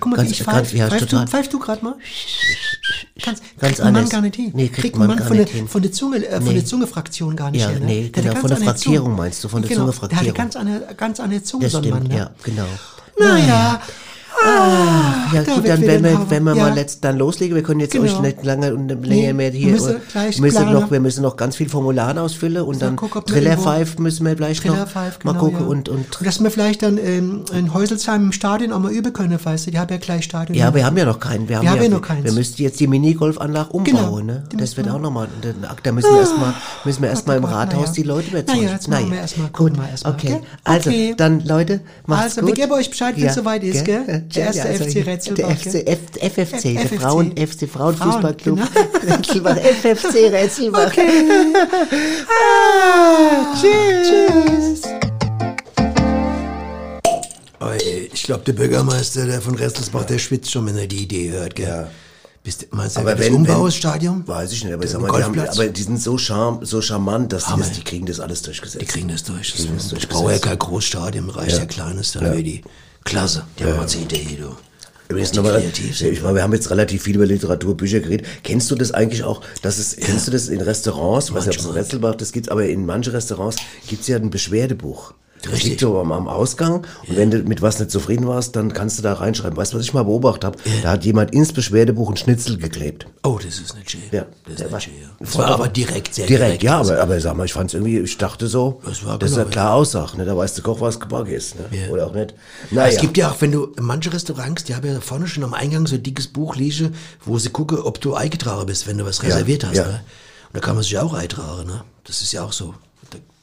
[0.00, 0.76] Guck mal, wie ich pfeife.
[0.94, 1.24] Ja, pfeif, total.
[1.26, 1.94] du, pfeif du gerade mal?
[3.22, 4.10] Kannst, Ganz kriegt anders.
[4.10, 4.50] gar nicht hin.
[4.54, 5.68] Nee, kriegt kriegt man Mann gar von, nicht der, hin.
[5.68, 6.54] von der Zunge, äh, von Nee.
[6.54, 7.80] der Zungefraktion gar nicht Ja, her.
[7.80, 7.86] Ne?
[7.86, 8.68] nee, genau, eine von ganz der.
[8.68, 10.36] Fraktierung meinst du, von der genau, Der hat Zungefraktierung.
[10.56, 12.02] eine ganz ganz andere Zunge, Das stimmt, Mann.
[12.04, 12.16] Ne?
[12.16, 12.66] ja, genau.
[13.18, 13.80] Naja.
[14.42, 16.64] Ah, Ja da gut, dann wenn wir, wenn wir ja.
[16.64, 18.04] mal letzt dann loslegen, wir können jetzt Genau.
[18.04, 21.36] euch nicht lange und länger Nee, mehr hier müssen gleich müssen noch, wir müssen noch
[21.36, 24.78] ganz viel Formulare ausfüllen und Mal dann gucken, Triller irgendwo- Five müssen wir gleich Triller
[24.80, 25.66] noch Five, mal genau, gucken ja.
[25.66, 29.12] und und Und dass wir vielleicht dann ähm, in Heuselsheim im Stadion auch mal üben
[29.12, 30.56] können, weißt du, die haben ja gleich Stadion.
[30.58, 31.48] ja, wir haben ja noch keinen.
[31.48, 32.24] Wir haben, Wir haben ja, ja noch keins.
[32.24, 34.44] Wir müssten jetzt die Minigolfanlage Genau, umbauen, ne?
[34.52, 35.28] die Das müssen wird wir- auch nochmal.
[35.82, 36.54] Da müssen wir erstmal
[36.84, 38.60] müssen wir erstmal im Gott, Rathaus die Leute überzeugen.
[38.62, 39.56] Naja, jetzt machen wir erstmal, gut.
[39.56, 40.40] gucken wir erstmal, okay.
[40.64, 42.48] Also dann Leute, macht's Also, gut.
[42.48, 44.23] wir geben euch Bescheid, wenn's soweit ist, gell?
[44.34, 47.00] Der Ja, erste ja, also FC Rätselbach, Der FC, F, FFC, der FFC.
[47.00, 48.58] Frauen, FC Frauenfußballclub.
[48.60, 50.92] Frauen, Rätselbach, FFC Rätselbach.
[52.26, 54.82] Ah, tschüss.
[57.60, 57.78] Oi,
[58.12, 61.54] Ich glaube, der Bürgermeister der von Restelsbach, der schwitzt schon, wenn er die Idee hört,
[61.54, 61.68] gell?
[61.68, 61.88] Ja.
[62.42, 64.26] Bist, meinst du, Aber aber das wenn- Umbauungsstadion?
[64.28, 66.58] Weiß ich nicht, aber, ich Der sag mal, die, haben, aber die sind so, charm,
[66.62, 68.82] so charmant, dass die, das, die kriegen das alles durchgesetzt.
[68.82, 69.52] Die kriegen das durch.
[69.52, 70.12] Das kriegen das ich durchgesetzt.
[70.20, 71.64] brauche ja kein Großstadion, reicht ja, Ja.
[71.66, 72.34] kleines, dann Ja.
[72.34, 72.62] die
[73.04, 73.44] klasse.
[73.58, 74.56] Die haben uns Idee, du.
[75.08, 78.26] Übrigens nochmal, ich meine, wir haben jetzt relativ viel über Literatur, Bücher geredet.
[78.42, 81.58] Kennst du das eigentlich auch, dass es, kennst du das in Restaurants, ich weiß nicht,
[81.58, 81.76] ob es in.
[81.76, 85.12] Retzelbach das gibt, aber in manchen Restaurants gibt's ja ein Beschwerdebuch.
[85.42, 85.68] Das Richtig.
[85.72, 88.96] liegt so am, am Ausgang und wenn du mit was nicht zufrieden warst, dann kannst
[88.98, 89.56] du da reinschreiben.
[89.58, 90.58] Weißt du, was ich mal beobachtet habe?
[90.82, 93.06] Da hat jemand ins Beschwerdebuch ein Schnitzel geklebt.
[93.22, 94.00] Oh, das ist nicht schön.
[94.10, 94.94] Ja, das der ist war- nicht schön.
[95.02, 95.08] Ja.
[95.20, 96.62] Das war aber direkt, sehr Direkt, direkt.
[96.62, 99.42] ja, aber, aber sag mal, ich fand's irgendwie, ich dachte so, Das war dass genau,
[99.44, 100.24] er klar aussagt, ne?
[100.24, 101.64] Da weiß der Koch, was gebacken ist, ne?
[101.78, 101.88] Ja.
[101.90, 102.32] Oder auch nicht.
[102.70, 105.52] Ja, Es gibt ja auch, wenn du manche Restaurants, die haben ja vorne schon am
[105.52, 109.04] Eingang so ein dickes Buch liegen, wo sie gucken, ob du eingetragen bist, wenn du
[109.04, 109.76] was reserviert hast.
[109.76, 109.84] ja.
[109.86, 110.00] Ne?
[110.48, 111.66] Und da kann man sich auch eintragen.
[111.66, 111.82] Ne?
[112.04, 112.74] Das ist ja auch so.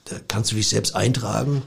[0.06, 1.62] Da, kannst du dich selbst eintragen.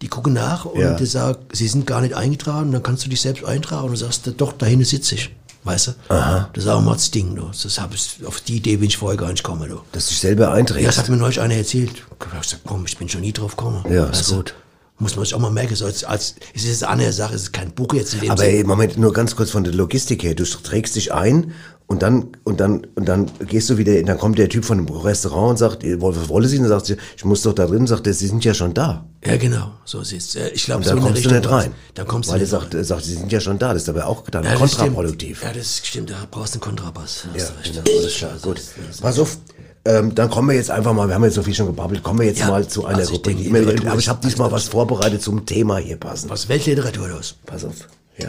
[0.00, 0.94] Die gucken nach und Ja.
[0.94, 2.66] die sagen, sie sind gar nicht eingetragen.
[2.66, 5.30] Und dann kannst du dich selbst eintragen und sagst, doch, da hinten sitze ich.
[5.64, 5.92] Weißt du?
[6.08, 6.50] Aha.
[6.52, 7.36] Das ist auch mal das Ding.
[7.36, 7.46] Du.
[7.62, 9.68] Das hab ich, auf die Idee bin ich vorher gar nicht gekommen.
[9.68, 9.78] Du.
[9.92, 10.82] Dass du dich selber einträgst.
[10.82, 11.92] Ja, das hat mir neulich einer erzählt.
[11.94, 12.02] Ich
[12.32, 13.84] hab gesagt, komm, ich bin schon nie drauf gekommen.
[13.88, 14.36] Ja, Weißt ist du?
[14.36, 14.54] gut.
[14.98, 15.76] Muss man sich auch mal merken.
[15.76, 18.30] So als, als, es ist eine andere Sache, es ist kein Buch jetzt in dem
[18.32, 20.34] Aber im Moment nur ganz kurz von der Logistik her.
[20.34, 21.52] Du trägst dich ein
[21.86, 24.02] und dann und dann und dann gehst du wieder.
[24.02, 26.56] Dann kommt der Typ von dem Restaurant und sagt, "Ihr wollt- was wollen Sie?
[26.56, 27.86] Und dann sagt sie, ich muss doch da drin.
[27.86, 29.04] Sagt er, Sie sind ja schon da.
[29.26, 30.34] Ja, genau, so ist es.
[30.36, 31.72] Äh, Ich glaube, Und so dann kommst du nicht rein.
[31.94, 32.80] Dann kommst Weil du er nicht sagt, rein.
[32.80, 33.72] er sagt, Sie sind ja schon da.
[33.74, 35.38] Das ist aber auch dann Ja, das kontraproduktiv.
[35.38, 35.54] Stimmt.
[35.54, 36.10] Ja, das stimmt.
[36.10, 37.24] Da brauchst du einen Kontrabass.
[37.36, 38.60] Ja, genau, alles klar, gut.
[39.00, 39.36] Pass auf,
[39.84, 42.20] ähm, dann kommen wir jetzt einfach mal, wir haben jetzt so viel schon gebabbelt, kommen
[42.20, 43.38] wir jetzt Ja, mal zu einer also ich Rubrik.
[43.38, 46.30] Literatur Aber ist ich habe diesmal was vorbereitet zum Thema hier passend.
[46.30, 47.36] Was Weltliteratur los?
[47.46, 47.74] Pass auf,
[48.16, 48.28] ja.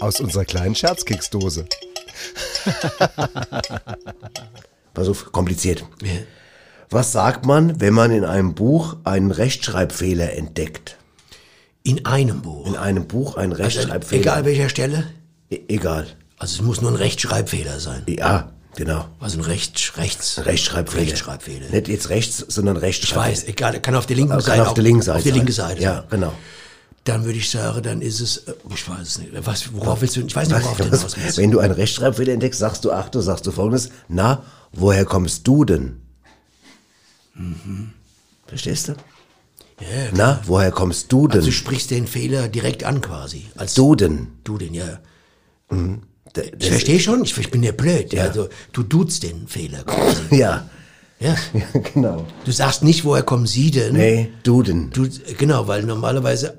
[0.00, 1.64] Aus unserer kleinen Scherzkeksdose.
[4.94, 5.84] Pass auf, kompliziert.
[6.02, 6.10] Ja.
[6.90, 10.96] Was sagt man, wenn man in einem Buch einen Rechtschreibfehler entdeckt?
[11.82, 12.66] In einem Buch.
[12.66, 14.20] In einem Buch einen Also, Rechtschreibfehler.
[14.22, 15.04] egal welcher Stelle.
[15.50, 16.06] E egal.
[16.38, 18.02] Also es muss nur ein Rechtschreibfehler sein.
[18.08, 19.06] Ja, genau.
[19.20, 21.02] Also ein Recht, Rechts, Ein Rechtschreibfehler.
[21.02, 21.68] Rechtschreibfehler.
[21.70, 23.32] Nicht jetzt rechts, sondern Ich Rechtschreibfehler.
[23.32, 25.52] weiß, egal, kann auf der linken Kann Seite auf der linken Seite Auf der linken.
[25.52, 25.82] Seite.
[25.82, 26.32] Ja, genau.
[27.08, 29.30] Dann würde ich sagen, dann ist es, äh, ich weiß es nicht.
[29.46, 31.38] Was, worauf willst du, ich weiß nicht, worauf du hinaus willst.
[31.38, 34.42] Wenn du einen Rechtschreibfehler entdeckst, sagst du, ach, du sagst du folgendes, na,
[34.72, 36.00] woher kommst du denn?
[38.46, 38.92] Verstehst du?
[39.80, 41.38] Ja, Na, woher kommst du denn?
[41.38, 43.46] Also du sprichst den Fehler direkt an quasi.
[43.56, 44.26] Als du denn?
[44.44, 44.98] Du den, ja.
[45.70, 45.78] Ich
[46.34, 48.12] das- verstehe schon, ich, ich bin ja blöd.
[48.12, 48.24] Ja.
[48.24, 50.22] Also du duzt den Fehler quasi.
[50.36, 50.68] Ja,
[51.20, 51.36] ja.
[51.54, 52.26] ja, genau.
[52.44, 53.94] Du sagst nicht, woher kommen sie denn?
[53.94, 54.90] Nee, du denn.
[54.90, 56.56] Du, genau, weil normalerweise,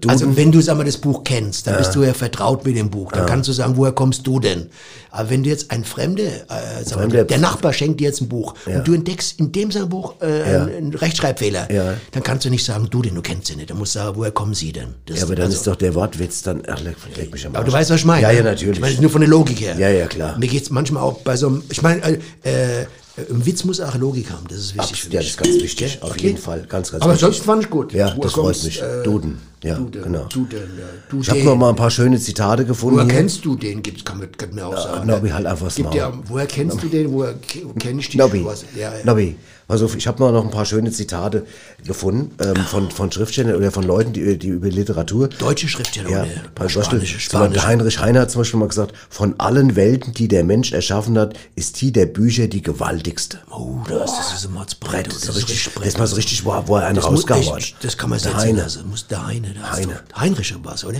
[0.00, 2.76] du also wenn du sag mal das Buch kennst, dann bist du ja vertraut mit
[2.76, 3.12] dem Buch.
[3.12, 4.68] Dann kannst du sagen, woher kommst du denn?
[5.12, 8.20] Aber wenn du jetzt ein Fremde, äh, sag mal, Fremder- der Nachbar schenkt dir jetzt
[8.20, 8.78] ein Buch Ja.
[8.78, 10.64] und du entdeckst in dem seinem Buch äh, Ja.
[10.66, 11.94] einen, Rechtschreibfehler, Ja.
[12.12, 13.70] dann kannst du nicht sagen, du denn, du kennst sie nicht.
[13.70, 14.94] Dann musst du sagen, woher kommen sie denn?
[15.06, 17.52] Das Ja, aber dann also- ist doch der Wortwitz dann, ach, leck, leck mich am
[17.52, 17.66] Aber Arsch.
[17.68, 18.22] du weißt, was ich meine.
[18.22, 18.74] Ja, ja, natürlich.
[18.76, 19.76] Ich meine, nur von der Logik her.
[19.78, 20.38] Ja, ja, klar.
[20.38, 22.86] Mir geht's manchmal auch bei so einem, ich meine, äh, äh,
[23.30, 25.54] ein Witz muss auch Logik haben, das ist wichtig Abs- für ja, das ist ganz
[25.62, 25.98] wichtig, Gell?
[26.02, 26.26] auf Okay.
[26.28, 27.20] jeden Fall, ganz, ganz Aber wichtig.
[27.26, 27.92] sonst fand ich gut.
[27.92, 28.80] Ja, Woher das freut mich.
[28.82, 30.24] äh, Duden, ja, Duden, genau.
[30.24, 30.84] Duden, ja.
[31.10, 31.22] Duden.
[31.22, 32.96] Ich habe noch mal ein paar schöne Zitate gefunden.
[32.96, 33.14] Woher hier.
[33.14, 33.82] kennst du den?
[33.82, 35.06] Gibt's, kann, man, kann man auch sagen.
[35.06, 35.34] Nobby, ne?
[35.34, 37.12] halt einfach Gibt ja, woher kennst du den?
[37.12, 38.16] Woher ke- kenn ich dich?
[38.16, 38.44] Nobby,
[38.76, 39.04] Ja, ja.
[39.04, 39.36] Nobby,
[39.70, 41.46] auf, ich habe mal noch ein paar schöne Zitate
[41.86, 45.28] gefunden ähm, von, von Schriftstellern oder von Leuten, die, die über Literatur.
[45.28, 47.66] Deutsche Schriftsteller Ja, oder bei Beispiel, spanische, zum Beispiel spanische.
[47.66, 51.34] Heinrich Heine hat zum Beispiel mal gesagt, von allen Welten, die der Mensch erschaffen hat,
[51.54, 53.38] ist die der Bücher die gewaltigste.
[53.50, 55.06] Oh, das, das ist ein Mordsbrett.
[55.06, 57.76] Das ist richtig, das ist mal so richtig, wo, wo er einen das, rausgehauen echt,
[57.82, 58.62] das kann man Der sehen Heine.
[58.62, 58.88] lassen.
[58.88, 59.54] Muss der Heine.
[59.62, 60.00] Hast Heine.
[60.16, 60.98] Heinrich was, oder?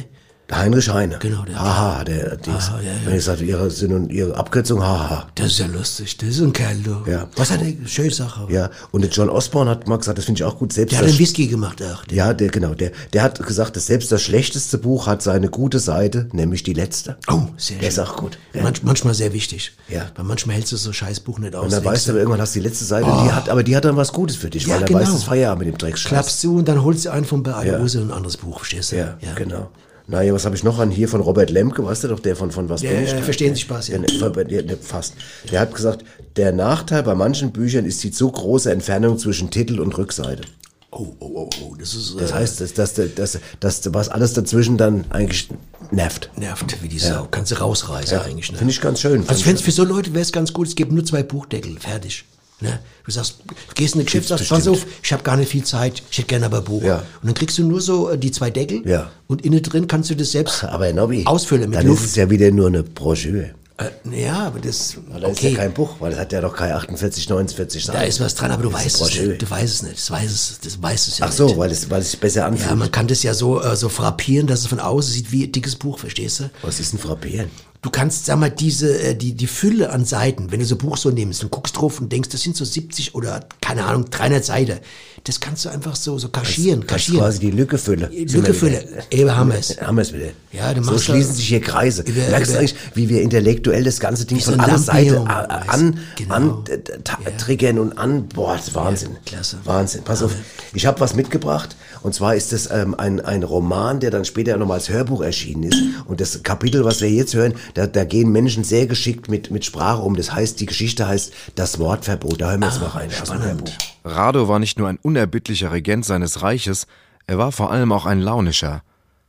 [0.50, 1.16] Der Heinrich Heine.
[1.20, 2.98] Genau, der- Haha, der, der ist, Aha, ja, ja.
[3.04, 5.28] wenn ich sage, ihre, Syn- ihre Abkürzung, haha.
[5.36, 6.16] Das ist ja lustig.
[6.18, 7.08] Das ist ein Kerl, du.
[7.08, 7.28] Ja.
[7.36, 7.72] Was hat er?
[7.86, 8.46] Schöne Sache.
[8.52, 10.98] Ja, und der John Osborne hat mal gesagt, das finde ich auch gut, selbst Der
[11.00, 12.04] hat den Whisky gemacht, ach.
[12.10, 15.78] Ja, der, genau, der, der hat gesagt, dass selbst das schlechteste Buch hat seine gute
[15.78, 17.16] Seite, nämlich die letzte.
[17.28, 18.04] Oh, sehr Der ist schön.
[18.04, 18.36] auch gut.
[18.52, 18.62] Ja.
[18.64, 19.72] Manch, manchmal sehr wichtig.
[19.88, 20.06] Ja.
[20.16, 21.66] Weil manchmal hältst du so scheiß Buch nicht aus.
[21.66, 23.62] Und dann weißt du, aber irgendwann hast du die letzte Seite, und die hat, aber
[23.62, 24.98] die hat dann was Gutes für dich, Ja, weil dann genau.
[25.00, 26.08] weißt du, es ist Feierabend mit dem Dreckscheiß.
[26.08, 27.76] klappst zu und dann holst du einen von bei Ja.
[27.78, 28.96] Und ein anderes Buch, verstehst du?
[28.96, 29.70] Ja, genau.
[30.10, 32.50] Naja, was habe ich noch an hier von Robert Lemke, weißt du doch, der von,
[32.50, 33.12] von was Ja, bin ich?
[33.12, 33.98] ja, verstehen Sie Spaß, ja.
[33.98, 35.14] Der, der, fast.
[35.52, 36.04] Der hat gesagt,
[36.36, 40.42] der Nachteil bei manchen Büchern ist die zu große Entfernung zwischen Titel und Rückseite.
[40.90, 44.32] Oh, oh, oh, oh, das ist Das äh, heißt, dass, dass, dass, dass, was alles
[44.32, 45.48] dazwischen dann eigentlich
[45.92, 46.30] nervt.
[46.36, 47.28] nervt wie die Sau.
[47.30, 48.50] Kannst du rausreißen eigentlich.
[48.50, 48.58] Ne?
[48.58, 49.20] Finde ich ganz schön.
[49.28, 51.78] Also ich fände für so Leute wäre es ganz gut, es gibt nur zwei Buchdeckel,
[51.78, 52.24] fertig.
[52.60, 52.78] Ne?
[53.06, 55.64] Du sagst, du gehst in eine Geschäft, sagst, pass auf, ich habe gar nicht viel
[55.64, 56.82] Zeit, ich hätte gerne aber ein Buch.
[56.82, 56.96] Ja.
[57.22, 59.10] Und dann kriegst du nur so äh, die zwei Deckel Ja.
[59.28, 62.04] und innen drin kannst du das selbst Aber Nobby, ausfüllen mit dann Luft.
[62.04, 63.54] ist es ja wieder nur eine Broschüre.
[63.78, 66.54] Äh, ja, aber das, das ist okay, ja kein Buch, weil das hat ja doch
[66.54, 67.98] keine 48, 49 Seiten.
[67.98, 69.40] da ist was dran, aber du Das weißt es nicht.
[69.42, 71.56] Du weißt es nicht, das weiß es, das weiß es ja Ach so, nicht.
[71.56, 72.68] weil es, weil es sich besser anfühlt.
[72.68, 75.44] Ja, man kann das ja so, äh, so frappieren, dass es von außen sieht wie
[75.44, 76.50] ein dickes Buch, verstehst du?
[76.60, 77.50] Was ist ein Frappieren?
[77.82, 80.78] Du kannst, sag mal, diese, äh, die, die Fülle an Seiten, wenn du so ein
[80.78, 84.04] Buch so nimmst und guckst drauf und denkst, das sind so 70 oder, keine Ahnung,
[84.10, 84.80] 300 Seiten,
[85.24, 87.20] das kannst du einfach so, so kaschieren, Kannst kaschieren.
[87.20, 88.10] quasi die Lücke füllen.
[88.12, 88.84] Lücke füllen.
[89.10, 89.80] Eben haben wir es.
[89.80, 90.26] Haben wir es wieder.
[90.52, 92.02] Ja, du so machst schließen da- sich hier Kreise.
[92.02, 95.20] über- Merkst du eigentlich, wie wir intellektuell das ganze Ding so von ein aller Seite
[95.26, 95.98] an?
[96.16, 96.34] Genau.
[96.34, 99.16] an äh, ta- triggern und an, boah, das ist Wahnsinn.
[99.24, 99.56] klasse.
[99.64, 100.02] Wahnsinn.
[100.04, 100.32] Pass auf,
[100.74, 104.56] ich habe was mitgebracht und zwar ist es ähm, ein, ein Roman, der dann später
[104.56, 108.32] nochmal als Hörbuch erschienen ist und das Kapitel, was wir jetzt hören, da, da gehen
[108.32, 110.16] Menschen sehr geschickt mit, mit Sprache um.
[110.16, 112.40] Das heißt, die Geschichte heißt Das Wortverbot.
[112.40, 113.10] Da hören wir jetzt mal rein.
[113.10, 113.70] Hörbuch.
[114.04, 116.86] Rado war nicht nur ein unerbittlicher Regent seines Reiches,
[117.26, 118.82] er war vor allem auch ein launischer.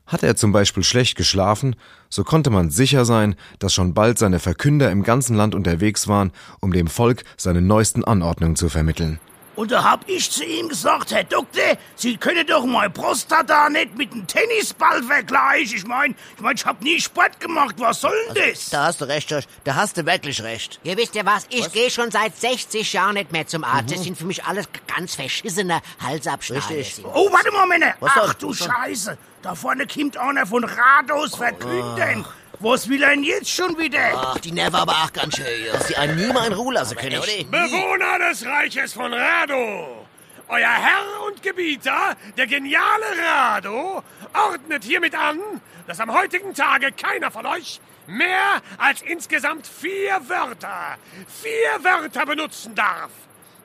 [0.07, 1.75] Hatte er zum Beispiel schlecht geschlafen,
[2.09, 6.31] so konnte man sicher sein, dass schon bald seine Verkünder im ganzen Land unterwegs waren,
[6.59, 9.19] um dem Volk seine neuesten Anordnungen zu vermitteln.
[9.55, 13.97] Und da hab ich zu ihm gesagt, Herr Doktor, Sie können doch mein Prostata nicht
[13.97, 15.77] mit einem Tennisball vergleichen.
[15.77, 17.75] Ich mein, ich mein, ich hab nie Sport gemacht.
[17.77, 18.69] Was soll denn das?
[18.69, 19.43] Da hast du recht, Josh.
[19.63, 20.79] Da hast du wirklich recht.
[20.83, 21.45] Ja, wisst ihr was?
[21.49, 23.91] Ich gehe schon seit 60 Jahren nicht mehr zum Arzt.
[23.91, 26.69] Das sind für mich alles ganz verschissene Halsabschneide.
[26.69, 27.05] Richtig.
[27.05, 27.93] Oh, warte mal, Männer.
[27.99, 28.53] Was Ach du?
[28.53, 29.17] Scheiße.
[29.41, 32.25] Da vorne kommt einer von Rados Verkündern.
[32.63, 34.11] Was will denn jetzt schon wieder?
[34.13, 35.45] Ach, die Nerven aber auch ganz schön.
[35.73, 37.43] Dass die einen nie mal in Ruhe lassen können, oder?
[37.45, 40.05] Bewohner des Reiches von Rado!
[40.47, 44.03] Euer Herr und Gebieter, der geniale Rado,
[44.33, 45.39] ordnet hiermit an,
[45.87, 50.97] dass am heutigen Tage keiner von euch mehr als insgesamt vier Wörter,
[51.41, 53.09] vier Wörter benutzen darf.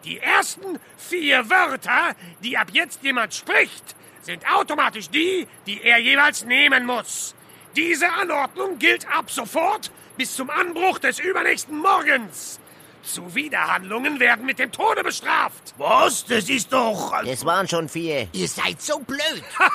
[0.04, 6.44] Die ersten vier Wörter, die ab jetzt jemand spricht, sind automatisch die, die er jeweils
[6.44, 7.34] nehmen muss.
[7.76, 12.58] Diese Anordnung gilt ab sofort bis zum Anbruch des übernächsten Morgens.
[13.02, 15.74] Zuwiderhandlungen werden mit dem Tode bestraft.
[15.76, 16.24] Was?
[16.24, 17.12] Das ist doch...
[17.24, 18.28] Es waren schon vier.
[18.32, 19.20] Ihr seid so blöd.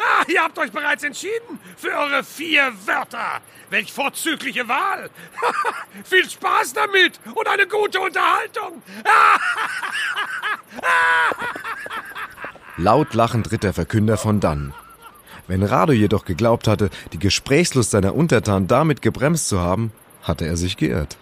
[0.00, 3.40] Ah, ihr habt euch bereits entschieden für eure vier Wörter.
[3.70, 5.08] Welch vorzügliche Wahl.
[6.04, 8.82] Viel Spaß damit und eine gute Unterhaltung.
[12.78, 14.74] Laut lachend ritt der Verkünder von dann.
[15.48, 19.92] Wenn Rado jedoch geglaubt hatte, die Gesprächslust seiner Untertanen damit gebremst zu haben,
[20.22, 21.16] hatte er sich geirrt.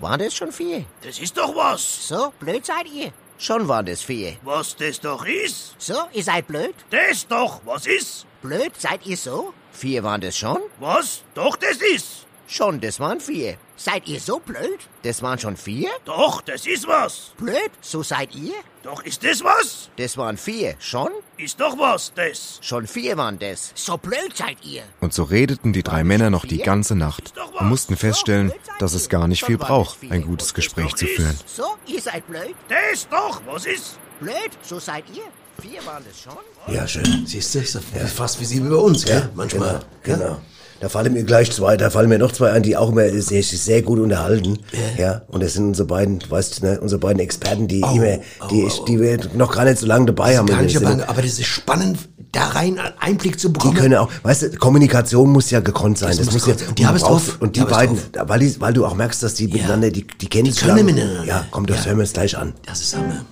[0.00, 0.84] Waren das schon vier?
[1.02, 2.08] Das ist doch was.
[2.08, 3.12] So, blöd seid ihr.
[3.38, 4.36] Schon waren das vier.
[4.42, 5.74] Was das doch ist.
[5.78, 6.74] So, ihr seid blöd.
[6.90, 8.26] Das doch, was ist?
[8.42, 9.52] Blöd seid ihr so?
[9.72, 10.58] Vier waren das schon?
[10.80, 11.22] Was?
[11.34, 12.26] Doch, das ist.
[12.48, 13.56] Schon, das waren vier.
[13.76, 14.78] Seid ihr so blöd?
[15.02, 15.90] Das waren schon vier?
[16.04, 17.32] Doch, das ist was.
[17.36, 17.70] Blöd?
[17.80, 18.54] So seid ihr?
[18.86, 19.90] Doch, ist das was?
[19.96, 20.76] Das waren vier.
[20.78, 21.08] Schon?
[21.38, 22.60] Ist doch was, das.
[22.62, 23.72] Schon vier waren das.
[23.74, 24.84] So blöd seid ihr.
[25.00, 29.08] Und so redeten die drei Männer noch die ganze Nacht und mussten feststellen, dass es
[29.08, 31.36] gar nicht viel braucht, ein gutes Gespräch zu führen.
[31.46, 32.54] So, ihr seid blöd.
[32.68, 33.98] Das doch, was ist?
[34.20, 34.50] Blöd?
[34.62, 35.24] So seid ihr?
[35.60, 36.72] Vier waren das schon?
[36.72, 37.26] Ja, schön.
[37.26, 39.28] Siehst du, ist ja fast wie sie bei uns, gell?
[39.34, 39.80] Manchmal.
[40.04, 40.18] Genau.
[40.18, 40.40] genau.
[40.78, 43.42] Da fallen mir gleich zwei, da fallen mir noch zwei an, die auch immer sehr,
[43.42, 44.58] sehr gut unterhalten.
[44.98, 45.22] Ja.
[45.28, 48.18] Und das sind unsere beiden, weißt du, ne, unsere beiden Experten, die immer,
[48.50, 50.46] die, ich, die wir noch gar nicht so lange dabei haben.
[50.46, 51.98] Gar nicht, dem aber, das ist spannend,
[52.32, 53.74] da rein einen Einblick zu Die bekommen.
[53.74, 56.10] können auch, weißt du, Kommunikation muss ja gekonnt sein.
[56.14, 56.54] Das Das, muss ja.
[56.68, 57.38] Und die haben es drauf.
[57.40, 60.28] Und Die die beiden, weil, die, weil du auch merkst, dass die miteinander, die, die
[60.28, 61.24] kennen sich können miteinander.
[61.24, 61.86] Ja, komm, das Ja.
[61.86, 62.52] hören wir uns gleich an.
[62.66, 63.24] Das ist Hammer.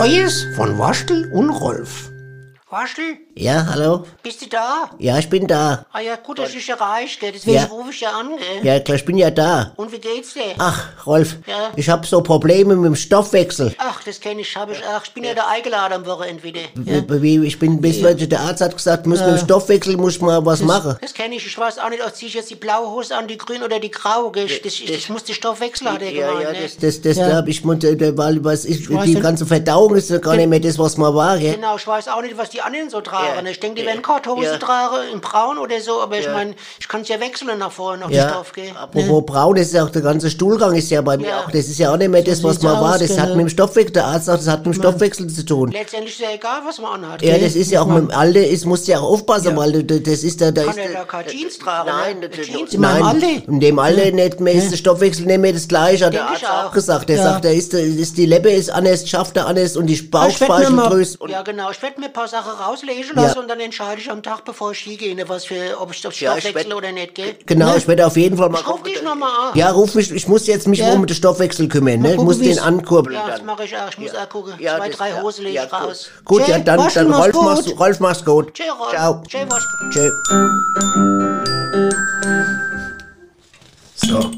[0.00, 2.10] Neues von Waschtel und Rolf.
[2.72, 4.04] Waschel, Ja, hallo?
[4.22, 4.90] bist du da?
[5.00, 5.84] Ja, ich bin da.
[5.92, 7.32] Ah ja, gut, dass ich erreicht, gell?
[7.32, 7.64] Deswegen Ja.
[7.64, 8.64] rufe ich ja an, gell?
[8.64, 9.72] Ja, klar, ich bin ja da.
[9.74, 10.42] Und wie geht's dir?
[10.56, 11.72] Ach, Rolf, Ja.
[11.74, 13.74] ich hab so Probleme mit dem Stoffwechsel.
[13.78, 14.78] Ach, das kenne ich, hab ich.
[14.88, 16.60] Ach, ich bin ja, da eingeladen am Wochenende wieder.
[16.76, 20.14] Wie- Wie, ich bin bis heute, der Arzt hat gesagt, muss mit dem Stoffwechsel muss
[20.16, 20.96] ich mal was machen.
[21.00, 21.44] Das kenne ich.
[21.44, 23.80] Ich weiß auch nicht, ob zieh ich jetzt die blaue Hose an, die grüne oder
[23.80, 24.30] die graue.
[24.30, 24.46] Gell?
[24.46, 26.44] Das, das, das muss der Stoffwechsel, hat er Ja, gemeint.
[26.44, 26.58] ja, ne?
[26.62, 27.28] das, das, das Ja.
[27.30, 29.22] glaub ich, muss, äh, weil was ist, weiß die nicht.
[29.22, 31.54] ganze Verdauung ist ja gar nicht mehr das, was man war, gell?
[31.56, 33.44] Genau, ich weiß auch nicht, was die anderen so tragen.
[33.44, 33.50] Ja.
[33.50, 33.88] Ich denke, die Ja.
[33.88, 34.58] werden Korthose Ja.
[34.58, 36.32] tragen, in braun oder so, aber ich Ja.
[36.32, 38.70] meine, ich kann es ja wechseln nach vorne, nach Ja, dem Stoff, gell?
[38.78, 41.40] apropos braun, das ist ja auch der ganze Stuhlgang ist ja bei mir Ja.
[41.40, 43.36] auch, das ist ja auch nicht mehr das, was man war, das hat genau.
[43.36, 45.70] mit dem Stoffwechsel, der Arzt sagt, das hat mit dem Stoffwechsel zu tun.
[45.70, 47.22] Letztendlich ist ja egal, was man anhat.
[47.22, 49.82] Ja, das ist ja auch mit dem Alter, ist, musst du ja auch aufpassen, weil
[49.84, 51.88] das ist da, da Kann ist der- da keine Jeans tragen?
[51.90, 52.30] Nein, ne?
[52.30, 53.48] Jeans in meinem Nein, Alter?
[53.48, 56.44] in dem Alter nicht mehr ist der Stoffwechsel nicht mehr das gleiche, hat der Arzt
[56.44, 56.72] auch auch.
[56.72, 57.08] gesagt.
[57.08, 57.22] Der Ja.
[57.24, 61.18] sagt, der ist, der ist, die Leber ist anders, schafft er anders und die Bauchspeicheldrüse.
[61.28, 61.70] Ja, genau.
[61.70, 63.22] Ich werde mir ein paar Sachen rauslesen Ja.
[63.22, 66.00] lassen und dann entscheide ich am Tag, bevor ich hingehe, ne, was für, ob ich
[66.00, 67.36] das Ja, ich Stoffwechsel werd- oder nicht, gell?
[67.46, 67.78] Genau, Ne?
[67.78, 69.58] ich werde auf jeden Fall mal Ich ruf dich nochmal an.
[69.58, 70.92] Ja, ruf mich, ich muss jetzt mich Ja.
[70.92, 72.10] um den Stoffwechsel kümmern, ne?
[72.10, 73.14] Ich gucken, muss den ankurbeln.
[73.16, 73.88] Ja, das mache ich auch.
[73.90, 74.54] Ich muss auch gucken.
[74.58, 75.80] Ja, Zwei, drei ja, Hosen lege ja, ich gut.
[75.80, 76.08] raus.
[76.24, 77.44] Gut, ja, Tschä, dann, dann mach's Rolf, gut.
[77.44, 78.54] mach's, Rolf, mach's gut.
[78.54, 78.90] Tschö, Rolf.
[78.90, 79.22] Ciao.
[79.28, 79.38] Tschö.
[79.90, 80.10] Tschö.
[83.96, 84.30] So.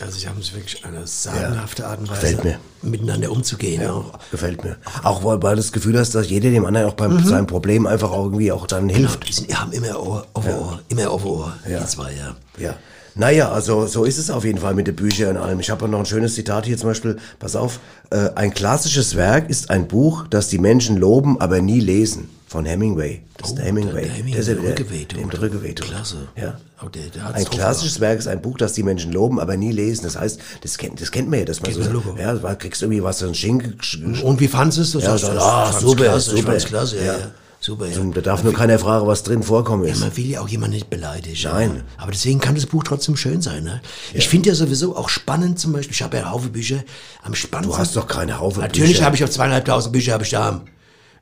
[0.00, 2.58] Also, sie haben es wirklich eine sagenhafte Art und Weise, Gefällt mir.
[2.82, 3.82] miteinander umzugehen.
[3.82, 4.18] Ja, Auch.
[4.30, 4.76] gefällt mir.
[5.02, 7.24] Auch weil, du das Gefühl hast, dass jeder dem anderen auch beim Mhm.
[7.24, 9.28] seinem Problem einfach irgendwie auch dann hilft.
[9.28, 11.80] Die sind, die haben immer Ohr auf Ohr, immer auf Ohr, Ja.
[11.80, 12.36] die zwei, ja.
[12.58, 12.74] Ja.
[13.16, 15.58] Naja, also so ist es auf jeden Fall mit den Büchern und allem.
[15.58, 17.16] Ich habe noch ein schönes Zitat hier zum Beispiel.
[17.40, 17.80] Pass auf.
[18.10, 22.28] Äh, ein klassisches Werk ist ein Buch, das die Menschen loben, aber nie lesen.
[22.48, 23.22] Von Hemingway.
[23.36, 23.90] Das ist der Hemingway.
[23.90, 25.86] Oh, der Hemingway, Der ist ja der der- Rückewetung.
[25.88, 26.28] Klasse.
[26.34, 26.58] Ja.
[26.82, 26.86] Oh,
[27.34, 30.04] Ein klassisches Werk ist ein Buch, das die Menschen loben, aber nie lesen.
[30.04, 32.16] Das heißt, das kennt, das kennt man ja, dass man Kennt so, man Logo.
[32.18, 33.78] ja, du kriegst irgendwie was, so ein Schinken.
[34.22, 34.90] Und wie fandest du es?
[34.92, 36.56] Du Ja, sagst, so, ah, super, klasse, super.
[36.56, 37.18] klasse, ja, ja.
[37.60, 37.98] Super, ja.
[38.14, 39.98] Da darf nur keiner fragen, was drin vorkommen Ja, ist.
[40.00, 41.36] man will ja auch jemanden nicht beleidigen.
[41.52, 41.72] Nein.
[41.76, 41.82] Ja.
[42.02, 43.64] Aber deswegen kann das Buch trotzdem schön sein.
[43.64, 43.80] Ne?
[44.14, 46.84] Ich finde ja sowieso auch spannend zum Beispiel, ich habe ja Haufen Bücher,
[47.24, 47.72] am spannendsten...
[47.76, 49.04] Du hast doch keine Haufen Natürlich Bücher.
[49.04, 50.62] habe ich auf zweieinhalbtausend Bücher, habe ich da.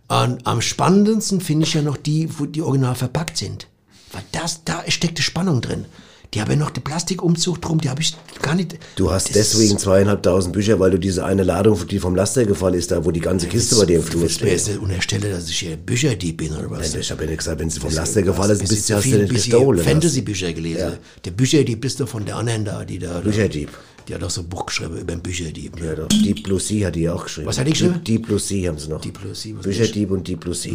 [0.09, 3.67] Und am spannendsten finde ich ja noch die, wo die original verpackt sind.
[4.13, 5.85] Weil das, da steckt die Spannung drin.
[6.35, 8.77] Die haben ja noch den Plastikumzug drum, die habe ich gar nicht...
[8.97, 12.91] Du hast deswegen zweieinhalbtausend Bücher, weil du diese eine Ladung, die vom Laster gefallen ist,
[12.91, 14.75] da wo die ganze Kiste bei dir im Flur Du willst mir jetzt steht.
[14.75, 16.93] nicht unterstellen, dass ich hier Bücherdieb bin oder was?
[16.93, 19.05] Nein, ich habe ja nicht gesagt, wenn sie vom Laster gefallen ist, du, zu hast
[19.05, 19.81] du nicht bisschen gestohlen.
[19.81, 19.89] hast.
[19.89, 20.93] Fantasy-Bücher gelesen.
[21.25, 23.21] Der Bücherdieb bist du von der anderen da, die da...
[23.21, 23.71] Bücherdieb.
[24.09, 25.81] Die hat auch so ein Buch geschrieben über den Bücherdieb.
[25.83, 26.09] Ja, doch.
[26.09, 27.49] Deep Blue Sea hat die auch geschrieben.
[27.49, 27.95] Was hat die geschrieben?
[27.95, 29.01] Deep, Deep Blue Sea haben sie noch.
[29.01, 30.75] Deep Blue Sea, was Bücherdieb und Deep Blue Sea.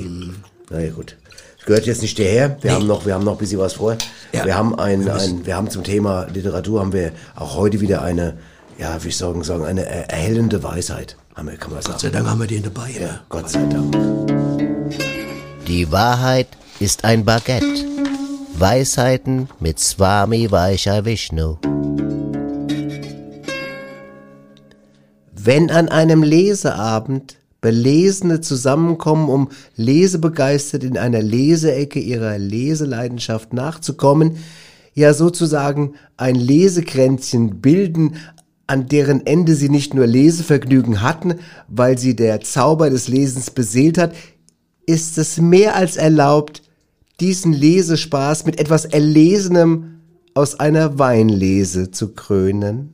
[0.70, 1.16] Na ja, gut.
[1.58, 2.58] Das gehört jetzt nicht hierher.
[2.62, 3.96] Wir haben noch, wir haben noch ein bisschen was vor.
[4.34, 4.46] Ja.
[4.46, 8.02] Wir haben ein, Wir ein, wir haben zum Thema Literatur haben wir auch heute wieder
[8.02, 8.38] eine,
[8.80, 11.16] ja, wie ich sagen, sagen, eine er- erhellende Weisheit.
[11.36, 11.94] Haben wir, kann man sagen.
[11.94, 12.90] Gott sei Dank haben wir den dabei.
[13.00, 13.96] Ja, Gott sei Dank.
[15.68, 16.48] Die Wahrheit
[16.80, 17.86] ist ein Baguette.
[18.58, 21.58] Weisheiten mit Swami Vaishya Vishnu.
[25.44, 34.38] Wenn an einem Leseabend Belesene zusammenkommen, um lesebegeistert in einer Leseecke ihrer Leseleidenschaft nachzukommen,
[34.94, 38.18] ja sozusagen ein Lesekränzchen bilden,
[38.68, 41.36] an deren Ende sie nicht nur Lesevergnügen hatten,
[41.68, 44.14] weil sie der Zauber des Lesens beseelt hat,
[44.86, 46.62] ist es mehr als erlaubt,
[47.20, 50.02] diesen Lesespaß mit etwas Erlesenem
[50.36, 52.94] aus einer Weinlese zu krönen.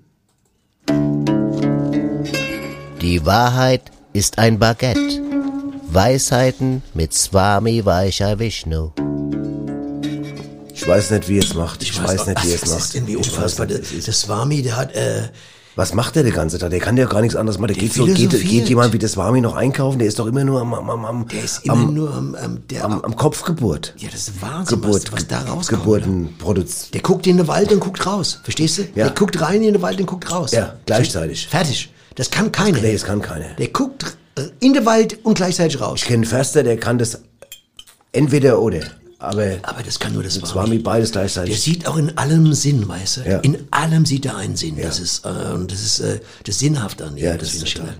[3.08, 5.22] Die Wahrheit ist ein Baguette.
[5.90, 8.92] Weisheiten mit Swami Vaishya Vishnu.
[10.74, 11.82] Ich weiß nicht, wie er es macht.
[11.84, 12.80] Ich, weiß, nicht, wie er es das macht.
[12.82, 13.68] ist irgendwie Ich weiß unfassbar.
[13.68, 15.30] nicht, Der, der Swami, der hat, äh,
[15.78, 16.70] Was macht der den ganzen Tag?
[16.70, 17.76] Der kann ja gar nichts anderes machen.
[17.76, 20.00] Der geht, so, geht, geht jemand wie das Swami noch einkaufen?
[20.00, 22.36] Der ist doch immer nur am, am, am, am, der ist immer am, nur am,
[22.36, 23.94] am, der, am, am Kopfgeburt.
[24.00, 25.82] ja, das ist Wahnsinn, Geburt, was, was da rauskommt.
[25.84, 26.94] Geburten produziert.
[26.94, 28.42] Der guckt in den Wald und guckt raus.
[28.44, 28.82] Verstehst du?
[28.96, 29.06] Ja.
[29.06, 30.52] Der guckt rein in den Wald und guckt raus.
[30.52, 31.48] Ja, gleichzeitig.
[31.48, 31.90] Fertig.
[32.18, 32.80] Das kann keiner.
[32.82, 33.54] Nee, das kann keiner.
[33.58, 36.00] Der guckt äh, in den Wald und gleichzeitig raus.
[36.02, 37.20] Ich kenne Förster, der kann das
[38.12, 38.82] entweder oder.
[39.20, 40.68] Aber Aber das kann nur das das Swami.
[40.68, 41.60] Swami beides Der gleichzeitig.
[41.62, 43.22] sieht auch in allem Sinn, weißt du?
[43.22, 43.40] Ja.
[43.40, 44.78] In allem sieht er einen Sinn.
[44.78, 44.86] Ja.
[44.86, 45.30] Das ist, äh,
[45.68, 47.24] das ist äh, das Sinnhafte an ihm.
[47.24, 47.96] Ja, das finde ist total.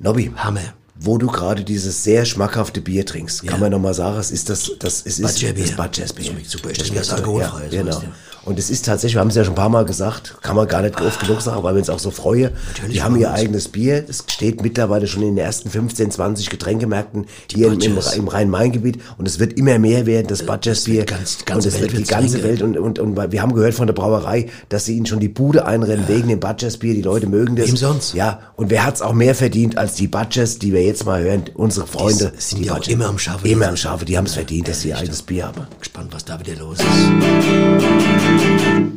[0.00, 0.60] Nobby, Hammer.
[0.98, 3.50] wo du gerade dieses sehr schmackhafte Bier trinkst, Ja.
[3.52, 5.66] kann man nochmal sagen, es ist das, das, es ist Badgerbier.
[5.66, 6.24] das Badgersbier.
[6.26, 6.70] Schmeckt super.
[6.70, 8.02] Ich trinke das alkoholfrei, Ja, so genau.
[8.44, 10.66] Und es ist tatsächlich, wir haben es ja schon ein paar Mal gesagt, kann man
[10.66, 12.50] gar nicht oft genug sagen, weil wir uns auch so freuen.
[12.90, 14.02] die haben ihr eigenes Bier.
[14.08, 18.98] Es steht mittlerweile schon in den ersten 15, 20 Getränkemärkten hier im, im, im Rhein-Main-Gebiet.
[19.18, 21.04] Und es wird immer mehr werden, das Budgets-Bier.
[21.04, 22.42] ganz- Und es wird die ganze.
[22.42, 22.62] Welt.
[22.62, 25.28] Und, und, und weil wir haben gehört von der Brauerei, dass sie ihnen schon die
[25.28, 26.94] Bude einrennen wegen dem Budgets-Bier.
[26.94, 27.68] Die Leute mögen das.
[27.68, 28.14] Wem sonst?
[28.14, 28.40] Ja.
[28.56, 31.44] Und wer hat's auch mehr verdient als die Budgets, die wir jetzt mal hören?
[31.54, 32.32] Unsere Freunde.
[32.34, 33.46] Die sind ja auch immer am Schaffen.
[33.46, 34.06] Immer am Schaffen.
[34.06, 35.66] Die haben es verdient, dass sie ihr eigenes Bier haben.
[35.78, 38.39] Gespannt, was da wieder los ist.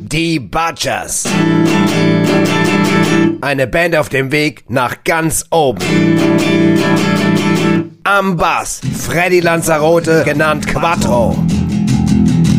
[0.06, 1.24] Die Badgers.
[3.40, 5.80] Eine Band auf dem Weg nach ganz oben.
[8.02, 11.38] Am Bass Freddy Lanzarote, genannt Quattro.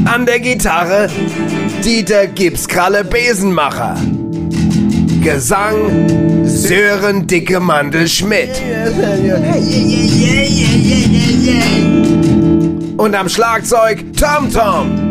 [0.06, 1.08] An der Gitarre
[1.84, 3.96] Dieter Gipskralle Besenmacher.
[5.22, 8.60] Gesang Sören Dicke Mandel Schmidt.
[12.98, 15.05] Und am Schlagzeug Tom Tom.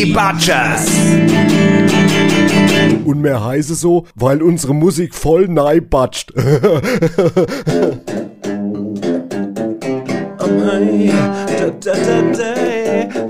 [0.00, 0.86] Die Butchers.
[3.04, 6.32] Und mehr heiße so, weil unsere Musik voll nei batscht.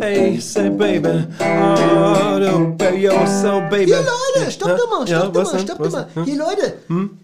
[0.00, 1.24] Hey, say baby.
[1.40, 2.38] Oh,
[2.96, 3.86] yo, so baby.
[3.86, 4.04] Hier,
[4.36, 6.06] Leute, stopp doch mal, Ja, stopp doch was mal, stopp doch mal.
[6.14, 6.24] denn?
[6.24, 6.74] Hier, Leute,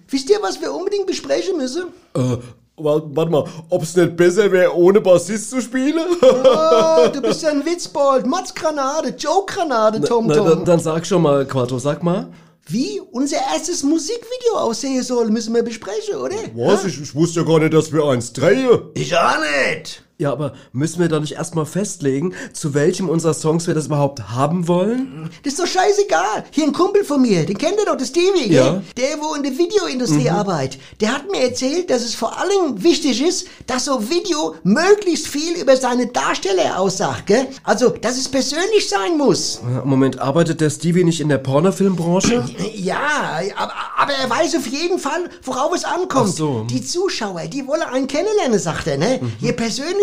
[0.09, 1.85] wisst ihr, was wir unbedingt besprechen müssen?
[2.17, 2.37] äh,
[2.77, 6.01] warte wart mal, ob's nicht besser wäre, ohne Bassist zu spielen?
[6.23, 8.27] Oh, du bist ja ein Witzbold.
[8.27, 10.49] Motzgranate, Joke-Granate, Tom Na, Tom.
[10.49, 12.29] dann, dann sag schon mal, Quattro, sag mal.
[12.69, 16.35] Wie unser erstes Musikvideo aussehen soll, müssen wir besprechen, oder?
[16.55, 16.85] Was?
[16.85, 18.81] Ich, ich wusste ja gar nicht, dass wir eins drehen.
[18.95, 20.03] Ich auch nicht.
[20.19, 24.31] Ja, aber müssen wir da nicht erstmal festlegen, zu welchem unserer Songs wir das überhaupt
[24.31, 25.29] haben wollen?
[25.43, 26.45] Das ist doch scheißegal.
[26.53, 28.71] Hier ein Kumpel von mir, den kennt ihr doch, der Stevie, Ja.
[28.71, 28.83] gell?
[28.97, 30.81] Der, wo in der Videoindustrie arbeitet.
[31.03, 35.55] Der hat mir erzählt, dass es vor allem wichtig ist, dass so Video möglichst viel
[35.61, 37.47] über seine Darsteller aussagt, gell?
[37.63, 39.61] Also, dass es persönlich sein muss.
[39.85, 42.43] Moment, arbeitet der Stevie nicht in der Pornofilmbranche?
[42.77, 46.31] Ja, aber, aber er weiß auf jeden Fall, worauf es ankommt.
[46.33, 46.67] Ach so.
[46.71, 49.21] Die Zuschauer, die wollen einen kennenlernen, sagt er, ne?
[49.41, 49.53] Je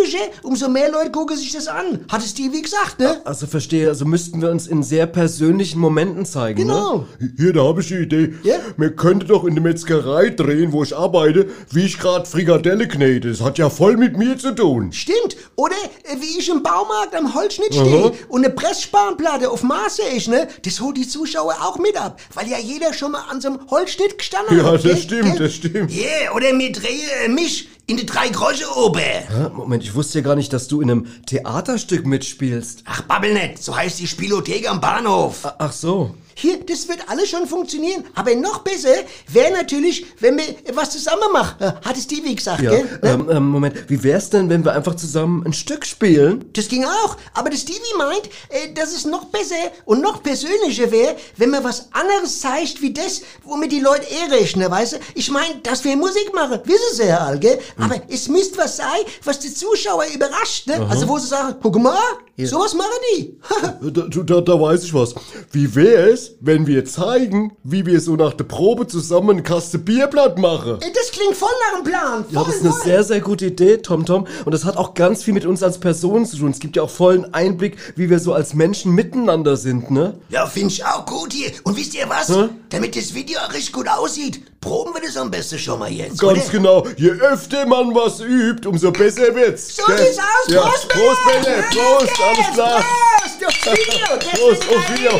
[0.03, 2.05] persönlicher, umso mehr Leute gucken sich das an.
[2.09, 3.21] Hat es Stevie gesagt, ne?
[3.25, 7.05] Also verstehe, also müssten wir uns in sehr persönlichen Momenten zeigen, Genau.
[7.37, 8.33] Hier, da habe ich die Idee.
[8.43, 8.55] Ja?
[8.77, 13.29] Wir könnten doch in der Metzgerei drehen, wo ich arbeite, wie ich gerade Frikadelle knete.
[13.29, 14.91] Das hat ja voll mit mir zu tun.
[14.91, 15.35] Stimmt.
[15.55, 20.27] Oder äh, wie ich im Baumarkt am Holzschnitt stehe und eine Pressspanplatte auf Maße ist,
[20.27, 20.47] ne?
[20.65, 22.19] Das holt die Zuschauer auch mit ab.
[22.33, 24.73] Weil ja jeder schon mal an so einem Holzschnitt gestanden Ja, hat.
[24.75, 24.97] das gell?
[24.97, 25.47] stimmt, Gell?
[25.47, 25.91] das stimmt.
[25.91, 29.01] Yeah, oder mir drehe äh, mich in die drei Groschen oben.
[29.29, 32.83] Ja, Moment, ich wusste ja gar nicht, dass du in einem Theaterstück mitspielst.
[32.85, 33.61] Ach, babbel nicht.
[33.61, 35.45] So heißt die Spielothek am Bahnhof.
[35.57, 36.15] Ach so.
[36.35, 38.03] Hier, das wird alles schon funktionieren.
[38.15, 38.89] Aber noch besser
[39.31, 41.55] wäre natürlich, wenn wir was zusammen machen.
[41.61, 42.83] Äh, Hat es Stevie gesagt, Ja, gell?
[42.83, 42.99] Ne?
[43.03, 46.45] ähm, ähm, Moment, wie wär's denn, wenn wir einfach zusammen ein Stück spielen?
[46.53, 47.17] Das ging auch.
[47.33, 49.55] Aber der Stevie meint, äh, dass es noch besser
[49.85, 54.33] und noch persönlicher wäre, wenn man was anderes zeigt wie das, womit die Leute eh
[54.33, 54.97] rechnen, weißt du?
[55.15, 57.59] Ich meine, dass wir Musik machen, wissen sie ja all, gell?
[57.77, 58.87] Aber es müsste was sein,
[59.23, 60.85] was die Zuschauer überrascht, ne?
[60.89, 61.97] Also wo sie sagen, guck mal,
[62.37, 63.39] sowas machen die.
[63.93, 65.13] Da, da, da weiß ich was.
[65.51, 70.37] Wie wär's, wenn wir zeigen, wie wir so nach der Probe zusammen ein Kaste Bierblatt
[70.37, 70.77] machen?
[70.79, 72.25] Das klingt voll nach einem Plan.
[72.25, 72.81] Voll, Ja, das ist eine voll.
[72.83, 74.27] sehr, sehr gute Idee, Tom Tom.
[74.45, 76.51] Und das hat auch ganz viel mit uns als Personen zu tun.
[76.51, 80.19] Es gibt ja auch vollen Einblick, wie wir so als Menschen miteinander sind, ne?
[80.29, 81.51] Ja, finde ich auch gut hier.
[81.63, 82.31] Und wisst ihr was?
[82.69, 86.19] Damit das Video auch richtig gut aussieht, proben wir das am besten schon mal jetzt,
[86.19, 86.51] Ganz oder?
[86.51, 86.87] genau.
[86.97, 89.75] Je öfter man was übt, umso besser wird's.
[89.75, 90.53] So sieht's aus.
[90.53, 90.61] Ja.
[90.61, 91.19] Prost, Prost.
[91.43, 91.61] Bella.
[91.71, 92.83] Prost, alles klar.
[92.83, 94.03] Prost aufs Video.
[94.23, 95.11] Das Prost, ein Video.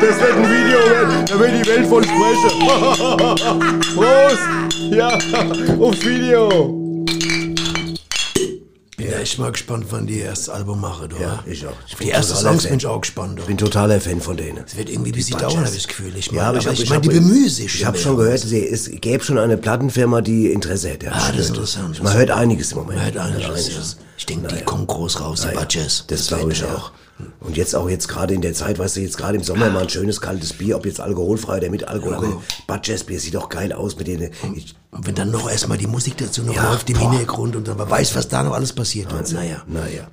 [0.00, 0.78] Das wird ein Video.
[1.26, 2.50] Da wird die Welt von sprechen.
[3.94, 4.38] Prost.
[4.90, 5.08] Ja,
[5.80, 6.80] aufs Video.
[8.96, 11.16] Bin ja echt mal gespannt, wann die erst Album machen, du.
[11.20, 11.72] Ja, ich auch.
[11.88, 12.70] Ich Die totaler Songs Fan.
[12.70, 13.40] bin ich auch gespannt.
[13.40, 14.62] Ich bin totaler Fan von denen.
[14.64, 16.12] Es wird irgendwie ein bisschen dauern, habe ich das Gefühl.
[16.16, 17.74] Ich meine, Ja, aber aber ich, ich, hab- meine, die bemühen sich.
[17.74, 21.10] Ich habe schon gehört, sie- es gäbe schon eine Plattenfirma, die Interesse hätte.
[21.12, 22.00] Ah, das ist interessant.
[22.02, 22.98] Man hört einiges im Moment.
[22.98, 23.96] Man hört einiges.
[24.16, 26.04] Ich denke, die kommen groß raus, die Budgets.
[26.06, 26.92] Das glaube ich auch.
[27.40, 29.82] Und jetzt auch jetzt gerade in der Zeit, weißt du, jetzt gerade im Sommer mal
[29.82, 32.38] ein schönes kaltes Bier, ob jetzt alkoholfrei oder mit Alkohol.
[32.66, 34.30] Budgets-Bier sieht doch geil aus mit denen.
[34.54, 37.10] Ich, Und wenn dann noch erstmal die Musik dazu noch Ja, läuft im boah.
[37.10, 39.32] Hintergrund und dann man weiß, was da noch alles passiert wird.
[39.32, 39.62] Naja.
[39.66, 40.08] naja.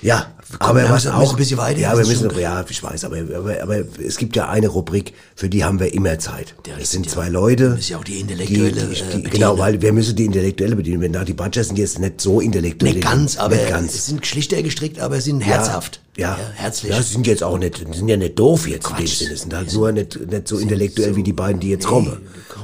[0.00, 0.26] Ja,
[0.60, 1.78] Aber was langsam auch, ein bisschen weiter.
[1.78, 4.68] ja, das wir müssen, schon- ja, ich weiß, aber, aber, aber es gibt ja eine
[4.68, 6.54] Rubrik, für die haben wir immer Zeit.
[6.78, 7.76] Das sind zwei Leute.
[7.78, 9.30] ist ja auch die intellektuelle, die, äh, die.
[9.30, 11.02] Genau, weil wir müssen die Intellektuelle bedienen.
[11.02, 12.94] Wenn da die Butcher sind jetzt nicht so intellektuell.
[12.94, 13.94] Nicht ganz, aber nicht ganz.
[13.94, 16.00] es sind schlichter gestrickt, aber sind herzhaft.
[16.16, 16.90] Ja, herzlich.
[16.92, 19.14] Ja, sie sind jetzt auch nicht, die sind ja nicht doof jetzt in dem Quatsch.
[19.18, 19.36] Sinne.
[19.36, 22.16] Sind halt nur nicht, nicht so intellektuell wie die beiden, die jetzt kommen.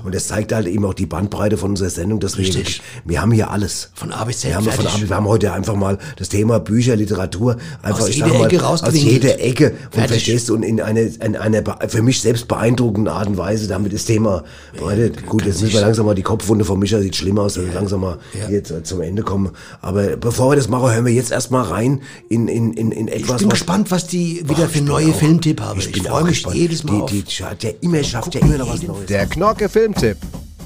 [0.05, 2.59] Und das zeigt halt eben auch die Bandbreite von unserer Sendung, dass wir, Richtig.
[2.61, 3.91] wirklich- wir haben hier alles.
[3.95, 4.87] Von A bis Z Wir haben, von.
[4.87, 8.29] A bis- wir haben heute einfach mal das Thema Bücher, Literatur, einfach, Aus ich jeder
[8.29, 9.71] mal, Ecke aus jeder Ecke.
[9.71, 10.11] Und Fertig.
[10.11, 13.93] verstehst du, und in eine, in einer für mich selbst beeindruckenden Art und Weise damit
[13.93, 14.45] das Thema
[14.77, 15.27] bereitet.
[15.27, 17.75] Gut, jetzt müssen wir langsam mal, die Kopfwunde von Micha sieht schlimm aus, wenn wir
[17.75, 18.19] langsam mal
[18.51, 19.51] jetzt äh, zum Ende kommen.
[19.81, 23.21] Aber bevor wir das machen, hören wir jetzt erstmal rein in, in, in, in etwas,
[23.21, 25.79] Ich bin was- gespannt, was die wieder Oh, für ich bin neue auch- Filmtipp haben.
[25.81, 26.57] Ich, Ich, bin freue mich gespannt.
[26.57, 27.11] jedes Mal die, auf.
[27.11, 29.07] Die, die hat ja immer, schafft ja immer noch was Neues.
[29.07, 30.16] Der Knorke Filmtipp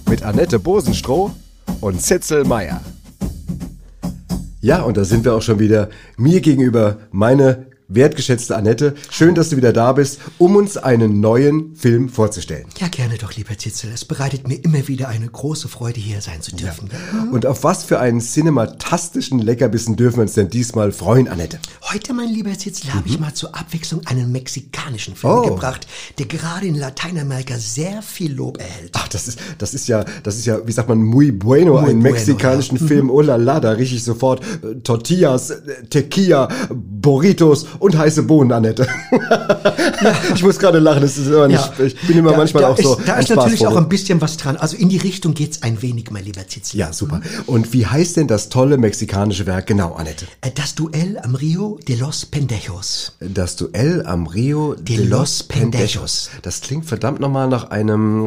[0.08, 1.30] mit Annette Bosenstroh
[1.80, 2.80] und Zitzel Meyer.
[4.60, 8.94] Ja, und da sind wir auch schon wieder mir gegenüber, meine wertgeschätzte Annette.
[9.10, 12.66] Schön, dass du wieder da bist, um uns einen neuen Film vorzustellen.
[12.78, 13.90] Ja, gerne doch, lieber Zitzel.
[13.92, 16.90] Es bereitet mir immer wieder eine große Freude, hier sein zu dürfen.
[17.32, 21.58] Und auf was für einen cinematastischen Leckerbissen dürfen wir uns denn diesmal freuen, Annette?
[21.90, 25.42] Heute, mein lieber Zitzel, habe ich mal zur Abwechslung einen mexikanischen Film Oh.
[25.42, 25.86] gebracht,
[26.18, 28.90] der gerade in Lateinamerika sehr viel Lob erhält.
[28.96, 31.90] Ach, das ist, das ist ja, das ist ja, wie sagt man, muy bueno, Muy
[31.90, 32.86] einen bueno, mexikanischen ja.
[32.86, 33.10] Film.
[33.10, 38.52] Oh la la, da riech ich sofort äh, Tortillas, äh, Tequila, Burritos und heiße Bohnen,
[38.52, 38.86] Annette.
[40.34, 42.78] ich muss gerade lachen, das ist immer nicht, ich bin immer Ja, manchmal da auch
[42.78, 44.56] so Ist, da ein ist natürlich auch ein bisschen was dran.
[44.56, 46.78] Also in die Richtung geht's ein wenig, mein lieber Zitzel.
[46.78, 47.20] Ja, super.
[47.46, 50.26] Und wie heißt denn das tolle mexikanische Werk genau, Annette?
[50.40, 53.12] Äh, Das Duell am Rio de los Pendejos.
[53.20, 56.30] Das Duell am Rio de, los Pendejos.
[56.42, 58.26] Das klingt verdammt nochmal nach einem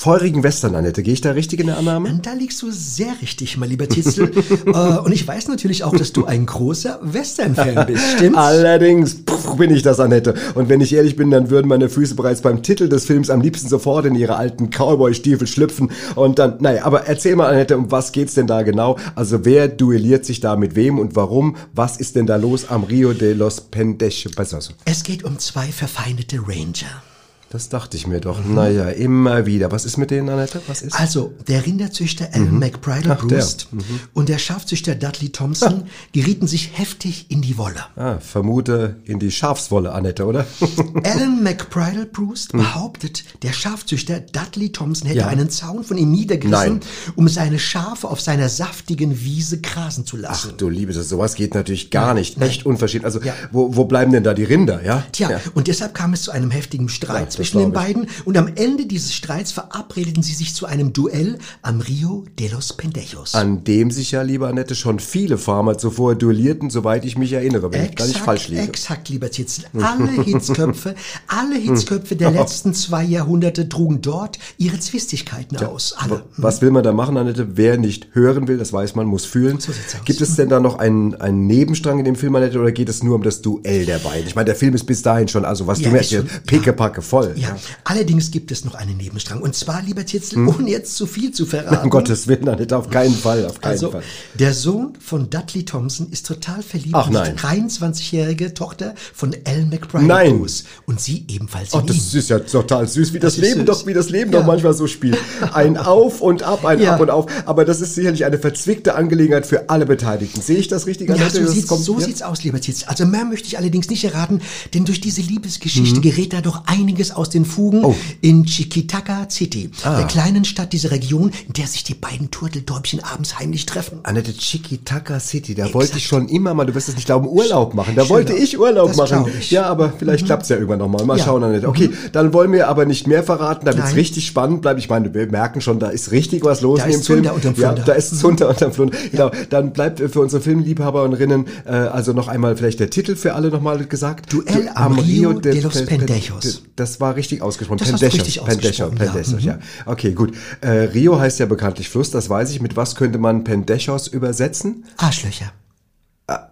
[0.00, 1.02] feurigen Western, Annette.
[1.02, 2.08] Gehe ich da richtig in der Annahme?
[2.08, 4.30] Und da liegst du sehr richtig, mein lieber Zitzel.
[4.66, 8.38] äh, und ich weiß natürlich auch, dass du ein großer Western-Fan bist, stimmt's?
[8.70, 10.32] Allerdings pff, bin ich das, Annette.
[10.54, 13.40] Und wenn ich ehrlich bin, dann würden meine Füße bereits beim Titel des Films am
[13.40, 15.90] liebsten sofort in ihre alten Cowboy-Stiefel schlüpfen.
[16.14, 18.96] Und dann, naja, aber erzähl mal, Annette, um was geht's denn da genau?
[19.16, 21.56] Also wer duelliert sich da mit wem und warum?
[21.74, 24.72] Was ist denn da los am Rio de los Pendejos?
[24.84, 27.09] Es geht um zwei verfeindete Ranger.
[27.52, 28.44] Das dachte ich mir doch.
[28.44, 29.72] Naja, immer wieder.
[29.72, 30.62] Was ist mit denen, Annette?
[30.68, 30.94] Was ist?
[30.94, 33.38] Also, der Rinderzüchter Alan McBridle Ach, der.
[33.38, 33.66] Brust
[34.14, 35.82] und der Schafzüchter Dudley Thompson
[36.12, 37.80] gerieten sich heftig in die Wolle.
[37.96, 40.46] Ah, vermute in die Schafswolle, Annette, oder?
[41.02, 45.26] Alan McBridle Brust behauptet, der Schafzüchter Dudley Thompson hätte Ja.
[45.26, 46.80] einen Zaun von ihm niedergerissen, Nein.
[47.16, 50.52] um seine Schafe auf seiner saftigen Wiese grasen zu Ach lassen.
[50.56, 52.38] du liebe, das, sowas geht natürlich gar nicht.
[52.38, 52.48] Nein.
[52.48, 53.04] Echt unverschämt.
[53.04, 53.34] Also, Ja.
[53.50, 55.02] wo, wo bleiben denn da die Rinder, ja?
[55.10, 55.40] Tja, Ja.
[55.54, 59.14] und deshalb kam es zu einem heftigen Streit zwischen den beiden und am Ende dieses
[59.14, 63.34] Streits verabredeten sie sich zu einem Duell am Rio de los Pendejos.
[63.34, 67.72] An dem sich ja, liebe Annette, schon viele Farmer zuvor duellierten, soweit ich mich erinnere,
[67.72, 68.62] wenn ich da nicht falsch liege.
[68.62, 69.64] Exakt, lieber Zitzel.
[69.80, 70.94] Alle Hitzköpfe,
[71.26, 75.94] alle Hitzköpfe der letzten zwei Jahrhunderte trugen dort ihre Zwistigkeiten aus.
[75.96, 76.24] Alle.
[76.36, 77.56] Was will man da machen, Annette?
[77.56, 79.58] Wer nicht hören will, das weiß man, muss fühlen.
[79.60, 79.72] So.
[80.04, 83.02] Gibt es denn da noch einen, einen Nebenstrang in dem Film, Annette, oder geht es
[83.02, 84.26] nur um das Duell der beiden?
[84.26, 86.26] Ich meine, der Film ist bis dahin schon, also was Ja, du mir ist schon-
[86.46, 87.29] pickepacke voll.
[87.36, 89.40] Ja, allerdings gibt es noch einen Nebenstrang.
[89.42, 91.76] Und zwar, lieber Zitzel, ohne jetzt zu viel zu verraten.
[91.76, 91.90] Um Hm?
[91.90, 94.02] Gottes Willen, Annette, auf keinen Fall, auf keinen Also, Fall.
[94.34, 97.36] der Sohn von Dudley Thompson ist total verliebt Ach, in die nein.
[97.36, 100.38] 23-jährige Tochter von Alan McBride Nein.
[100.38, 100.64] Bruce.
[100.86, 102.18] Und sie ebenfalls Ach, in das ihn.
[102.18, 103.64] ist ja total süß, wie das, Das Leben süß.
[103.66, 104.40] doch, wie das Leben Ja.
[104.40, 105.18] doch manchmal so spielt.
[105.52, 106.94] Ein Auf und Ab, ein Ja.
[106.94, 107.26] Ab und Auf.
[107.46, 110.40] Aber das ist sicherlich eine verzwickte Angelegenheit für alle Beteiligten.
[110.40, 111.36] Sehe ich das richtig, Ja, Annette?
[111.38, 112.06] so, Das sieht's, kommt- so ja?
[112.06, 112.84] sieht's aus, lieber Zitz.
[112.86, 114.40] Also mehr möchte ich allerdings nicht erraten,
[114.74, 116.02] denn durch diese Liebesgeschichte Mhm.
[116.02, 117.94] gerät da doch einiges aus den Fugen Oh.
[118.20, 119.96] in Chiquitaka City, Ah.
[119.98, 123.98] der kleinen Stadt dieser Region, in der sich die beiden Turteldäubchen abends heimlich treffen.
[124.02, 125.74] Annette Chiquitaka City, da Exakt.
[125.74, 127.94] wollte ich schon immer mal, du wirst es nicht glauben, Urlaub machen.
[127.94, 129.26] Da Schön, wollte ich Urlaub das machen.
[129.38, 129.50] ich.
[129.50, 129.54] Mhm.
[129.54, 131.04] Ja, aber vielleicht klappt's ja irgendwann nochmal.
[131.04, 131.24] Mal Ja.
[131.24, 131.26] Mhm.
[131.28, 131.68] schauen, Annette.
[131.68, 134.80] Okay, dann wollen wir aber nicht mehr verraten, damit es richtig spannend bleibt.
[134.80, 137.24] Ich meine, wir merken schon, da ist richtig was los Da in dem Film.
[137.56, 138.96] Ja, da ist Zunder unterm Flunder.
[139.10, 143.48] Genau, dann bleibt für unsere Filmliebhaberinnen äh, also noch einmal vielleicht der Titel für alle
[143.50, 144.32] nochmal gesagt.
[144.32, 146.62] Duell Du- am Rio de los Pe- Pe- Pendejos.
[146.76, 147.78] Das war richtig ausgesprochen.
[147.78, 149.04] Das du richtig ausgesprochen, ja.
[149.12, 149.38] Pendejos, Mhm.
[149.40, 149.58] ja.
[149.86, 150.34] Okay, gut.
[150.60, 152.60] Äh, Rio heißt ja bekanntlich Fluss, das weiß ich.
[152.60, 154.84] Mit was könnte man Pendejos übersetzen?
[154.96, 155.52] Arschlöcher.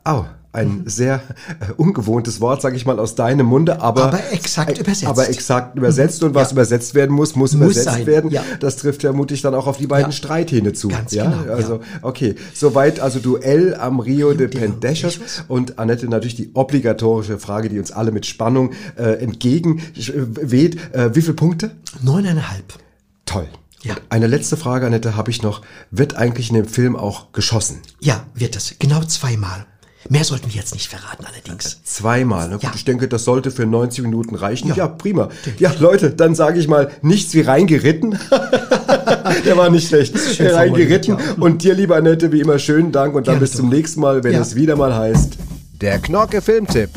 [0.04, 1.16] Au, ein sehr
[1.60, 5.06] äh, ungewohntes Wort, sage ich mal, aus deinem Munde, aber, Aber exakt äh, übersetzt.
[5.06, 6.52] Aber exakt übersetzt und was Ja.
[6.54, 8.30] übersetzt werden muss, muss, Muss übersetzt sein, werden.
[8.30, 8.42] ja.
[8.58, 10.16] Das trifft vermutlich dann auch auf die beiden Ja.
[10.16, 10.88] Streithähne zu.
[10.88, 11.30] Ganz ja?
[11.30, 11.52] genau.
[11.52, 12.34] Also, okay.
[12.54, 14.48] Soweit also Duell am Rio de.
[14.48, 15.20] Pendejos.
[15.48, 20.76] Und Annette, natürlich die obligatorische Frage, die uns alle mit Spannung äh, entgegenweht.
[20.94, 21.70] Äh, wie viele Punkte?
[22.02, 22.74] Neuneinhalb.
[23.26, 23.46] Toll.
[23.82, 23.94] Ja.
[23.94, 25.62] Und eine letzte Frage, Annette, habe ich noch.
[25.90, 27.78] Wird eigentlich in dem Film auch geschossen?
[28.00, 28.74] Ja, wird es.
[28.78, 29.66] Genau zweimal.
[30.08, 31.80] Mehr sollten wir jetzt nicht verraten, allerdings.
[31.84, 32.46] Zweimal.
[32.48, 32.72] Na gut, Ja.
[32.74, 34.72] ich denke, das sollte für 90 Minuten reichen.
[34.74, 35.28] Ja, prima.
[35.58, 38.18] Ja, Leute, dann sage ich mal, nichts wie reingeritten.
[39.44, 40.16] Der war nicht schlecht.
[40.18, 41.18] schön reingeritten.
[41.18, 41.34] ja.
[41.40, 43.76] Und dir, lieber Annette, wie immer schönen Dank und dann Gerne bis zum doch.
[43.76, 44.40] nächsten Mal, wenn Ja.
[44.40, 45.34] es wieder mal heißt.
[45.80, 46.90] Der Knorke Filmtipp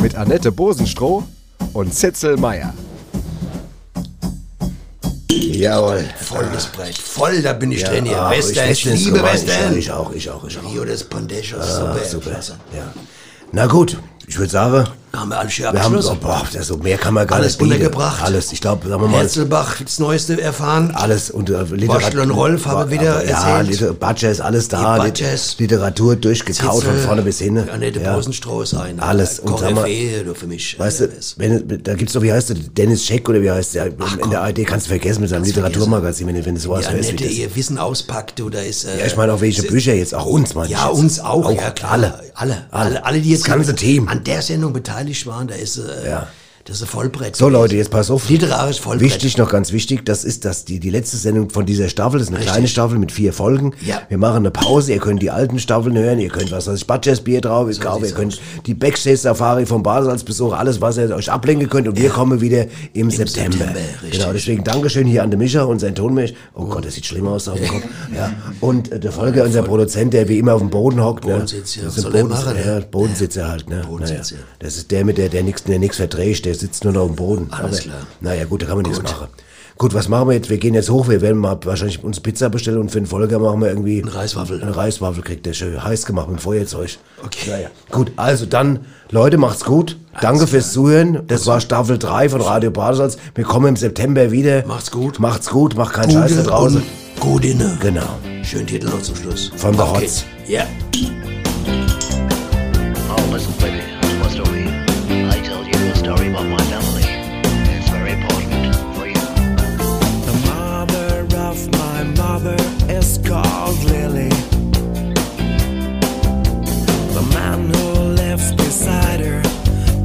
[0.00, 1.24] mit Annette Bosenstroh
[1.72, 2.72] und Zitzel Meier.
[5.54, 6.04] Jawohl.
[6.20, 6.96] Voll das Brett.
[6.98, 8.20] Voll, da bin ich drin hier.
[8.22, 9.22] ach, Western, ich, Westerns liebe.
[9.22, 9.76] Western.
[9.76, 10.64] Ich auch, ich auch, ich auch.
[10.72, 12.30] Rio des Pandechos, Ah, super, super.
[12.74, 12.92] Ja.
[13.52, 16.18] Na gut, ich würde sagen, Haben wir alles hier wir haben, abgeschlossen?
[16.22, 17.72] oh, boah, das so mehr kann man gar Alles nicht bieten.
[17.72, 18.22] untergebracht.
[18.22, 20.90] Alles, ich glaube, sagen wir mal, Herzelbach, das Neueste erfahren.
[20.94, 23.80] alles unter Waschel und Rolf haben wir wieder Ja, erzählt.
[23.80, 24.96] Liter, Badger ist alles da.
[24.96, 25.56] Badgers.
[25.58, 27.58] Literatur durchgekaut von Zitzel, vorne bis hin.
[27.58, 28.18] Annette Ja.
[28.18, 29.00] Ist ein.
[29.00, 29.38] Alles.
[29.40, 30.78] Und Koryphäe, du für mich.
[30.78, 33.74] Weißt äh, du, wenn, da gibt's doch, wie heißt der, Dennis Scheck oder wie heißt
[33.74, 33.86] der?
[33.86, 36.86] in der ARD kannst du vergessen mit seinem Literaturmagazin, wenn du, wenn du sowas.
[36.86, 38.84] Annette wie das- ihr Wissen auspackt, da ist...
[38.84, 41.70] Äh, Ja, ich meine auch welche Bücher jetzt, auch uns, meine Ja, uns auch, ja
[41.70, 41.92] klar.
[41.92, 42.14] alle.
[42.34, 44.08] Alle, alle, alle, die jetzt Das ganze Team.
[44.08, 46.28] an der Sendung beteiligt waren, da ist, äh, Ja.
[46.64, 47.34] Das ist ein Vollbrett.
[47.36, 48.28] So Leute, jetzt pass auf.
[48.28, 49.10] Literarisch Vollbrett.
[49.10, 52.24] Wichtig, noch ganz wichtig, das ist das, die, die letzte Sendung von dieser Staffel, das
[52.24, 52.52] ist eine Richtig.
[52.52, 53.72] kleine Staffel mit vier Folgen.
[53.84, 54.02] Ja.
[54.08, 56.86] Wir machen eine Pause, ihr könnt die alten Staffeln hören, ihr könnt was weiß ich,
[56.86, 61.10] Badgers Bier drauf, ich glaube, ihr sieht's könnt die Backstage-Safari vom Basalzbesuch, alles, was ihr
[61.14, 63.52] euch ablenken könnt und wir kommen wieder im, September.
[63.58, 64.20] September, richtig.
[64.20, 66.32] Genau, deswegen Dankeschön hier an den Micha und sein Tonmensch.
[66.54, 67.82] Oh Gott, das sieht schlimm aus auf dem Kopf.
[68.14, 68.30] Ja.
[68.60, 71.24] Und äh, der Volker, unser Produzent, der wie immer auf dem Boden hockt.
[71.24, 71.32] Ne?
[71.32, 71.84] Bodensitz, ja.
[71.84, 72.86] Das ist ein Soll er Bodens- machen, ja, ne?
[72.90, 73.70] Bodensitzer halt.
[73.70, 73.82] Ne?
[73.88, 74.42] Bodensitz, naja.
[74.42, 74.56] ja.
[74.58, 77.16] Das ist der mit der, der nichts der nix verdreht, der sitzt nur noch dem
[77.16, 77.48] Boden.
[77.50, 78.06] Alles klar.
[78.20, 79.28] Naja, gut, da kann man nichts machen.
[79.78, 80.50] Gut, was machen wir jetzt?
[80.50, 83.38] Wir gehen jetzt hoch, wir werden mal wahrscheinlich uns Pizza bestellen und für den Volker
[83.38, 84.02] machen wir irgendwie...
[84.02, 84.62] Eine Reiswaffel.
[84.62, 86.98] Eine Reiswaffel kriegt der schön heiß gemacht mit dem Feuerzeug.
[87.24, 87.50] Okay.
[87.50, 88.80] Naja, gut, also dann,
[89.10, 89.98] Leute, macht's gut.
[90.20, 91.22] Danke fürs Zuhören.
[91.26, 93.16] Das war Staffel 3 von Radio Badesalz.
[93.34, 94.64] Wir kommen im September wieder.
[94.66, 95.18] Macht's gut.
[95.18, 96.82] Macht's gut, macht keinen Scheiß da draußen.
[97.18, 97.76] gut inne.
[97.80, 98.18] Genau.
[98.42, 99.50] Schönen Titel noch zum Schluss.
[99.56, 99.90] Von der.
[99.90, 100.24] Hotz.
[100.46, 100.66] Ja.
[100.94, 101.31] Oh,
[113.02, 114.28] is called Lily.
[117.16, 117.86] The man who
[118.22, 119.42] lives beside her,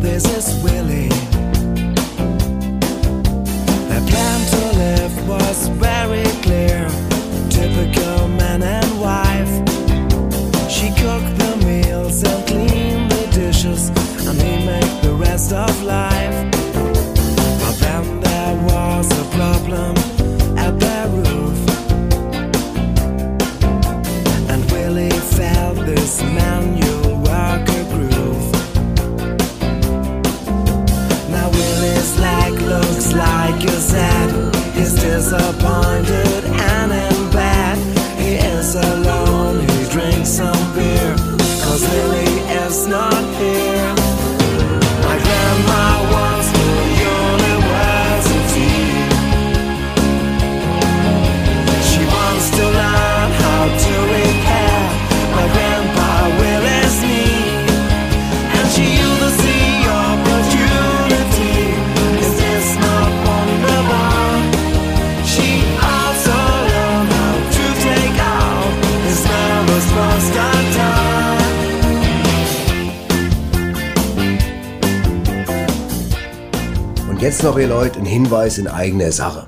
[0.06, 1.14] this is Willie.
[3.90, 6.27] Their plan to live was very
[77.60, 79.47] Ihr Leute, ein Hinweis in eigener Sache.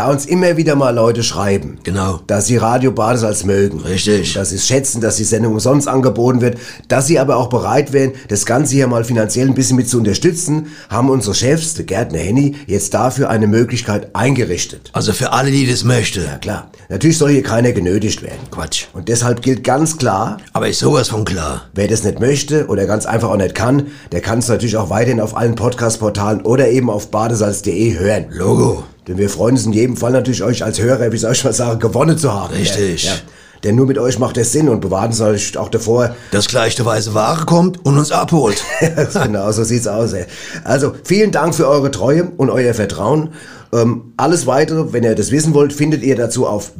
[0.00, 2.20] Da uns immer wieder mal Leute schreiben, Genau.
[2.26, 4.32] dass sie Radio Badesalz mögen, Richtig.
[4.32, 6.56] dass sie es schätzen, dass die Sendung umsonst angeboten wird,
[6.88, 9.98] dass sie aber auch bereit wären, das Ganze hier mal finanziell ein bisschen mit zu
[9.98, 14.88] unterstützen, haben unsere Chefs, der Gärtner Henny, jetzt dafür eine Möglichkeit eingerichtet.
[14.94, 16.24] Also für alle, die das möchten.
[16.24, 18.40] Ja klar, natürlich soll hier keiner genötigt werden.
[18.50, 18.86] Quatsch.
[18.94, 21.64] Und deshalb gilt ganz klar, Aber ist sowas von klar.
[21.74, 24.88] Wer das nicht möchte oder ganz einfach auch nicht kann, der kann es natürlich auch
[24.88, 28.24] weiterhin auf allen Podcast-Portalen oder eben auf badesalz.de hören.
[28.30, 28.84] Logo.
[29.08, 31.52] Denn wir freuen uns in jedem Fall natürlich, euch als Hörer, wie soll ich mal
[31.52, 32.54] sagen, gewonnen zu haben.
[32.54, 33.04] Richtig.
[33.04, 33.18] Ja, ja.
[33.64, 36.14] Denn nur mit euch macht das Sinn und bewahren uns natürlich auch davor.
[36.30, 38.62] Dass gleich der weiße Ware kommt und uns abholt.
[39.22, 40.12] genau, so sieht's aus.
[40.14, 40.24] Ey.
[40.64, 43.34] Also, vielen Dank für eure Treue und euer Vertrauen.
[43.72, 46.72] Ähm, alles weitere, wenn ihr das wissen wollt, findet ihr dazu auf